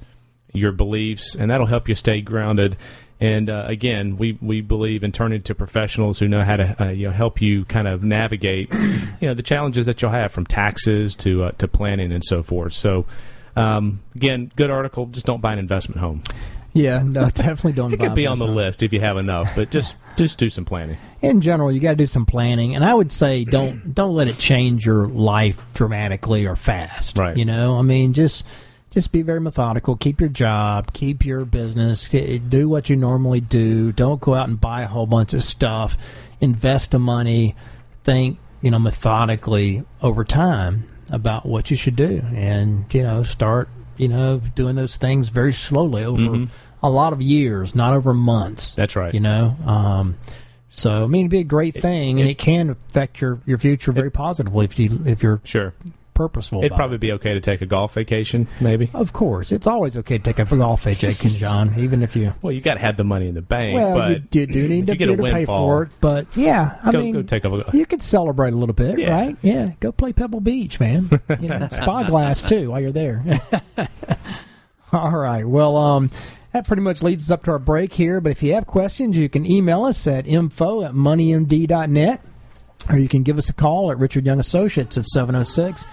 your 0.53 0.71
beliefs, 0.71 1.35
and 1.35 1.49
that'll 1.49 1.67
help 1.67 1.89
you 1.89 1.95
stay 1.95 2.21
grounded. 2.21 2.77
And 3.21 3.49
uh, 3.49 3.65
again, 3.67 4.17
we, 4.17 4.37
we 4.41 4.61
believe 4.61 5.03
in 5.03 5.11
turning 5.11 5.41
to 5.43 5.55
professionals 5.55 6.19
who 6.19 6.27
know 6.27 6.43
how 6.43 6.55
to 6.55 6.83
uh, 6.83 6.89
you 6.89 7.07
know 7.07 7.13
help 7.13 7.41
you 7.41 7.65
kind 7.65 7.87
of 7.87 8.01
navigate 8.03 8.71
you 8.73 9.27
know 9.27 9.33
the 9.33 9.43
challenges 9.43 9.85
that 9.87 10.01
you'll 10.01 10.11
have 10.11 10.31
from 10.31 10.45
taxes 10.45 11.15
to 11.15 11.43
uh, 11.43 11.51
to 11.53 11.67
planning 11.67 12.11
and 12.11 12.23
so 12.23 12.43
forth. 12.43 12.73
So 12.73 13.05
um, 13.55 14.01
again, 14.15 14.51
good 14.55 14.69
article. 14.69 15.07
Just 15.07 15.25
don't 15.25 15.41
buy 15.41 15.53
an 15.53 15.59
investment 15.59 15.99
home. 15.99 16.23
Yeah, 16.73 17.01
no, 17.03 17.29
definitely 17.33 17.73
don't. 17.73 17.93
It 17.93 17.99
could 17.99 18.15
be 18.15 18.27
on 18.27 18.39
the 18.39 18.45
business. 18.45 18.55
list 18.55 18.83
if 18.83 18.93
you 18.93 19.01
have 19.01 19.17
enough, 19.17 19.53
but 19.55 19.69
just 19.69 19.95
just 20.17 20.37
do 20.37 20.49
some 20.49 20.65
planning. 20.65 20.97
in 21.21 21.41
general, 21.41 21.71
you 21.71 21.79
got 21.79 21.91
to 21.91 21.95
do 21.95 22.05
some 22.05 22.25
planning, 22.25 22.75
and 22.75 22.85
I 22.85 22.93
would 22.93 23.11
say 23.11 23.43
don't 23.43 23.93
don't 23.93 24.15
let 24.15 24.27
it 24.27 24.37
change 24.37 24.85
your 24.85 25.07
life 25.07 25.61
dramatically 25.73 26.45
or 26.45 26.55
fast. 26.55 27.17
Right. 27.17 27.35
You 27.35 27.45
know, 27.45 27.77
I 27.77 27.81
mean, 27.81 28.13
just 28.13 28.45
just 28.91 29.11
be 29.11 29.21
very 29.21 29.39
methodical. 29.39 29.95
Keep 29.95 30.19
your 30.19 30.29
job. 30.29 30.93
Keep 30.93 31.25
your 31.25 31.45
business. 31.45 32.07
Do 32.07 32.69
what 32.69 32.89
you 32.89 32.95
normally 32.95 33.41
do. 33.41 33.91
Don't 33.91 34.19
go 34.19 34.33
out 34.33 34.49
and 34.49 34.59
buy 34.59 34.81
a 34.81 34.87
whole 34.87 35.05
bunch 35.05 35.33
of 35.33 35.43
stuff. 35.43 35.97
Invest 36.41 36.91
the 36.91 36.99
money. 36.99 37.55
Think 38.03 38.39
you 38.61 38.71
know 38.71 38.79
methodically 38.79 39.83
over 40.01 40.23
time 40.23 40.89
about 41.11 41.45
what 41.45 41.69
you 41.69 41.77
should 41.77 41.95
do, 41.95 42.21
and 42.33 42.85
you 42.93 43.03
know 43.03 43.23
start 43.23 43.69
you 43.97 44.07
know 44.07 44.41
doing 44.55 44.75
those 44.75 44.95
things 44.95 45.29
very 45.29 45.53
slowly 45.53 46.03
over 46.03 46.47
a 46.81 46.89
lot 46.89 47.13
of 47.13 47.21
years, 47.21 47.75
not 47.75 47.93
over 47.93 48.13
months. 48.13 48.73
That's 48.73 48.95
right. 48.95 49.13
You 49.13 49.19
know, 49.19 49.55
um, 49.65 50.17
so 50.69 51.03
I 51.03 51.07
mean, 51.07 51.23
it'd 51.23 51.31
be 51.31 51.39
a 51.39 51.43
great 51.43 51.75
thing, 51.75 52.19
and 52.19 52.29
it 52.29 52.37
can 52.37 52.69
affect 52.69 53.21
your, 53.21 53.41
your 53.45 53.57
future 53.57 53.91
very 53.91 54.11
positively 54.11 54.65
if 54.65 54.79
you 54.79 55.01
if 55.05 55.23
you're 55.23 55.41
Sure. 55.43 55.73
Purposeful. 56.19 56.59
It'd 56.59 56.75
probably 56.75 56.95
it. 56.95 56.99
be 56.99 57.13
okay 57.13 57.33
to 57.33 57.39
take 57.39 57.61
a 57.61 57.65
golf 57.65 57.93
vacation, 57.93 58.49
maybe. 58.59 58.91
Of 58.93 59.13
course, 59.13 59.53
it's 59.53 59.67
always 59.67 59.95
okay 59.95 60.17
to 60.17 60.23
take 60.33 60.37
a 60.37 60.43
golf 60.43 60.83
vacation, 60.83 61.29
John, 61.29 61.75
even 61.79 62.03
if 62.03 62.13
you. 62.13 62.33
Well, 62.41 62.51
you 62.51 62.59
got 62.59 62.73
to 62.73 62.81
have 62.81 62.97
the 62.97 63.05
money 63.05 63.29
in 63.29 63.35
the 63.35 63.41
bank, 63.41 63.75
Well, 63.75 63.95
but 63.95 64.35
you, 64.35 64.41
you 64.41 64.47
do 64.47 64.67
need 64.67 64.87
to, 64.87 64.97
get 64.97 65.07
a 65.09 65.15
to 65.15 65.23
pay 65.23 65.45
for 65.45 65.83
it, 65.83 65.91
but 66.01 66.35
yeah, 66.35 66.77
I 66.83 66.91
go, 66.91 66.99
mean, 66.99 67.13
go 67.13 67.21
take 67.21 67.45
a 67.45 67.69
you 67.71 67.85
could 67.85 68.03
celebrate 68.03 68.51
a 68.51 68.57
little 68.57 68.75
bit, 68.75 68.99
Yeah. 68.99 69.11
right? 69.11 69.37
Yeah, 69.41 69.71
go 69.79 69.93
play 69.93 70.11
Pebble 70.11 70.41
Beach, 70.41 70.77
man. 70.77 71.09
You 71.39 71.47
know, 71.47 71.69
Spyglass 71.71 72.41
too 72.49 72.71
while 72.71 72.81
you're 72.81 72.91
there. 72.91 73.23
All 74.91 75.11
right. 75.11 75.47
Well, 75.47 75.77
um, 75.77 76.11
that 76.51 76.67
pretty 76.67 76.81
much 76.81 77.01
leads 77.01 77.25
us 77.29 77.31
up 77.31 77.43
to 77.45 77.51
our 77.51 77.59
break 77.59 77.93
here. 77.93 78.19
But 78.19 78.33
if 78.33 78.43
you 78.43 78.55
have 78.55 78.67
questions, 78.67 79.15
you 79.15 79.29
can 79.29 79.45
email 79.45 79.85
us 79.85 80.05
at 80.05 80.27
info 80.27 80.83
at 80.83 80.91
moneymd.net 80.91 82.21
or 82.87 82.97
you 82.97 83.09
can 83.09 83.23
give 83.23 83.37
us 83.37 83.49
a 83.49 83.53
call 83.53 83.91
at 83.91 83.97
Richard 83.97 84.25
Young 84.25 84.39
Associates 84.39 84.97
at 84.97 85.05
706 85.05 85.85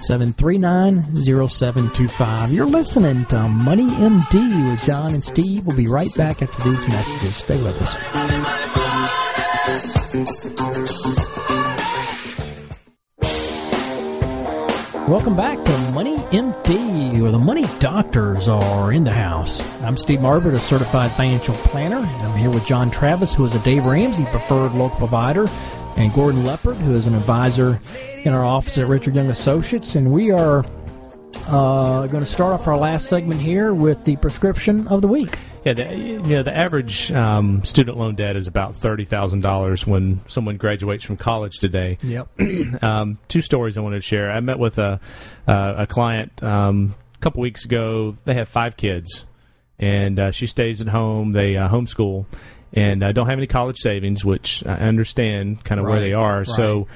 739 0.00 1.24
0725. 1.48 2.52
You're 2.52 2.66
listening 2.66 3.24
to 3.26 3.48
Money 3.48 3.88
MD 3.88 4.70
with 4.70 4.82
John 4.82 5.14
and 5.14 5.24
Steve. 5.24 5.66
We'll 5.66 5.76
be 5.76 5.86
right 5.86 6.12
back 6.16 6.42
after 6.42 6.68
these 6.68 6.86
messages. 6.88 7.36
Stay 7.36 7.62
with 7.62 7.80
us. 7.80 7.94
Welcome 15.08 15.36
back 15.36 15.62
to 15.62 15.92
Money 15.92 16.16
MD, 16.16 17.20
where 17.20 17.30
the 17.30 17.38
money 17.38 17.64
doctors 17.78 18.48
are 18.48 18.90
in 18.90 19.04
the 19.04 19.12
house. 19.12 19.82
I'm 19.82 19.98
Steve 19.98 20.20
Marbert, 20.20 20.54
a 20.54 20.58
certified 20.58 21.12
financial 21.12 21.54
planner, 21.54 21.98
and 21.98 22.06
I'm 22.06 22.38
here 22.38 22.48
with 22.48 22.64
John 22.66 22.90
Travis, 22.90 23.34
who 23.34 23.44
is 23.44 23.54
a 23.54 23.58
Dave 23.60 23.84
Ramsey 23.84 24.24
preferred 24.24 24.72
local 24.72 24.96
provider, 24.96 25.46
and 25.96 26.12
Gordon 26.12 26.44
Leopard, 26.44 26.76
who 26.76 26.94
is 26.94 27.06
an 27.06 27.14
advisor 27.14 27.80
in 28.24 28.32
our 28.32 28.44
office 28.44 28.78
at 28.78 28.86
Richard 28.86 29.14
Young 29.14 29.30
Associates. 29.30 29.94
And 29.94 30.12
we 30.12 30.30
are 30.30 30.64
uh, 31.48 32.06
going 32.06 32.24
to 32.24 32.30
start 32.30 32.52
off 32.52 32.66
our 32.66 32.76
last 32.76 33.06
segment 33.06 33.40
here 33.40 33.74
with 33.74 34.04
the 34.04 34.16
prescription 34.16 34.88
of 34.88 35.02
the 35.02 35.08
week. 35.08 35.38
Yeah, 35.64 35.72
the, 35.72 35.96
you 35.96 36.18
know, 36.20 36.42
the 36.42 36.54
average 36.54 37.10
um, 37.12 37.64
student 37.64 37.96
loan 37.96 38.16
debt 38.16 38.36
is 38.36 38.46
about 38.46 38.76
thirty 38.76 39.06
thousand 39.06 39.40
dollars 39.40 39.86
when 39.86 40.20
someone 40.26 40.58
graduates 40.58 41.04
from 41.04 41.16
college 41.16 41.58
today. 41.58 41.96
Yep. 42.02 42.28
um, 42.82 43.18
two 43.28 43.40
stories 43.40 43.78
I 43.78 43.80
wanted 43.80 43.96
to 43.96 44.02
share. 44.02 44.30
I 44.30 44.40
met 44.40 44.58
with 44.58 44.78
a 44.78 45.00
uh, 45.48 45.74
a 45.78 45.86
client 45.86 46.42
um, 46.42 46.94
a 47.14 47.18
couple 47.20 47.40
weeks 47.40 47.64
ago. 47.64 48.14
They 48.26 48.34
have 48.34 48.50
five 48.50 48.76
kids, 48.76 49.24
and 49.78 50.18
uh, 50.18 50.30
she 50.32 50.46
stays 50.46 50.82
at 50.82 50.88
home. 50.88 51.32
They 51.32 51.56
uh, 51.56 51.70
homeschool, 51.70 52.26
and 52.74 53.02
uh, 53.02 53.12
don't 53.12 53.26
have 53.28 53.38
any 53.38 53.46
college 53.46 53.78
savings, 53.78 54.24
which 54.24 54.62
I 54.66 54.72
understand 54.74 55.64
kind 55.64 55.80
of 55.80 55.86
where 55.86 56.00
they 56.00 56.12
are. 56.12 56.38
right. 56.40 56.46
So, 56.48 56.86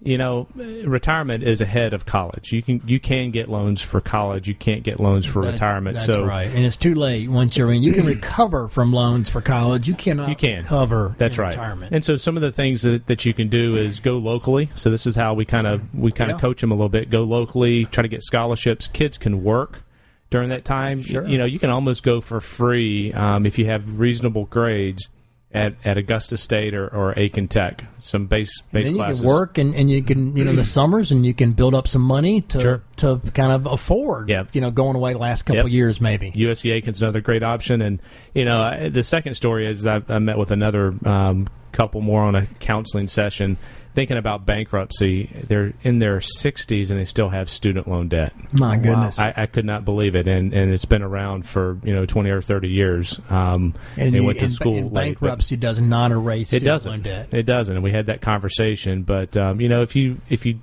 you 0.00 0.18
know, 0.18 0.46
retirement 0.54 1.44
is 1.44 1.62
ahead 1.62 1.94
of 1.94 2.04
college. 2.04 2.52
You 2.52 2.62
can 2.62 2.82
you 2.86 3.00
can 3.00 3.30
get 3.30 3.48
loans 3.48 3.80
for 3.80 4.02
college. 4.02 4.46
You 4.46 4.54
can't 4.54 4.82
get 4.82 5.00
loans 5.00 5.24
for 5.24 5.42
That- 5.42 5.52
retirement. 5.52 5.96
That's 5.96 6.06
so 6.06 6.24
right, 6.24 6.50
and 6.50 6.64
it's 6.64 6.76
too 6.76 6.94
late 6.94 7.30
once 7.30 7.56
you're 7.56 7.72
in. 7.72 7.82
You 7.82 7.92
can 7.94 8.04
recover 8.14 8.68
from 8.68 8.92
loans 8.92 9.30
for 9.30 9.40
college. 9.40 9.88
You 9.88 9.94
cannot. 9.94 10.28
You 10.28 10.36
can. 10.36 10.62
recover. 10.64 11.14
That's 11.16 11.38
right. 11.38 11.54
Retirement. 11.54 11.94
And 11.94 12.04
so 12.04 12.16
some 12.18 12.36
of 12.36 12.42
the 12.42 12.52
things 12.52 12.82
that, 12.82 13.06
that 13.06 13.24
you 13.24 13.32
can 13.32 13.48
do 13.48 13.76
is 13.76 13.98
go 13.98 14.18
locally. 14.18 14.68
So 14.76 14.90
this 14.90 15.06
is 15.06 15.16
how 15.16 15.32
we 15.32 15.46
kind 15.46 15.66
of 15.66 15.80
we 15.94 16.12
kind 16.12 16.30
of 16.30 16.38
coach 16.38 16.60
them 16.60 16.70
a 16.70 16.74
little 16.74 16.90
bit. 16.90 17.08
Go 17.08 17.22
locally, 17.22 17.86
try 17.86 18.02
to 18.02 18.08
get 18.08 18.22
scholarships. 18.22 18.88
Kids 18.88 19.16
can 19.16 19.42
work 19.42 19.80
during 20.28 20.50
that 20.50 20.66
time. 20.66 21.00
Sure. 21.02 21.26
You 21.26 21.38
know, 21.38 21.46
you 21.46 21.58
can 21.58 21.70
almost 21.70 22.02
go 22.02 22.20
for 22.20 22.42
free 22.42 23.10
um, 23.14 23.46
if 23.46 23.56
you 23.58 23.64
have 23.66 23.98
reasonable 23.98 24.44
grades 24.46 25.08
at, 25.54 25.74
at 25.84 25.96
Augusta 25.96 26.36
State 26.36 26.74
or, 26.74 26.88
or 26.88 27.14
Aiken 27.16 27.46
Tech. 27.48 27.84
Some 28.00 28.26
base 28.26 28.60
base 28.72 28.84
then 28.84 28.92
you 28.94 28.98
classes. 28.98 29.20
can 29.22 29.28
work 29.30 29.56
and, 29.56 29.74
and 29.74 29.88
you 29.88 30.02
can 30.02 30.36
you 30.36 30.44
know 30.44 30.52
the 30.54 30.64
summers 30.78 31.12
and 31.12 31.24
you 31.24 31.32
can 31.32 31.52
build 31.52 31.74
up 31.74 31.86
some 31.88 32.02
money 32.02 32.40
to 32.42 32.60
Sure. 32.60 32.82
to 32.96 33.20
kind 33.34 33.52
of 33.52 33.64
afford 33.66 34.28
Yep. 34.28 34.48
you 34.52 34.60
know 34.60 34.70
going 34.72 34.96
away 34.96 35.12
the 35.12 35.18
last 35.20 35.42
couple 35.42 35.56
Yep. 35.58 35.66
of 35.66 35.70
years 35.72 36.00
maybe 36.00 36.32
USC 36.32 36.72
Aiken's 36.72 37.00
another 37.00 37.20
great 37.20 37.42
option, 37.44 37.80
and 37.80 38.00
you 38.34 38.44
know 38.44 38.60
I- 38.60 38.88
the 38.88 39.04
second 39.04 39.36
story 39.36 39.66
is 39.66 39.86
I, 39.86 40.02
I 40.08 40.18
met 40.18 40.36
with 40.38 40.50
another 40.50 40.92
um, 41.06 41.48
couple 41.72 42.00
more 42.00 42.22
on 42.22 42.34
a 42.34 42.46
counseling 42.60 43.06
session, 43.08 43.56
thinking 43.94 44.16
about 44.16 44.44
bankruptcy. 44.44 45.30
They're 45.48 45.72
in 45.82 45.98
their 46.00 46.18
60s 46.18 46.90
and 46.90 46.98
they 46.98 47.04
still 47.04 47.28
have 47.28 47.48
student 47.48 47.86
loan 47.88 48.08
debt. 48.08 48.32
my 48.58 48.76
goodness 48.76 49.18
I, 49.18 49.32
I 49.36 49.46
could 49.46 49.64
not 49.64 49.84
believe 49.84 50.14
it, 50.14 50.26
and 50.26 50.52
and 50.52 50.72
it's 50.72 50.84
been 50.84 51.02
around 51.02 51.46
for 51.46 51.78
you 51.84 51.94
know 51.94 52.04
20 52.06 52.30
or 52.30 52.42
30 52.42 52.68
years. 52.68 53.20
Um, 53.30 53.74
and 53.96 54.12
they 54.12 54.18
you- 54.18 54.24
went 54.24 54.38
to 54.40 54.46
and- 54.46 54.54
school 54.54 54.76
and 54.78 54.92
late, 54.92 55.18
bankruptcy 55.20 55.56
does 55.56 55.80
not 55.80 56.10
erase 56.10 56.48
it 56.52 56.56
student 56.60 56.66
doesn't. 56.66 56.90
loan 56.90 57.02
debt 57.02 57.28
It 57.32 57.44
doesn't. 57.44 57.74
And 57.74 57.84
we 57.84 57.92
had 57.92 58.06
that 58.06 58.20
conversation. 58.20 59.02
But 59.02 59.36
um, 59.36 59.60
you 59.60 59.68
know, 59.68 59.82
if 59.82 59.94
you 59.96 60.20
if 60.28 60.44
you 60.44 60.58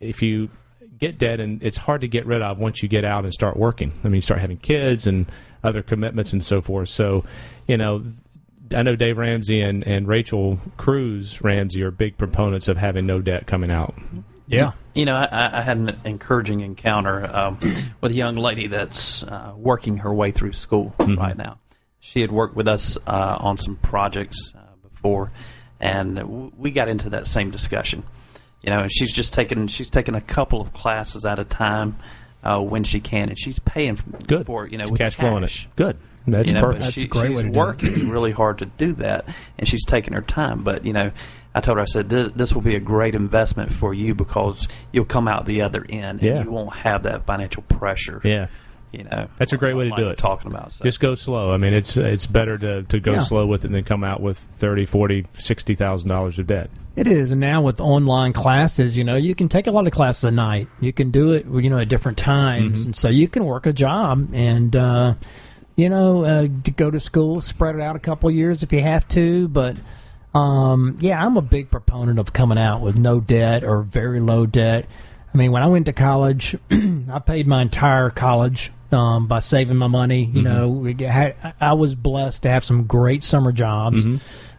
if 0.00 0.22
you 0.22 0.48
get 0.98 1.18
debt, 1.18 1.40
and 1.40 1.62
it's 1.62 1.76
hard 1.76 2.00
to 2.02 2.08
get 2.08 2.26
rid 2.26 2.42
of 2.42 2.58
once 2.58 2.82
you 2.82 2.88
get 2.88 3.04
out 3.04 3.24
and 3.24 3.32
start 3.34 3.56
working. 3.56 3.92
I 4.02 4.08
mean, 4.08 4.16
you 4.16 4.20
start 4.20 4.40
having 4.40 4.56
kids 4.56 5.06
and 5.06 5.26
other 5.64 5.82
commitments 5.82 6.32
and 6.32 6.42
so 6.44 6.60
forth. 6.60 6.88
So, 6.88 7.24
you 7.66 7.76
know. 7.76 8.02
I 8.74 8.82
know 8.82 8.96
Dave 8.96 9.18
Ramsey 9.18 9.60
and, 9.60 9.86
and 9.86 10.06
Rachel 10.08 10.58
Cruz 10.76 11.40
Ramsey 11.42 11.82
are 11.82 11.90
big 11.90 12.16
proponents 12.18 12.68
of 12.68 12.76
having 12.76 13.06
no 13.06 13.20
debt 13.20 13.46
coming 13.46 13.70
out. 13.70 13.94
yeah 14.46 14.72
You 14.94 15.04
know, 15.04 15.16
I, 15.16 15.58
I 15.58 15.62
had 15.62 15.76
an 15.78 15.98
encouraging 16.04 16.60
encounter 16.60 17.24
um, 17.34 17.58
with 18.00 18.12
a 18.12 18.14
young 18.14 18.36
lady 18.36 18.66
that's 18.66 19.22
uh, 19.22 19.52
working 19.56 19.98
her 19.98 20.12
way 20.12 20.30
through 20.30 20.52
school 20.52 20.94
right 20.98 21.36
now. 21.36 21.58
She 22.00 22.20
had 22.20 22.32
worked 22.32 22.56
with 22.56 22.66
us 22.68 22.96
uh, 23.06 23.36
on 23.40 23.58
some 23.58 23.76
projects 23.76 24.52
uh, 24.56 24.58
before, 24.82 25.30
and 25.78 26.16
w- 26.16 26.50
we 26.56 26.70
got 26.72 26.88
into 26.88 27.10
that 27.10 27.26
same 27.28 27.50
discussion. 27.52 28.02
You 28.62 28.70
know, 28.70 28.80
and 28.80 28.90
she's 28.92 29.12
just 29.12 29.32
taking 29.34 29.66
she's 29.68 29.88
taking 29.90 30.14
a 30.16 30.20
couple 30.20 30.60
of 30.60 30.72
classes 30.72 31.24
at 31.24 31.38
a 31.38 31.44
time 31.44 31.96
uh, 32.42 32.58
when 32.60 32.82
she 32.84 32.98
can, 33.00 33.28
and 33.28 33.38
she's 33.38 33.58
paying 33.60 33.92
f- 33.98 34.04
Good. 34.26 34.46
for. 34.46 34.66
You 34.66 34.78
know, 34.78 34.84
She's 34.84 34.90
with 34.92 34.98
cash 35.00 35.14
flowing 35.14 35.42
cash. 35.42 35.64
it. 35.66 35.76
Good. 35.76 35.96
That's 36.26 36.48
you 36.48 36.54
know, 36.54 36.60
perfect. 36.62 36.82
That's 36.82 36.94
she, 36.94 37.04
a 37.04 37.08
great 37.08 37.28
she's 37.28 37.36
way 37.36 37.42
to 37.42 37.48
do 37.48 37.54
it. 37.54 37.58
working 37.58 38.08
really 38.08 38.32
hard 38.32 38.58
to 38.58 38.66
do 38.66 38.92
that, 38.94 39.24
and 39.58 39.66
she's 39.68 39.84
taking 39.84 40.14
her 40.14 40.22
time. 40.22 40.62
But 40.62 40.84
you 40.84 40.92
know, 40.92 41.10
I 41.54 41.60
told 41.60 41.78
her, 41.78 41.82
I 41.82 41.86
said, 41.86 42.08
this, 42.08 42.32
this 42.34 42.54
will 42.54 42.62
be 42.62 42.76
a 42.76 42.80
great 42.80 43.14
investment 43.14 43.72
for 43.72 43.92
you 43.92 44.14
because 44.14 44.68
you'll 44.92 45.04
come 45.04 45.28
out 45.28 45.44
the 45.46 45.62
other 45.62 45.84
end, 45.88 46.22
Yeah. 46.22 46.36
and 46.36 46.44
you 46.46 46.50
won't 46.52 46.74
have 46.74 47.02
that 47.02 47.26
financial 47.26 47.62
pressure. 47.64 48.20
yeah. 48.24 48.46
you 48.92 49.04
know, 49.04 49.26
That's 49.38 49.52
a 49.52 49.56
great 49.56 49.74
way 49.74 49.88
to 49.90 49.96
do 49.96 50.08
it. 50.10 50.18
Talking 50.18 50.50
about 50.50 50.72
so. 50.72 50.84
Just 50.84 51.00
go 51.00 51.14
slow. 51.14 51.50
I 51.52 51.56
mean, 51.56 51.74
it's 51.74 51.96
it's 51.96 52.26
better 52.26 52.56
to, 52.58 52.82
to 52.84 53.00
go 53.00 53.12
Yeah. 53.14 53.22
slow 53.24 53.46
with 53.46 53.64
it 53.64 53.72
than 53.72 53.84
come 53.84 54.04
out 54.04 54.20
with 54.20 54.38
thirty, 54.58 54.84
forty, 54.86 55.26
sixty 55.34 55.74
thousand 55.74 56.08
dollars 56.08 56.38
of 56.38 56.46
debt. 56.46 56.70
It 56.94 57.06
is, 57.06 57.30
and 57.30 57.40
now 57.40 57.62
with 57.62 57.80
online 57.80 58.34
classes, 58.34 58.98
you 58.98 59.02
know, 59.04 59.16
you 59.16 59.34
can 59.34 59.48
take 59.48 59.66
a 59.66 59.70
lot 59.70 59.86
of 59.86 59.94
classes 59.94 60.24
a 60.24 60.30
night. 60.30 60.68
You 60.78 60.92
can 60.92 61.10
do 61.10 61.32
it, 61.32 61.46
you 61.46 61.70
know, 61.70 61.78
at 61.78 61.88
different 61.88 62.18
times, 62.18 62.80
Mm-hmm. 62.80 62.88
and 62.88 62.96
so 62.96 63.08
you 63.08 63.28
can 63.28 63.44
work 63.46 63.64
a 63.64 63.72
job 63.72 64.28
and, 64.34 64.76
uh, 64.76 65.14
you 65.76 65.88
know, 65.88 66.24
uh, 66.24 66.48
to 66.64 66.70
go 66.70 66.90
to 66.90 67.00
school, 67.00 67.40
spread 67.40 67.74
it 67.74 67.80
out 67.80 67.96
a 67.96 68.00
couple 68.00 68.28
of 68.28 68.34
years 68.34 68.62
if 68.62 68.72
you 68.72 68.80
have 68.82 69.06
to. 69.08 69.48
But 69.48 69.76
um, 70.34 70.98
yeah, 71.00 71.24
I'm 71.24 71.36
a 71.36 71.42
big 71.42 71.70
proponent 71.70 72.18
of 72.18 72.32
coming 72.32 72.58
out 72.58 72.80
with 72.80 72.98
no 72.98 73.20
debt 73.20 73.64
or 73.64 73.82
very 73.82 74.20
low 74.20 74.46
debt. 74.46 74.86
I 75.32 75.36
mean, 75.36 75.52
when 75.52 75.62
I 75.62 75.66
went 75.66 75.86
to 75.86 75.92
college, 75.92 76.56
I 76.70 77.18
paid 77.24 77.46
my 77.46 77.62
entire 77.62 78.10
college 78.10 78.70
um, 78.90 79.26
by 79.26 79.40
saving 79.40 79.76
my 79.78 79.86
money. 79.86 80.24
You 80.24 80.42
know, 80.42 80.68
we 80.68 80.94
had, 81.04 81.36
I- 81.42 81.54
I 81.60 81.72
was 81.72 81.94
blessed 81.94 82.42
to 82.42 82.50
have 82.50 82.64
some 82.64 82.84
great 82.84 83.24
summer 83.24 83.52
jobs. 83.52 84.04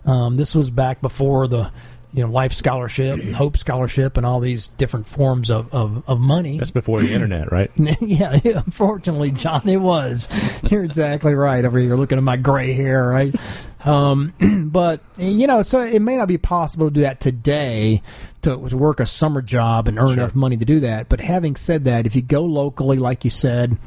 Um, 0.05 0.35
this 0.35 0.53
was 0.53 0.69
back 0.69 1.01
before 1.01 1.47
the 1.47 1.71
you 2.13 2.23
know 2.23 2.31
life 2.31 2.53
scholarship, 2.53 3.19
and 3.19 3.35
hope 3.35 3.57
scholarship, 3.57 4.17
and 4.17 4.25
all 4.25 4.39
these 4.39 4.67
different 4.67 5.07
forms 5.07 5.49
of, 5.49 5.73
of, 5.73 6.03
of 6.07 6.19
money. 6.19 6.57
That's 6.57 6.71
before 6.71 7.01
the 7.01 7.11
internet, 7.11 7.51
right? 7.51 7.71
yeah, 8.01 8.39
unfortunately, 8.43 9.31
John, 9.31 9.67
it 9.67 9.77
was. 9.77 10.27
You're 10.71 10.83
exactly 10.83 11.33
right. 11.33 11.65
Over 11.65 11.79
here, 11.79 11.95
looking 11.95 12.17
at 12.17 12.23
my 12.23 12.37
gray 12.37 12.73
hair, 12.73 13.07
right? 13.07 13.35
Um, 13.83 14.33
but 14.71 15.01
you 15.17 15.47
know, 15.47 15.61
so 15.61 15.81
it 15.81 16.01
may 16.01 16.15
not 16.17 16.27
be 16.27 16.37
possible 16.37 16.87
to 16.87 16.93
do 16.93 17.01
that 17.01 17.19
today 17.19 18.01
to, 18.43 18.51
to 18.69 18.77
work 18.77 18.99
a 18.99 19.05
summer 19.05 19.41
job 19.41 19.87
and 19.87 19.97
earn 19.99 20.07
Sure. 20.09 20.13
enough 20.23 20.35
money 20.35 20.57
to 20.57 20.65
do 20.65 20.79
that. 20.81 21.09
But 21.09 21.19
having 21.19 21.55
said 21.55 21.85
that, 21.85 22.05
if 22.05 22.15
you 22.15 22.21
go 22.21 22.43
locally, 22.43 22.97
like 22.97 23.23
you 23.25 23.31
said, 23.31 23.77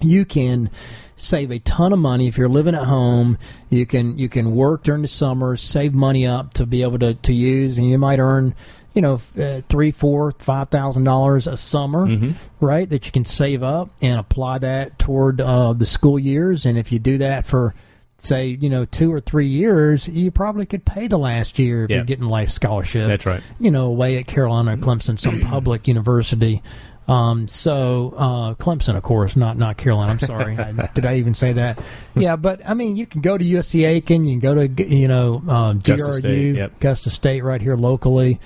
you 0.00 0.24
can 0.24 0.70
save 1.16 1.50
a 1.50 1.58
ton 1.58 1.92
of 1.92 1.98
money 1.98 2.28
if 2.28 2.38
you're 2.38 2.48
living 2.48 2.74
at 2.74 2.84
home. 2.84 3.38
You 3.70 3.86
can 3.86 4.18
you 4.18 4.28
can 4.28 4.54
work 4.54 4.84
during 4.84 5.02
the 5.02 5.08
summer, 5.08 5.56
save 5.56 5.94
money 5.94 6.26
up 6.26 6.54
to 6.54 6.66
be 6.66 6.82
able 6.82 6.98
to, 7.00 7.14
to 7.14 7.34
use, 7.34 7.78
and 7.78 7.88
you 7.88 7.98
might 7.98 8.20
earn, 8.20 8.54
you 8.94 9.02
know, 9.02 9.20
uh, 9.38 9.62
three, 9.68 9.90
four, 9.90 10.32
five 10.38 10.68
thousand 10.68 11.04
dollars 11.04 11.46
a 11.46 11.56
summer, 11.56 12.34
right? 12.60 12.88
That 12.88 13.06
you 13.06 13.12
can 13.12 13.24
save 13.24 13.62
up 13.62 13.90
and 14.00 14.18
apply 14.20 14.58
that 14.58 14.98
toward 14.98 15.40
uh, 15.40 15.72
the 15.72 15.86
school 15.86 16.18
years. 16.18 16.64
And 16.66 16.78
if 16.78 16.92
you 16.92 16.98
do 16.98 17.18
that 17.18 17.46
for 17.46 17.74
say 18.20 18.46
you 18.60 18.68
know 18.68 18.84
two 18.84 19.12
or 19.12 19.20
three 19.20 19.46
years, 19.48 20.08
you 20.08 20.30
probably 20.30 20.66
could 20.66 20.84
pay 20.84 21.06
the 21.06 21.18
last 21.18 21.58
year 21.58 21.84
if 21.84 21.90
Yeah. 21.90 21.96
you're 21.96 22.04
getting 22.04 22.24
life 22.26 22.50
scholarship 22.50 23.06
That's 23.06 23.26
right. 23.26 23.42
you 23.60 23.70
know, 23.70 23.86
away 23.86 24.18
at 24.18 24.26
Carolina 24.26 24.74
or 24.74 24.76
Clemson, 24.76 25.18
some 25.20 25.40
public 25.50 25.86
university. 25.88 26.62
Um, 27.08 27.48
so 27.48 28.12
uh, 28.18 28.54
Clemson, 28.54 28.94
of 28.96 29.02
course, 29.02 29.34
not 29.34 29.56
not 29.56 29.78
Carolina. 29.78 30.12
I'm 30.12 30.20
sorry. 30.20 30.58
I, 30.58 30.72
did 30.94 31.06
I 31.06 31.16
even 31.16 31.34
say 31.34 31.54
that? 31.54 31.80
Yeah, 32.14 32.36
but 32.36 32.60
I 32.68 32.74
mean, 32.74 32.96
you 32.96 33.06
can 33.06 33.22
go 33.22 33.38
to 33.38 33.44
USC 33.44 33.86
Aiken. 33.86 34.26
You 34.26 34.38
can 34.38 34.40
go 34.40 34.66
to 34.66 34.84
you 34.86 35.08
know 35.08 35.42
um, 35.48 35.78
Augusta 35.78 36.06
GRU, 36.06 36.20
State, 36.20 36.56
yep. 36.56 36.72
Augusta 36.76 37.08
State, 37.10 37.42
right 37.42 37.62
here 37.62 37.76
locally. 37.76 38.38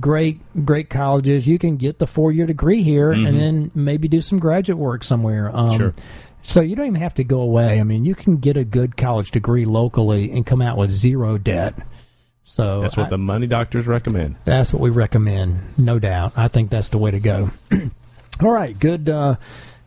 Great, 0.00 0.40
great 0.64 0.88
colleges. 0.90 1.46
You 1.46 1.58
can 1.58 1.76
get 1.76 1.98
the 1.98 2.06
four 2.06 2.32
year 2.32 2.46
degree 2.46 2.82
here, 2.82 3.12
and 3.12 3.38
then 3.38 3.70
maybe 3.74 4.08
do 4.08 4.20
some 4.22 4.38
graduate 4.38 4.78
work 4.78 5.04
somewhere. 5.04 5.48
Um, 5.54 5.66
Mm-hmm. 5.68 5.76
Sure. 5.76 5.94
So 6.42 6.60
you 6.60 6.76
don't 6.76 6.86
even 6.86 7.00
have 7.00 7.14
to 7.14 7.24
go 7.24 7.40
away. 7.40 7.80
I 7.80 7.82
mean, 7.82 8.04
you 8.04 8.14
can 8.14 8.36
get 8.36 8.56
a 8.56 8.62
good 8.64 8.96
college 8.96 9.32
degree 9.32 9.64
locally 9.64 10.30
and 10.30 10.46
come 10.46 10.62
out 10.62 10.76
with 10.78 10.92
zero 10.92 11.38
debt. 11.38 11.74
So 12.44 12.80
That's 12.82 12.96
what 12.96 13.06
I- 13.06 13.10
the 13.10 13.18
money 13.18 13.46
doctors 13.48 13.86
recommend. 13.88 14.36
that's 14.44 14.72
what 14.72 14.80
we 14.80 14.90
recommend, 14.90 15.58
no 15.76 15.98
doubt. 15.98 16.34
I 16.36 16.46
think 16.48 16.70
that's 16.70 16.90
the 16.90 16.98
way 16.98 17.10
to 17.10 17.18
go. 17.20 17.50
All 18.42 18.50
right, 18.52 18.78
good, 18.78 19.08
uh, 19.08 19.36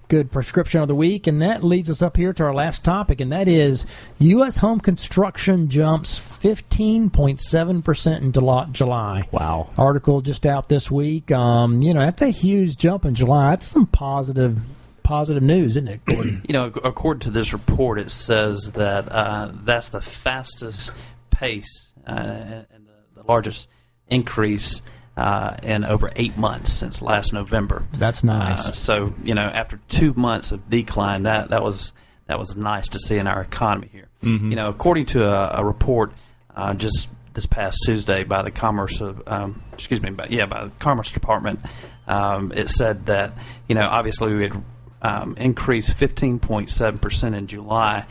good 0.08 0.32
prescription 0.32 0.82
of 0.82 0.88
the 0.88 0.95
week, 0.95 1.28
and 1.28 1.39
that 1.43 1.64
leads 1.64 1.88
us 1.88 2.02
up 2.02 2.18
here 2.18 2.34
to 2.34 2.43
our 2.43 2.54
last 2.54 2.84
topic, 2.84 3.22
and 3.22 3.32
that 3.32 3.47
is 3.47 3.86
U.S. 4.18 4.58
home 4.58 4.80
construction 4.80 5.70
jumps 5.70 6.18
fifteen 6.18 7.12
point 7.12 7.41
seven 7.41 7.84
percent 7.84 8.24
in 8.24 8.32
July. 8.32 9.28
Wow. 9.32 9.70
Article 9.78 10.22
just 10.22 10.47
out 10.47 10.68
this 10.68 10.89
week. 10.89 11.32
Um, 11.32 11.84
you 11.84 11.93
know, 11.93 12.00
that's 12.00 12.24
a 12.24 12.30
huge 12.30 12.76
jump 12.78 13.06
in 13.06 13.14
July. 13.14 13.52
That's 13.52 13.68
some 13.68 13.86
positive, 13.86 14.58
positive 15.04 15.43
news, 15.43 15.78
isn't 15.78 15.88
it, 15.88 16.06
Gordon? 16.06 16.41
You 16.47 16.54
know, 16.54 16.66
according 16.84 17.22
to 17.22 17.30
this 17.30 17.54
report, 17.54 18.00
it 18.00 18.10
says 18.10 18.72
that 18.74 19.12
uh, 19.12 19.52
that's 19.64 19.89
the 19.89 20.02
fastest 20.02 20.91
pace 21.30 21.93
uh, 22.08 22.64
and 22.74 22.88
the, 22.88 23.22
the 23.22 23.28
largest 23.28 23.68
increase 24.08 24.82
uh, 25.20 25.57
in 25.63 25.84
over 25.84 26.09
eight 26.15 26.38
months 26.38 26.72
since 26.72 27.01
last 27.01 27.34
November. 27.34 27.84
That's 27.91 28.24
nice. 28.24 28.65
Uh, 28.65 28.72
so 28.72 29.13
you 29.22 29.36
know, 29.36 29.41
after 29.41 29.78
two 29.89 30.13
months 30.13 30.51
of 30.51 30.70
decline, 30.70 31.24
that 31.24 31.49
that 31.49 31.61
was 31.61 31.91
that 32.28 32.39
was 32.39 32.55
nice 32.55 32.88
to 32.89 32.99
see 32.99 33.17
in 33.17 33.28
our 33.28 33.41
economy 33.41 33.89
here. 33.91 34.07
You 34.51 34.55
know, 34.55 34.70
according 34.70 35.07
to 35.07 35.26
a, 35.26 35.59
a 35.59 35.65
report 35.65 36.13
uh, 36.55 36.74
just 36.74 37.09
this 37.34 37.45
past 37.45 37.80
Tuesday 37.86 38.24
by 38.24 38.43
the 38.43 38.51
Commerce, 38.51 39.01
of, 39.01 39.22
um, 39.28 39.61
excuse 39.74 40.01
me, 40.01 40.09
but 40.09 40.32
yeah, 40.32 40.45
by 40.45 40.65
the 40.65 40.72
Commerce 40.80 41.11
Department, 41.11 41.59
um, 42.07 42.53
it 42.55 42.70
said 42.70 43.07
that 43.07 43.34
you 43.67 43.76
know 43.76 43.88
obviously 43.89 44.34
we 44.34 44.43
had 44.43 44.63
um, 45.01 45.36
increased 45.36 45.97
15.7 45.97 47.01
percent 47.01 47.36
in 47.36 47.47
July. 47.47 48.05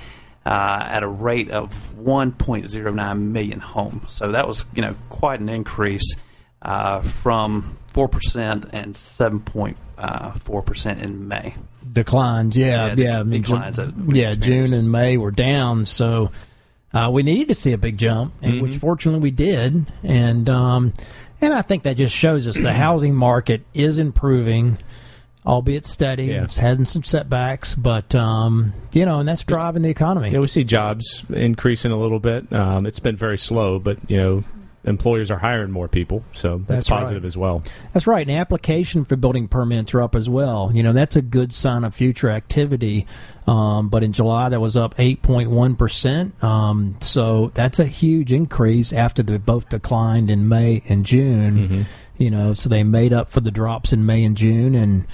Uh, 0.47 0.83
at 0.83 1.03
a 1.03 1.09
rate 1.09 1.51
of 1.51 1.71
1.09 2.01 3.21
million 3.21 3.61
homes, 3.61 4.15
so 4.15 4.33
that 4.33 4.49
was 4.49 4.65
you 4.75 4.81
know 4.81 4.95
quite 5.11 5.41
an 5.41 5.51
increase 5.51 6.15
uh, 6.63 7.03
from 7.03 7.77
four 7.89 8.09
percent 8.09 8.67
and 8.73 8.97
seven 8.97 9.41
point 9.41 9.77
four 10.45 10.63
percent 10.63 11.01
in 11.01 11.27
May. 11.29 11.55
declines. 11.93 12.57
Yeah, 12.57 12.89
Yeah, 12.89 12.95
yeah, 12.97 13.11
dec- 13.15 13.19
I 13.19 13.23
mean, 13.25 13.43
declines 13.43 13.77
Ju- 13.77 13.87
that 13.87 13.97
we 13.97 14.21
yeah. 14.23 14.31
June 14.33 14.73
and 14.73 14.91
May 14.93 15.17
were 15.17 15.31
down. 15.31 15.85
So, 15.87 16.31
uh, 16.93 17.11
we 17.13 17.23
needed 17.23 17.49
to 17.49 17.55
see 17.55 17.73
a 17.73 17.79
big 17.79 17.99
jump, 17.99 18.35
and 18.43 18.55
Mm-hmm. 18.55 18.63
which 18.63 18.77
fortunately 18.77 19.21
we 19.21 19.31
did. 19.31 19.91
And 20.03 20.49
um, 20.49 20.93
and 21.41 21.53
I 21.55 21.63
think 21.63 21.83
that 21.85 21.97
just 21.97 22.15
shows 22.15 22.47
us 22.47 22.57
the 22.57 22.73
housing 22.73 23.15
market 23.15 23.63
is 23.75 23.99
improving, 23.99 24.79
albeit 25.47 25.87
steady. 25.87 26.27
Yeah. 26.27 26.45
It's 26.45 26.59
having 26.59 26.85
some 26.85 27.05
setbacks, 27.05 27.75
but 27.75 28.15
um, 28.15 28.73
you 28.93 29.05
know, 29.07 29.21
and 29.21 29.29
that's 29.29 29.45
driving 29.45 29.83
the 29.83 29.89
economy. 29.91 30.31
Yeah, 30.33 30.41
we 30.41 30.49
see 30.49 30.65
jobs 30.65 31.25
increasing 31.31 31.93
a 31.93 31.99
little 31.99 32.21
bit. 32.21 32.53
Um, 32.53 32.87
it's 32.87 33.01
been 33.01 33.17
very 33.17 33.39
slow, 33.39 33.79
but 33.79 33.99
you 34.11 34.17
know, 34.17 34.45
employers 34.89 35.31
are 35.31 35.39
hiring 35.39 35.71
more 35.71 35.87
people, 35.89 36.25
so 36.33 36.59
that's, 36.59 36.69
That's 36.69 36.91
right. 36.91 37.01
positive 37.01 37.25
as 37.25 37.37
well. 37.37 37.63
That's 37.93 38.07
right. 38.07 38.27
And 38.27 38.37
application 38.37 39.05
for 39.05 39.17
building 39.17 39.47
permits 39.49 39.95
are 39.95 40.03
up 40.03 40.15
as 40.15 40.29
well. 40.29 40.71
You 40.75 40.83
know, 40.83 40.93
that's 40.93 41.17
a 41.17 41.23
good 41.23 41.53
sign 41.53 41.85
of 41.85 41.95
future 41.95 42.31
activity. 42.31 43.07
Um, 43.47 43.89
but 43.89 44.03
in 44.05 44.13
July, 44.13 44.49
that 44.51 44.61
was 44.61 44.77
up 44.77 44.97
8.1%. 44.97 46.43
Um, 46.43 46.97
so 47.01 47.51
that's 47.55 47.79
a 47.79 47.87
huge 47.87 48.33
increase 48.33 48.93
after 48.93 49.23
they 49.23 49.39
both 49.39 49.69
declined 49.69 50.31
in 50.31 50.49
May 50.49 50.83
and 50.89 51.05
June. 51.07 51.87
You 52.19 52.31
know, 52.31 52.53
so 52.55 52.69
they 52.69 52.83
made 52.83 53.13
up 53.13 53.31
for 53.31 53.41
the 53.41 53.51
drops 53.51 53.93
in 53.93 54.05
May 54.05 54.25
and 54.25 54.37
June. 54.37 54.75
And, 54.75 55.07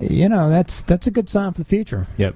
you 0.00 0.28
know, 0.28 0.48
that's 0.48 0.82
that's 0.82 1.06
a 1.06 1.10
good 1.10 1.28
sign 1.28 1.52
for 1.52 1.58
the 1.58 1.64
future. 1.68 2.06
Yep. 2.16 2.34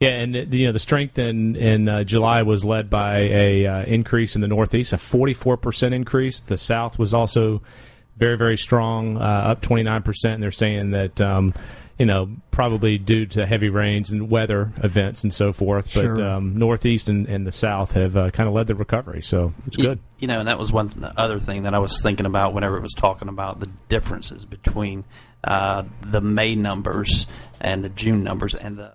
Yeah, 0.00 0.10
and 0.10 0.34
uh, 0.34 0.38
you 0.50 0.66
know 0.66 0.72
the 0.72 0.78
strength 0.78 1.18
in 1.18 1.56
in 1.56 1.86
uh, 1.88 2.04
July 2.04 2.42
was 2.42 2.64
led 2.64 2.88
by 2.88 3.18
a 3.18 3.66
uh, 3.66 3.84
increase 3.84 4.34
in 4.34 4.40
the 4.40 4.48
Northeast, 4.48 4.92
a 4.94 4.98
44 4.98 5.58
percent 5.58 5.94
increase. 5.94 6.40
The 6.40 6.56
South 6.56 6.98
was 6.98 7.12
also 7.12 7.60
very 8.16 8.36
very 8.38 8.56
strong, 8.56 9.18
uh, 9.18 9.20
up 9.20 9.60
29 9.60 10.02
percent. 10.02 10.34
And 10.34 10.42
they're 10.42 10.50
saying 10.50 10.92
that 10.92 11.20
um, 11.20 11.52
you 11.98 12.06
know 12.06 12.30
probably 12.50 12.96
due 12.96 13.26
to 13.26 13.44
heavy 13.46 13.68
rains 13.68 14.10
and 14.10 14.30
weather 14.30 14.72
events 14.82 15.22
and 15.22 15.34
so 15.34 15.52
forth. 15.52 15.84
But 15.92 16.00
Sure. 16.00 16.26
um, 16.26 16.58
Northeast 16.58 17.10
and, 17.10 17.26
and 17.28 17.46
the 17.46 17.52
South 17.52 17.92
have 17.92 18.16
uh, 18.16 18.30
kind 18.30 18.48
of 18.48 18.54
led 18.54 18.68
the 18.68 18.74
recovery, 18.74 19.20
so 19.20 19.52
it's 19.66 19.76
Y- 19.76 19.84
good. 19.84 19.98
You 20.18 20.28
know, 20.28 20.38
and 20.38 20.48
that 20.48 20.58
was 20.58 20.72
one 20.72 20.88
th- 20.88 21.12
other 21.18 21.38
thing 21.38 21.64
that 21.64 21.74
I 21.74 21.78
was 21.78 22.00
thinking 22.02 22.24
about 22.24 22.54
whenever 22.54 22.78
it 22.78 22.82
was 22.82 22.94
talking 22.94 23.28
about 23.28 23.60
the 23.60 23.68
differences 23.90 24.46
between 24.46 25.04
uh, 25.44 25.82
the 26.02 26.22
May 26.22 26.54
numbers 26.54 27.26
and 27.60 27.84
the 27.84 27.88
June 27.90 28.22
numbers 28.24 28.54
and 28.54 28.78
the, 28.78 28.92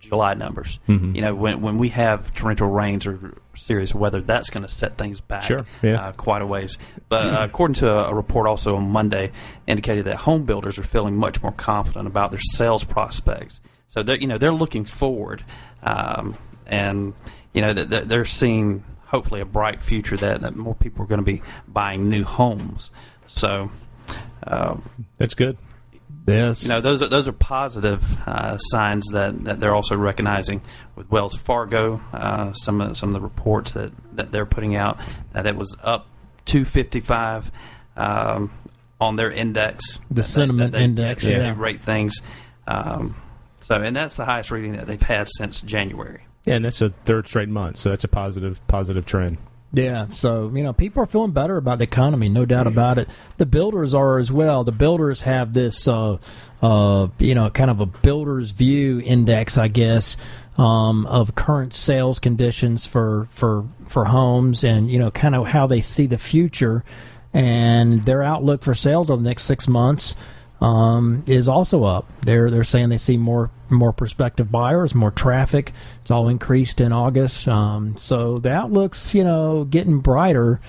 the 0.00 0.08
July 0.08 0.34
numbers. 0.34 0.78
Mhm. 0.88 1.14
You 1.14 1.22
know, 1.22 1.34
when 1.34 1.60
when 1.60 1.78
we 1.78 1.88
have 1.90 2.34
torrential 2.34 2.68
rains 2.68 3.06
or 3.06 3.34
serious 3.56 3.94
weather, 3.94 4.20
that's 4.20 4.50
going 4.50 4.62
to 4.64 4.68
set 4.72 4.96
things 4.96 5.20
back 5.20 5.42
Sure, 5.42 5.64
yeah. 5.82 6.08
uh, 6.08 6.12
quite 6.12 6.42
a 6.42 6.46
ways. 6.46 6.78
But 7.08 7.26
uh, 7.26 7.38
according 7.42 7.74
to 7.74 7.90
a, 7.90 8.10
a 8.10 8.14
report 8.14 8.46
also 8.46 8.76
on 8.76 8.90
Monday, 8.90 9.32
indicated 9.66 10.04
that 10.06 10.16
home 10.16 10.44
builders 10.44 10.78
are 10.78 10.84
feeling 10.84 11.16
much 11.16 11.42
more 11.42 11.52
confident 11.52 12.06
about 12.06 12.30
their 12.30 12.40
sales 12.40 12.84
prospects. 12.84 13.60
So 13.88 14.02
they're 14.02 14.16
you 14.16 14.26
know 14.26 14.38
they're 14.38 14.52
looking 14.52 14.84
forward, 14.84 15.44
um, 15.82 16.36
and 16.66 17.14
you 17.52 17.62
know 17.62 17.72
that 17.72 18.08
they're 18.08 18.24
seeing 18.24 18.84
hopefully 19.06 19.40
a 19.40 19.46
bright 19.46 19.82
future 19.82 20.16
that, 20.18 20.42
that 20.42 20.54
more 20.54 20.74
people 20.74 21.02
are 21.02 21.06
going 21.06 21.20
to 21.20 21.24
be 21.24 21.42
buying 21.66 22.08
new 22.08 22.24
homes. 22.24 22.90
So. 23.26 23.70
Um, 24.46 24.82
That's 25.18 25.34
good. 25.34 25.58
Yes. 26.28 26.62
you 26.62 26.68
know, 26.68 26.80
those 26.80 27.02
are 27.02 27.08
those 27.08 27.26
are 27.28 27.32
positive 27.32 28.02
uh, 28.26 28.56
signs 28.58 29.06
that, 29.12 29.40
that 29.44 29.60
they're 29.60 29.74
also 29.74 29.96
recognizing 29.96 30.60
with 30.96 31.10
Wells 31.10 31.34
Fargo. 31.34 32.00
Uh, 32.12 32.52
some 32.52 32.80
of 32.80 32.96
some 32.96 33.08
of 33.08 33.12
the 33.14 33.20
reports 33.20 33.72
that, 33.74 33.92
that 34.16 34.30
they're 34.30 34.46
putting 34.46 34.76
out 34.76 35.00
that 35.32 35.46
it 35.46 35.56
was 35.56 35.74
up 35.82 36.06
255 36.46 37.50
um, 37.96 38.50
on 39.00 39.16
their 39.16 39.30
index, 39.30 39.98
The 40.10 40.22
sentiment 40.22 40.72
they- 40.72 40.82
index, 40.84 41.22
that 41.24 41.28
they 41.30 41.36
yeah. 41.36 41.54
rate 41.56 41.82
things. 41.82 42.20
Um, 42.66 43.14
so, 43.60 43.76
and 43.76 43.94
that's 43.96 44.16
the 44.16 44.24
highest 44.24 44.50
reading 44.50 44.72
that 44.72 44.86
they've 44.86 45.00
had 45.00 45.28
since 45.36 45.60
January. 45.60 46.22
Yeah, 46.44 46.54
and 46.54 46.64
that's 46.64 46.80
a 46.80 46.90
third 46.90 47.26
straight 47.26 47.48
month, 47.48 47.76
so 47.76 47.90
that's 47.90 48.04
a 48.04 48.08
positive 48.08 48.60
positive 48.68 49.04
trend. 49.04 49.38
Yeah, 49.72 50.06
so 50.12 50.50
you 50.54 50.62
know, 50.62 50.72
people 50.72 51.02
are 51.02 51.06
feeling 51.06 51.32
better 51.32 51.58
about 51.58 51.78
the 51.78 51.84
economy, 51.84 52.30
no 52.30 52.46
doubt 52.46 52.66
about 52.66 52.98
it. 52.98 53.08
The 53.36 53.44
builders 53.44 53.92
are 53.92 54.18
as 54.18 54.32
well. 54.32 54.64
The 54.64 54.72
builders 54.72 55.22
have 55.22 55.52
this, 55.52 55.86
uh, 55.86 56.16
uh, 56.62 57.08
you 57.18 57.34
know, 57.34 57.50
kind 57.50 57.70
of 57.70 57.80
a 57.80 57.86
builder's 57.86 58.50
view 58.50 59.00
index, 59.04 59.58
I 59.58 59.68
guess, 59.68 60.16
um, 60.56 61.04
of 61.06 61.34
current 61.34 61.74
sales 61.74 62.18
conditions 62.18 62.86
for 62.86 63.28
for 63.30 63.66
for 63.86 64.06
homes, 64.06 64.64
and 64.64 64.90
you 64.90 64.98
know, 64.98 65.10
kind 65.10 65.34
of 65.34 65.48
how 65.48 65.66
they 65.66 65.82
see 65.82 66.06
the 66.06 66.18
future, 66.18 66.82
and 67.34 68.04
their 68.04 68.22
outlook 68.22 68.62
for 68.62 68.74
sales 68.74 69.10
over 69.10 69.22
the 69.22 69.28
next 69.28 69.42
six 69.42 69.68
months 69.68 70.14
um, 70.60 71.22
is 71.26 71.48
also 71.48 71.84
up. 71.84 72.06
They're 72.22 72.50
they're 72.50 72.64
saying 72.64 72.88
they 72.88 72.98
see 72.98 73.16
more 73.16 73.50
more 73.70 73.92
prospective 73.92 74.50
buyers, 74.50 74.94
more 74.94 75.10
traffic. 75.10 75.72
It's 76.02 76.10
all 76.10 76.28
increased 76.28 76.80
in 76.80 76.92
August. 76.92 77.46
Um, 77.46 77.96
so 77.96 78.38
the 78.38 78.52
outlook's 78.52 79.14
you 79.14 79.24
know 79.24 79.64
getting 79.64 80.00
brighter 80.00 80.60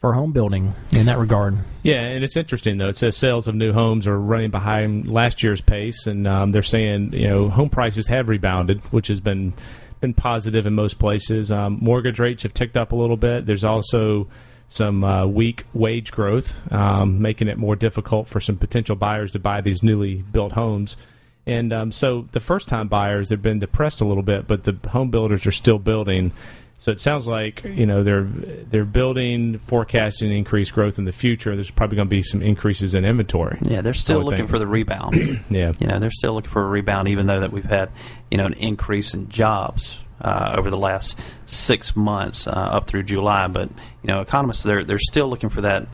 for 0.00 0.14
home 0.14 0.32
building 0.32 0.74
in 0.92 1.06
that 1.06 1.18
regard. 1.18 1.58
Yeah, 1.82 2.00
and 2.00 2.24
it's 2.24 2.36
interesting 2.36 2.78
though. 2.78 2.88
It 2.88 2.96
says 2.96 3.16
sales 3.16 3.46
of 3.46 3.54
new 3.54 3.72
homes 3.72 4.06
are 4.06 4.18
running 4.18 4.50
behind 4.50 5.06
last 5.06 5.42
year's 5.42 5.60
pace, 5.60 6.06
and 6.06 6.26
um, 6.26 6.52
they're 6.52 6.62
saying 6.62 7.12
you 7.12 7.28
know 7.28 7.48
home 7.48 7.70
prices 7.70 8.08
have 8.08 8.28
rebounded, 8.28 8.82
which 8.92 9.08
has 9.08 9.20
been 9.20 9.52
been 10.00 10.14
positive 10.14 10.66
in 10.66 10.74
most 10.74 10.98
places. 10.98 11.52
Um, 11.52 11.78
mortgage 11.80 12.18
rates 12.18 12.42
have 12.42 12.54
ticked 12.54 12.76
up 12.76 12.92
a 12.92 12.96
little 12.96 13.18
bit. 13.18 13.46
There's 13.46 13.64
also 13.64 14.28
some 14.70 15.02
uh, 15.02 15.26
weak 15.26 15.64
wage 15.74 16.12
growth, 16.12 16.60
um, 16.72 17.20
making 17.20 17.48
it 17.48 17.58
more 17.58 17.74
difficult 17.74 18.28
for 18.28 18.40
some 18.40 18.56
potential 18.56 18.94
buyers 18.94 19.32
to 19.32 19.40
buy 19.40 19.60
these 19.60 19.82
newly 19.82 20.22
built 20.22 20.52
homes. 20.52 20.96
And 21.44 21.72
um, 21.72 21.90
so 21.90 22.28
the 22.30 22.38
first 22.38 22.68
time 22.68 22.86
buyers 22.86 23.30
have 23.30 23.42
been 23.42 23.58
depressed 23.58 24.00
a 24.00 24.04
little 24.04 24.22
bit, 24.22 24.46
but 24.46 24.62
the 24.62 24.78
home 24.88 25.10
builders 25.10 25.44
are 25.44 25.52
still 25.52 25.80
building. 25.80 26.30
So 26.78 26.92
it 26.92 27.00
sounds 27.00 27.26
like 27.26 27.64
you 27.64 27.84
know 27.84 28.04
they're 28.04 28.22
they're 28.22 28.84
building, 28.84 29.58
forecasting 29.58 30.32
increased 30.32 30.72
growth 30.72 30.98
in 30.98 31.04
the 31.04 31.12
future. 31.12 31.54
There's 31.56 31.70
probably 31.70 31.96
going 31.96 32.08
to 32.08 32.10
be 32.10 32.22
some 32.22 32.40
increases 32.40 32.94
in 32.94 33.04
inventory. 33.04 33.58
Yeah, 33.62 33.80
they're 33.80 33.92
still 33.92 34.22
looking 34.22 34.38
think. 34.38 34.50
for 34.50 34.58
the 34.58 34.68
rebound. 34.68 35.16
Yeah, 35.50 35.72
you 35.80 35.88
know 35.88 35.98
they're 35.98 36.12
still 36.12 36.34
looking 36.34 36.50
for 36.50 36.62
a 36.62 36.68
rebound, 36.68 37.08
even 37.08 37.26
though 37.26 37.40
that 37.40 37.50
we've 37.50 37.64
had 37.64 37.90
you 38.30 38.38
know 38.38 38.46
an 38.46 38.54
increase 38.54 39.14
in 39.14 39.28
jobs 39.28 40.00
uh, 40.20 40.54
over 40.56 40.70
the 40.70 40.78
last 40.78 41.18
six 41.46 41.96
months 41.96 42.46
uh, 42.46 42.50
up 42.50 42.86
through 42.86 43.04
July. 43.04 43.46
But 43.48 43.68
you 44.02 44.08
know 44.08 44.20
economists 44.20 44.62
they're 44.62 44.84
they're 44.84 44.98
still 44.98 45.28
looking 45.28 45.50
for 45.50 45.62
that. 45.62 45.86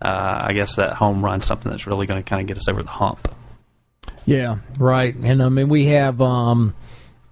Uh, 0.00 0.44
I 0.44 0.52
guess 0.52 0.76
that 0.76 0.94
home 0.94 1.24
run, 1.24 1.42
something 1.42 1.70
that's 1.70 1.86
really 1.86 2.06
going 2.06 2.22
to 2.22 2.28
kind 2.28 2.40
of 2.40 2.46
get 2.46 2.56
us 2.56 2.68
over 2.68 2.82
the 2.84 2.88
hump. 2.88 3.34
Yeah, 4.26 4.58
right. 4.78 5.14
And 5.14 5.42
I 5.42 5.48
mean, 5.48 5.68
we 5.68 5.86
have, 5.86 6.20
um, 6.20 6.74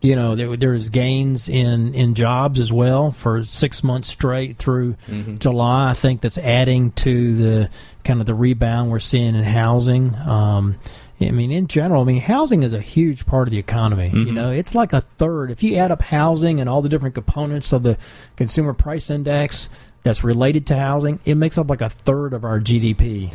you 0.01 0.17
know, 0.17 0.35
there, 0.35 0.57
there's 0.57 0.89
gains 0.89 1.49
in, 1.49 1.95
in 1.95 2.15
jobs 2.15 2.59
as 2.59 2.73
well 2.73 3.13
for 3.13 3.45
six 3.45 3.85
months 3.85 4.09
straight 4.09 4.57
through 4.57 4.97
July. 5.39 5.91
I 5.91 5.95
think 5.95 6.23
that's 6.23 6.39
adding 6.39 6.93
to 6.93 7.37
the 7.37 7.71
kind 8.03 8.21
of 8.21 8.27
the 8.27 8.35
rebound 8.35 8.91
we're 8.91 8.99
seeing 8.99 9.35
in 9.35 9.45
housing. 9.45 10.17
Um, 10.17 10.77
I 11.21 11.31
mean, 11.31 11.51
in 11.51 11.67
general, 11.67 12.03
I 12.03 12.05
mean, 12.05 12.21
housing 12.21 12.63
is 12.63 12.73
a 12.75 12.81
huge 12.81 13.25
part 13.27 13.49
of 13.49 13.53
the 13.53 13.59
economy. 13.59 14.11
You 14.13 14.33
know, 14.33 14.51
it's 14.51 14.75
like 14.75 14.93
a 14.93 15.01
third. 15.01 15.51
If 15.51 15.63
you 15.63 15.77
add 15.77 15.91
up 15.91 16.03
housing 16.03 16.61
and 16.61 16.69
all 16.69 16.83
the 16.83 16.89
different 16.91 17.15
components 17.15 17.73
of 17.73 17.83
the 17.83 17.97
consumer 18.37 18.75
price 18.75 19.09
index 19.09 19.71
that's 20.03 20.23
related 20.23 20.67
to 20.67 20.77
housing, 20.77 21.19
it 21.25 21.37
makes 21.37 21.57
up 21.57 21.71
like 21.71 21.81
a 21.81 21.89
third 21.89 22.35
of 22.35 22.45
our 22.45 22.61
GDP. 22.61 23.35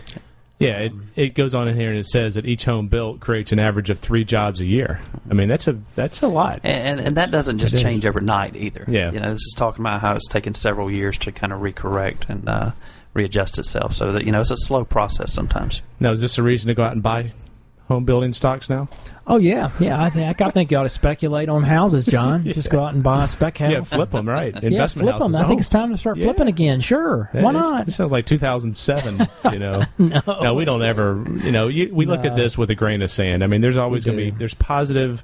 yeah. 0.60 0.78
It, 0.78 0.94
it 1.16 1.34
goes 1.34 1.56
on 1.56 1.68
in 1.68 1.76
here 1.76 1.90
and 1.90 1.98
it 1.98 2.06
says 2.06 2.36
that 2.36 2.46
each 2.46 2.66
home 2.66 2.88
built 2.88 3.20
creates 3.20 3.52
an 3.52 3.58
average 3.58 3.90
of 3.90 3.98
three 3.98 4.24
jobs 4.24 4.60
a 4.60 4.66
year. 4.66 5.02
I 5.30 5.34
mean, 5.34 5.48
that's 5.48 5.68
a 5.68 5.80
that's 5.96 6.22
a 6.22 6.28
lot. 6.28 6.60
And, 6.64 7.00
and, 7.00 7.08
and 7.08 7.18
that 7.18 7.32
doesn't 7.32 7.58
just 7.58 7.74
it 7.74 7.78
is. 7.78 7.82
change 7.84 8.06
overnight 8.06 8.56
either. 8.56 8.86
Yeah. 8.88 9.12
You 9.12 9.20
know, 9.20 9.32
this 9.32 9.42
is 9.42 9.56
talking 9.58 9.82
about 9.82 10.02
how 10.02 10.16
it's 10.16 10.28
taken 10.28 10.54
several 10.54 10.92
years 10.92 11.18
to 11.20 11.32
kind 11.32 11.52
of 11.52 11.62
recorrect 11.62 12.30
and 12.30 12.48
uh, 12.48 12.72
readjust 13.16 13.58
itself. 13.58 13.94
So 13.94 14.12
that, 14.12 14.24
you 14.24 14.32
know, 14.32 14.40
it's 14.42 14.52
a 14.52 14.58
slow 14.58 14.86
process 14.86 15.34
sometimes. 15.34 15.82
Now, 16.00 16.12
is 16.12 16.22
this 16.22 16.38
a 16.38 16.44
reason 16.44 16.68
to 16.68 16.76
go 16.76 16.84
out 16.84 16.94
and 16.94 17.02
buy 17.02 17.34
home 17.92 18.06
building 18.06 18.34
stocks 18.34 18.70
now? 18.70 18.88
Oh 19.28 19.38
yeah, 19.38 19.70
yeah. 19.80 20.02
I 20.02 20.10
think 20.10 20.42
I 20.42 20.50
think 20.50 20.72
you 20.72 20.78
ought 20.78 20.84
to 20.84 20.90
speculate 20.90 21.48
on 21.50 21.64
houses, 21.64 22.06
John. 22.06 22.44
Just 22.52 22.70
go 22.70 22.84
out 22.84 22.94
and 22.94 23.04
buy 23.04 23.26
a 23.26 23.28
spec 23.28 23.58
house. 23.60 23.72
Yeah, 23.72 23.82
flip 23.84 24.12
them, 24.12 24.28
right? 24.28 24.54
Yeah, 24.56 24.70
Investment 24.70 25.08
flip 25.10 25.20
them. 25.20 25.34
houses. 25.34 25.36
I 25.46 25.48
think 25.48 25.60
Oh. 25.60 25.62
it's 25.62 25.70
time 25.70 25.92
to 25.92 25.98
start 25.98 26.18
Yeah. 26.18 26.26
flipping 26.26 26.48
again. 26.48 26.82
Sure, 26.82 27.30
Yeah, 27.34 27.42
why 27.44 27.54
this- 27.54 27.62
not? 27.62 27.86
This 27.86 27.96
sounds 27.98 28.12
like 28.12 28.26
2007. 28.26 29.28
You 29.52 29.60
know, 29.60 29.82
No. 30.00 30.22
no, 30.42 30.54
we 30.56 30.66
don't 30.66 30.82
ever. 30.82 31.24
You 31.44 31.52
know, 31.52 31.68
you, 31.68 31.94
we 31.94 32.06
look 32.06 32.26
at 32.26 32.36
this 32.36 32.58
with 32.58 32.70
a 32.72 32.76
grain 32.76 33.02
of 33.02 33.12
sand. 33.12 33.44
I 33.44 33.48
mean, 33.48 33.62
there's 33.62 33.78
always 33.78 34.04
going 34.06 34.18
to 34.18 34.24
be 34.26 34.32
there's 34.32 34.54
positive 34.56 35.24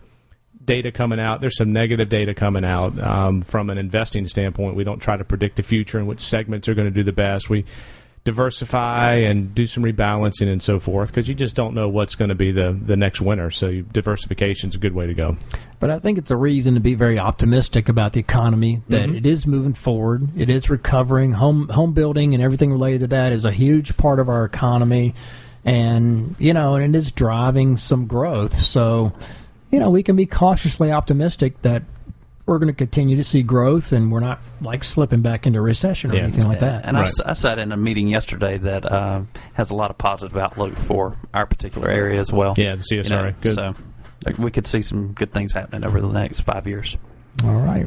data 0.64 0.92
coming 0.92 1.20
out. 1.20 1.40
There's 1.42 1.58
some 1.58 1.72
negative 1.74 2.10
data 2.10 2.34
coming 2.34 2.66
out 2.66 3.00
um, 3.00 3.42
from 3.42 3.70
an 3.70 3.78
investing 3.78 4.28
standpoint. 4.28 4.76
We 4.76 4.84
don't 4.84 5.00
try 5.00 5.16
to 5.18 5.24
predict 5.24 5.56
the 5.56 5.64
future 5.64 5.98
and 5.98 6.08
which 6.08 6.20
segments 6.20 6.68
are 6.68 6.74
going 6.74 6.88
to 6.88 6.94
do 6.94 7.04
the 7.04 7.14
best. 7.14 7.50
We 7.50 7.64
diversify 8.28 9.14
and 9.14 9.56
do 9.56 9.66
some 9.66 9.84
rebalancing 9.84 10.52
and 10.52 10.62
so 10.62 10.82
forth 10.82 11.08
because 11.08 11.30
you 11.30 11.34
just 11.34 11.56
don't 11.56 11.74
know 11.74 11.88
what's 11.88 12.16
going 12.16 12.28
to 12.28 12.36
be 12.36 12.52
the 12.52 12.78
the 12.86 12.98
next 12.98 13.22
winner. 13.22 13.50
So 13.50 13.80
diversification 13.80 14.68
is 14.68 14.76
a 14.76 14.78
good 14.78 14.94
way 14.94 15.08
to 15.08 15.14
go. 15.14 15.38
But 15.80 15.92
I 15.92 16.00
think 16.00 16.18
it's 16.18 16.30
a 16.30 16.36
reason 16.36 16.74
to 16.74 16.82
be 16.82 16.94
very 16.94 17.18
optimistic 17.18 17.88
about 17.88 18.12
the 18.12 18.20
economy. 18.20 18.82
That 18.90 19.08
mm-hmm. 19.08 19.16
it 19.16 19.26
is 19.26 19.48
moving 19.48 19.74
forward. 19.74 20.28
It 20.38 20.50
is 20.50 20.70
recovering. 20.70 21.32
Home 21.32 21.70
home 21.70 21.94
building 21.94 22.34
and 22.34 22.44
everything 22.44 22.70
related 22.70 23.00
to 23.00 23.08
that 23.08 23.32
is 23.32 23.46
a 23.46 23.52
huge 23.52 23.96
part 23.96 24.20
of 24.20 24.28
our 24.28 24.44
economy, 24.44 25.16
and 25.64 26.36
you 26.38 26.54
know, 26.54 26.76
and 26.76 26.94
it 26.94 27.00
is 27.00 27.14
driving 27.14 27.78
some 27.78 28.08
growth. 28.08 28.56
So, 28.56 29.14
you 29.72 29.80
know, 29.80 29.90
we 29.90 30.04
can 30.04 30.18
be 30.18 30.26
cautiously 30.26 30.92
optimistic 30.92 31.62
that 31.62 31.84
we're 32.48 32.58
going 32.58 32.68
to 32.68 32.74
continue 32.74 33.16
to 33.18 33.24
see 33.24 33.44
growth, 33.44 33.92
and 33.92 34.12
we're 34.12 34.22
not 34.22 34.40
like 34.62 34.84
slipping 34.84 35.22
back 35.22 35.46
into 35.46 35.62
recession 35.62 36.12
or 36.12 36.16
Yeah. 36.16 36.24
anything 36.24 36.48
like 36.48 36.62
that. 36.62 36.86
And 36.86 36.98
I 36.98 37.02
Right. 37.02 37.10
s 37.10 37.20
I 37.24 37.32
I, 37.32 37.34
sat 37.34 37.60
in 37.60 37.72
a 37.72 37.78
meeting 37.78 38.08
yesterday 38.08 38.58
that 38.58 38.92
uh, 38.92 39.22
has 39.54 39.70
a 39.70 39.76
lot 39.76 39.92
of 39.92 39.98
positive 39.98 40.36
outlook 40.38 40.76
for 40.78 41.18
our 41.34 41.46
particular 41.46 41.90
area 41.90 42.20
as 42.20 42.32
well. 42.32 42.54
Yeah, 42.58 42.76
the 42.76 42.84
CSRA. 42.84 43.04
You 43.04 43.10
know, 43.32 43.34
Good. 43.42 43.56
So 43.56 43.74
like, 44.26 44.38
we 44.40 44.50
could 44.50 44.66
see 44.66 44.82
some 44.82 45.12
good 45.14 45.34
things 45.34 45.54
happening 45.54 45.84
over 45.86 46.02
the 46.02 46.08
next 46.08 46.40
five 46.42 46.66
years. 46.68 46.98
All 47.44 47.54
right. 47.62 47.86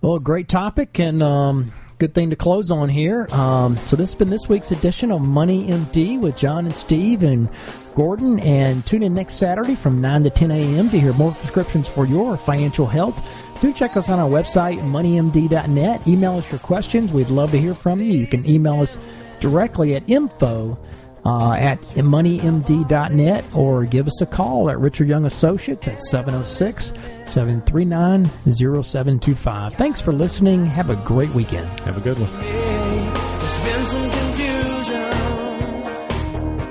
Well, 0.00 0.18
great 0.18 0.48
topic 0.48 0.98
and 0.98 1.22
um, 1.22 1.70
good 1.98 2.14
thing 2.14 2.30
to 2.30 2.36
close 2.36 2.70
on 2.70 2.88
here. 2.88 3.26
Um, 3.32 3.76
so 3.76 3.94
this 3.96 4.10
has 4.10 4.14
been 4.18 4.30
this 4.30 4.48
week's 4.48 4.70
edition 4.70 5.12
of 5.12 5.20
Money 5.20 5.68
MD 5.70 6.18
with 6.18 6.36
John 6.36 6.64
and 6.66 6.74
Steve 6.74 7.22
and 7.22 7.48
Gordon. 7.94 8.40
And 8.40 8.84
tune 8.86 9.02
in 9.02 9.12
next 9.14 9.34
Saturday 9.34 9.74
from 9.74 10.00
9 10.00 10.24
to 10.24 10.30
10 10.30 10.50
a.m. 10.50 10.90
to 10.90 10.98
hear 11.00 11.12
more 11.12 11.32
prescriptions 11.32 11.88
for 11.88 12.06
your 12.06 12.36
financial 12.38 12.86
health. 12.86 13.22
Do 13.60 13.72
check 13.72 13.96
us 13.96 14.08
on 14.08 14.18
our 14.20 14.28
website, 14.28 14.78
moneymd.net. 14.80 16.06
Email 16.06 16.38
us 16.38 16.50
your 16.50 16.60
questions. 16.60 17.12
We'd 17.12 17.30
love 17.30 17.50
to 17.50 17.58
hear 17.58 17.74
from 17.74 18.00
you. 18.00 18.12
You 18.12 18.26
can 18.26 18.48
email 18.48 18.80
us 18.80 18.98
directly 19.40 19.96
at 19.96 20.08
info 20.08 20.78
uh, 21.24 21.52
at 21.54 21.80
moneymd.net 21.82 23.44
or 23.54 23.84
give 23.84 24.06
us 24.06 24.20
a 24.20 24.26
call 24.26 24.70
at 24.70 24.78
Richard 24.78 25.08
Young 25.08 25.26
Associates 25.26 25.88
at 25.88 26.00
706 26.02 26.92
739 27.26 28.24
0725. 28.54 29.74
Thanks 29.74 30.00
for 30.00 30.12
listening. 30.12 30.64
Have 30.66 30.90
a 30.90 30.96
great 30.96 31.30
weekend. 31.30 31.68
Have 31.80 31.96
a 31.96 32.00
good 32.00 32.16
one. 32.18 33.27